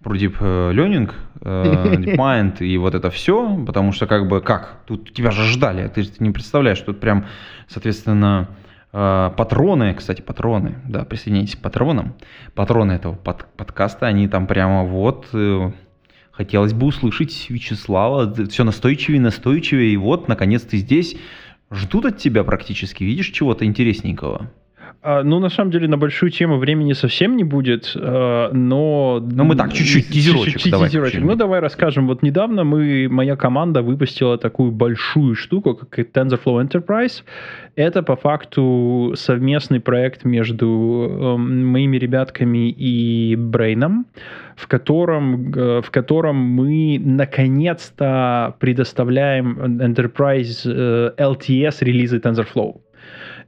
[0.02, 1.10] про Deep Learning,
[1.40, 4.82] э, DeepMind и вот это все, потому что как бы как?
[4.86, 7.24] Тут тебя же ждали, ты же не представляешь, тут прям,
[7.68, 8.48] соответственно,
[8.92, 12.16] э, патроны, кстати, патроны, да, присоединяйтесь к патронам,
[12.54, 15.28] патроны этого под, подкаста, они там прямо вот...
[16.38, 21.16] Хотелось бы услышать Вячеслава, все настойчивее, настойчивее, и вот, наконец ты здесь.
[21.68, 24.48] Ждут от тебя практически, видишь чего-то интересненького?
[25.00, 29.20] А, ну, на самом деле, на большую тему времени совсем не будет, а, но...
[29.20, 30.54] Но мы так, чуть-чуть, тизерочек.
[30.54, 31.22] Чуть-чуть давай тизерочек.
[31.22, 32.08] Ну, давай расскажем.
[32.08, 37.22] Вот недавно мы, моя команда выпустила такую большую штуку, как TensorFlow Enterprise.
[37.76, 40.66] Это, по факту, совместный проект между
[41.08, 44.06] э, моими ребятками и Брейном
[44.56, 52.80] в котором, в котором мы наконец-то предоставляем Enterprise э, LTS релизы TensorFlow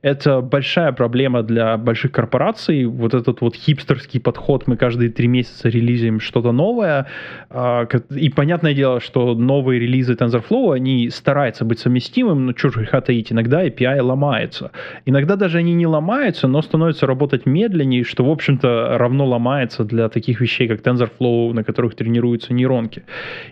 [0.02, 2.86] это большая проблема для больших корпораций.
[2.86, 7.06] Вот этот вот хипстерский подход, мы каждые три месяца релизим что-то новое.
[7.50, 13.00] А, и понятное дело, что новые релизы TensorFlow, они стараются быть совместимым, но же греха
[13.00, 14.70] таить, иногда API ломается.
[15.04, 20.08] Иногда даже они не ломаются, но становятся работать медленнее, что, в общем-то, равно ломается для
[20.08, 23.02] таких вещей, как TensorFlow, на которых тренируются нейронки.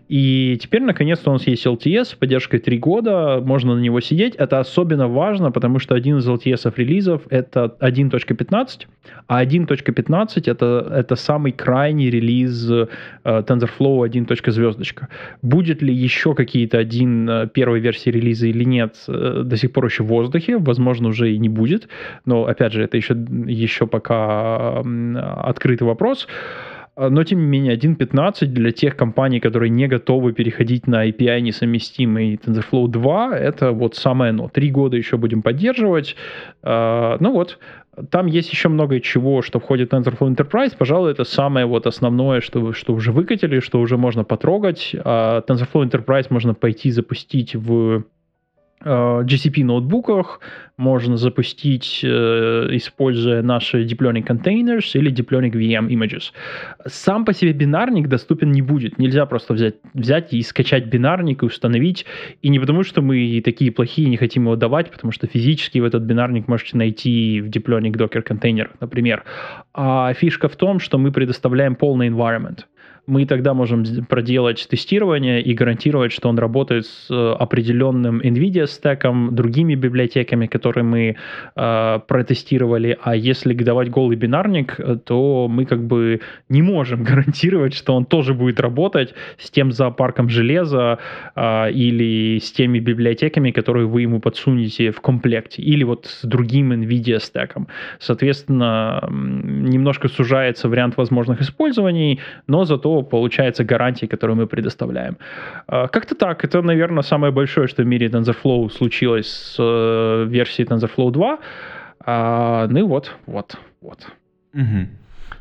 [0.08, 4.34] И теперь, наконец-то, у нас есть LTS с поддержкой 3 года, можно на него сидеть.
[4.36, 8.86] Это особенно важно, потому что один из LTS релизов это 1.15,
[9.26, 12.86] а 1.15 это, это самый крайний релиз э,
[13.24, 14.26] TensorFlow 1.
[14.46, 15.08] звездочка.
[15.42, 19.86] Будет ли еще какие-то один э, первой версии релиза или нет, э, до сих пор
[19.86, 21.88] еще в воздухе, возможно, уже и не будет,
[22.24, 23.14] но, опять же, это еще,
[23.46, 24.82] еще пока
[25.48, 26.26] открытый вопрос.
[26.98, 32.34] Но, тем не менее, 1.15 для тех компаний, которые не готовы переходить на API несовместимый
[32.34, 34.48] TensorFlow 2, это вот самое оно.
[34.48, 36.16] Три года еще будем поддерживать.
[36.62, 37.58] А, ну вот,
[38.10, 40.74] там есть еще много чего, что входит в TensorFlow Enterprise.
[40.76, 44.96] Пожалуй, это самое вот основное, что, что уже выкатили, что уже можно потрогать.
[45.04, 48.04] А TensorFlow Enterprise можно пойти запустить в
[48.84, 50.40] GCP ноутбуках
[50.76, 56.32] можно запустить, э, используя наши Deep Learning Containers или Deep Learning VM Images.
[56.86, 58.98] Сам по себе бинарник доступен не будет.
[58.98, 62.06] Нельзя просто взять, взять и скачать бинарник и установить.
[62.42, 65.84] И не потому, что мы такие плохие, не хотим его давать, потому что физически в
[65.84, 69.24] этот бинарник можете найти в Deep Learning Docker контейнерах, например.
[69.74, 72.60] А фишка в том, что мы предоставляем полный environment
[73.08, 79.34] мы тогда можем проделать тестирование и гарантировать, что он работает с э, определенным NVIDIA стеком,
[79.34, 81.16] другими библиотеками, которые мы
[81.56, 82.98] э, протестировали.
[83.02, 86.20] А если давать голый бинарник, э, то мы как бы
[86.50, 90.98] не можем гарантировать, что он тоже будет работать с тем зоопарком железа
[91.34, 96.72] э, или с теми библиотеками, которые вы ему подсунете в комплекте, или вот с другим
[96.72, 97.68] NVIDIA стеком.
[98.00, 105.16] Соответственно, немножко сужается вариант возможных использований, но зато получается гарантии, которые мы предоставляем.
[105.66, 106.44] А, как-то так.
[106.44, 111.38] Это, наверное, самое большое, что в мире TensorFlow случилось с э, версией TensorFlow 2.
[112.00, 114.06] А, ну и вот, вот, вот.
[114.54, 114.88] Угу.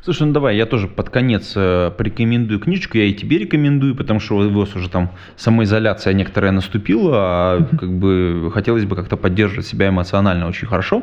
[0.00, 4.20] Слушай, ну давай, я тоже под конец э, порекомендую книжку, я и тебе рекомендую, потому
[4.20, 9.66] что у вас уже там самоизоляция некоторая наступила, а как бы хотелось бы как-то поддерживать
[9.66, 11.02] себя эмоционально очень хорошо.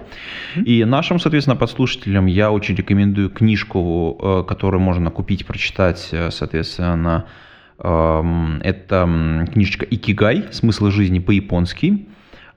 [0.55, 7.25] И нашим, соответственно, подслушателям я очень рекомендую книжку, э, которую можно купить, прочитать, э, соответственно,
[7.79, 10.45] эм, это книжечка «Икигай.
[10.51, 12.07] Смысл жизни по-японски».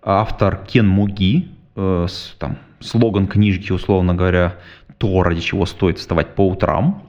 [0.00, 4.56] Автор Кен Муги, там, слоган книжки, условно говоря,
[4.98, 7.02] то, ради чего стоит вставать по утрам.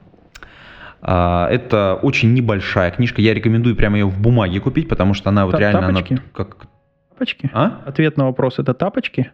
[1.02, 3.20] А, это очень небольшая книжка.
[3.20, 5.88] Я рекомендую прямо ее в бумаге купить, потому что она вот Т- реально...
[5.88, 6.12] Тапочки?
[6.12, 6.56] Она как...
[7.10, 7.50] Тапочки?
[7.52, 7.82] А?
[7.86, 9.32] Ответ на вопрос– это тапочки?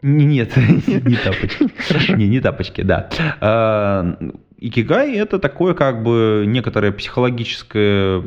[0.00, 0.56] Нет,
[0.86, 1.68] не тапочки.
[2.16, 3.10] Не, не тапочки, да.
[3.40, 4.16] А,
[4.56, 8.22] икигай– это такое как бы некоторое психологическое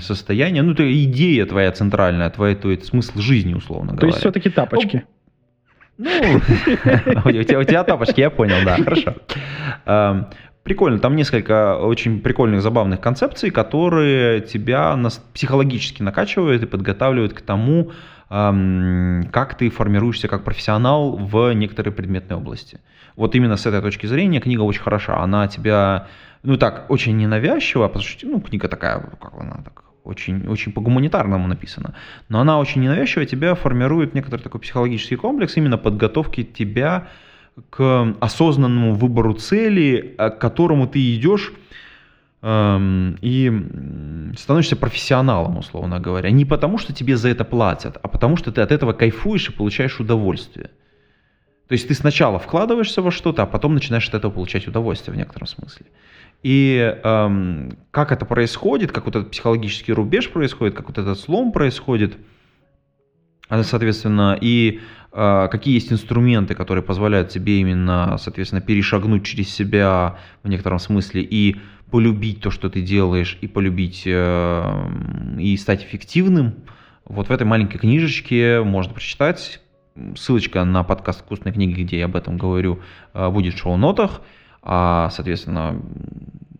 [0.00, 4.00] состояние, ну, это идея твоя центральная, твой, твой смысл жизни, условно говоря.
[4.00, 5.04] То есть все-таки тапочки?
[5.98, 6.10] Ну,
[7.24, 7.30] у
[7.64, 9.14] тебя, тапочки, я понял, да, хорошо.
[9.86, 10.26] Эм,
[10.62, 14.98] прикольно, там несколько очень прикольных, забавных концепций, которые тебя
[15.32, 17.92] психологически накачивают и подготавливают к тому,
[18.30, 22.80] эм, как ты формируешься как профессионал в некоторой предметной области.
[23.16, 25.22] Вот именно с этой точки зрения книга очень хороша.
[25.22, 26.08] Она тебя,
[26.42, 31.46] ну так, очень ненавязчиво, потому что, ну, книга такая, как она так, очень, очень по-гуманитарному
[31.48, 31.94] написано.
[32.28, 37.08] Но она очень ненавязчиво тебя формирует некоторый такой психологический комплекс именно подготовки тебя
[37.70, 41.52] к осознанному выбору цели, к которому ты идешь
[42.42, 46.30] эм, и становишься профессионалом, условно говоря.
[46.30, 49.52] Не потому, что тебе за это платят, а потому, что ты от этого кайфуешь и
[49.52, 50.70] получаешь удовольствие.
[51.68, 55.18] То есть ты сначала вкладываешься во что-то, а потом начинаешь от этого получать удовольствие в
[55.18, 55.86] некотором смысле.
[56.42, 61.50] И эм, как это происходит, как вот этот психологический рубеж происходит, как вот этот слом
[61.52, 62.16] происходит,
[63.48, 64.80] э, соответственно, и
[65.12, 71.22] э, какие есть инструменты, которые позволяют тебе именно, соответственно, перешагнуть через себя в некотором смысле
[71.22, 71.56] и
[71.90, 74.88] полюбить то, что ты делаешь, и полюбить э,
[75.38, 76.54] и стать эффективным.
[77.04, 79.60] Вот в этой маленькой книжечке можно прочитать.
[80.16, 82.80] Ссылочка на подкаст «Вкусной книги», где я об этом говорю,
[83.14, 84.20] э, будет в шоу-нотах.
[84.68, 85.80] А, соответственно,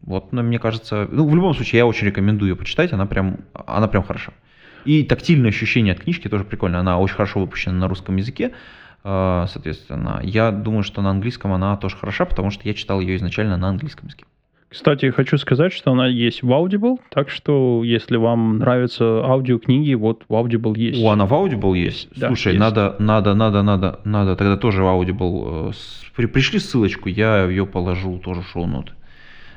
[0.02, 3.38] вот, ну, мне кажется, ну, в любом случае, я очень рекомендую ее почитать, она прям,
[3.52, 4.32] она прям хороша.
[4.84, 8.52] И тактильное ощущение от книжки тоже прикольно, она очень хорошо выпущена на русском языке,
[9.02, 10.20] а, соответственно.
[10.22, 13.68] Я думаю, что на английском она тоже хороша, потому что я читал ее изначально на
[13.68, 14.24] английском языке.
[14.68, 20.24] Кстати, хочу сказать, что она есть в Audible, так что если вам нравятся аудиокниги, вот
[20.28, 21.02] в Audible есть.
[21.02, 22.09] О, она в Audible есть?
[22.16, 22.60] Да, Слушай, есть.
[22.60, 25.72] надо, надо, надо, надо, надо тогда тоже в Audible.
[26.18, 28.93] Э, пришли ссылочку, я ее положу тоже в шоу-ноты.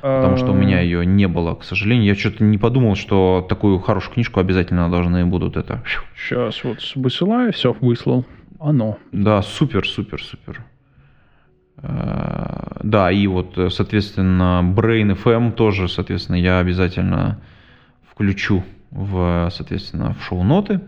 [0.00, 0.80] Потому что у меня а.
[0.80, 2.06] ее не было, к сожалению.
[2.06, 5.82] Я что-то не подумал, что такую хорошую книжку обязательно должны будут это.
[6.16, 8.24] Сейчас вот высылаю, все, выслал.
[8.58, 8.98] Оно.
[9.12, 10.64] Да, супер, супер, супер.
[11.82, 17.40] Э, да, и вот, э, соответственно, Brain FM тоже, соответственно, я обязательно
[18.10, 20.80] включу в, соответственно, в шоу-ноты.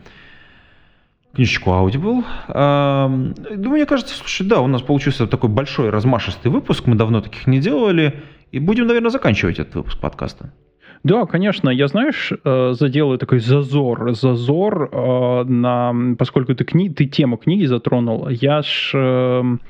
[1.34, 2.24] Книжечку Audible.
[2.48, 7.22] Эм, ну, мне кажется, слушай, да, у нас получился такой большой размашистый выпуск, мы давно
[7.22, 8.20] таких не делали,
[8.50, 10.52] и будем, наверное, заканчивать этот выпуск подкаста.
[11.04, 11.70] Да, конечно.
[11.70, 14.14] Я, знаешь, э, заделаю такой зазор.
[14.14, 14.90] Зазор
[15.48, 16.14] на...
[16.18, 16.90] Поскольку ты, кни...
[16.90, 19.60] ты тему книги затронул, я ж эм,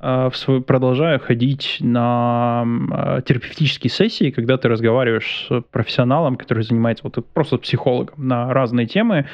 [0.00, 7.58] продолжаю ходить на а, терапевтические сессии, когда ты разговариваешь с профессионалом, который занимается вот просто
[7.58, 9.26] психологом на разные темы,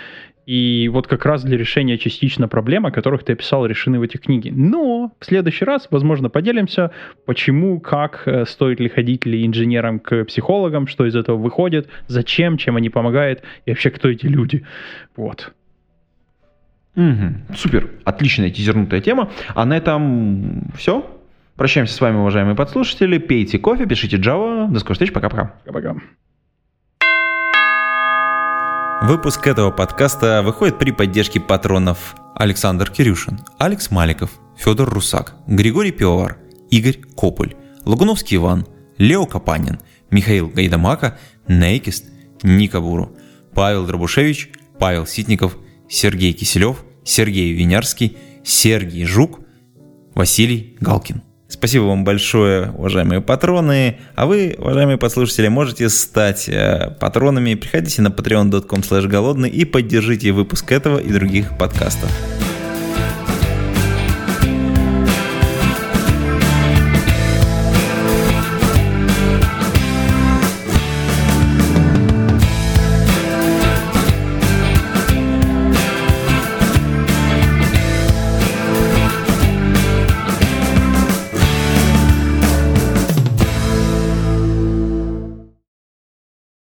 [0.46, 4.20] и вот как раз для решения частично проблем, о которых ты описал, решены в этих
[4.20, 4.52] книге.
[4.54, 6.90] Но в следующий раз, возможно, поделимся,
[7.24, 12.58] почему, как, э, стоит ли ходить ли инженерам к психологам, что из этого выходит, зачем,
[12.58, 14.66] чем они помогают, и вообще кто эти люди.
[15.16, 15.52] Вот.
[16.96, 17.56] Угу.
[17.56, 19.30] Супер, отличная тизернутая тема.
[19.54, 21.10] А на этом все.
[21.56, 23.18] Прощаемся с вами, уважаемые подслушатели.
[23.18, 24.68] Пейте кофе, пишите Java.
[24.68, 25.54] До скорых встреч, пока-пока.
[25.64, 25.96] Пока-пока.
[29.02, 36.38] Выпуск этого подкаста выходит при поддержке патронов Александр Кирюшин, Алекс Маликов, Федор Русак, Григорий Пивовар,
[36.70, 37.54] Игорь Кополь,
[37.84, 38.66] Лагуновский Иван,
[38.98, 39.78] Лео Капанин–
[40.14, 41.18] Михаил Гайдамака,
[41.48, 42.06] Нейкист,
[42.44, 43.16] Ника Буру,
[43.52, 45.56] Павел Дробушевич, Павел Ситников,
[45.88, 49.40] Сергей Киселев, Сергей Винярский, Сергей Жук,
[50.14, 51.22] Василий Галкин.
[51.48, 53.98] Спасибо вам большое, уважаемые патроны.
[54.16, 57.54] А вы, уважаемые послушатели, можете стать э, патронами.
[57.54, 62.10] Приходите на patreon.com голодный и поддержите выпуск этого и других подкастов.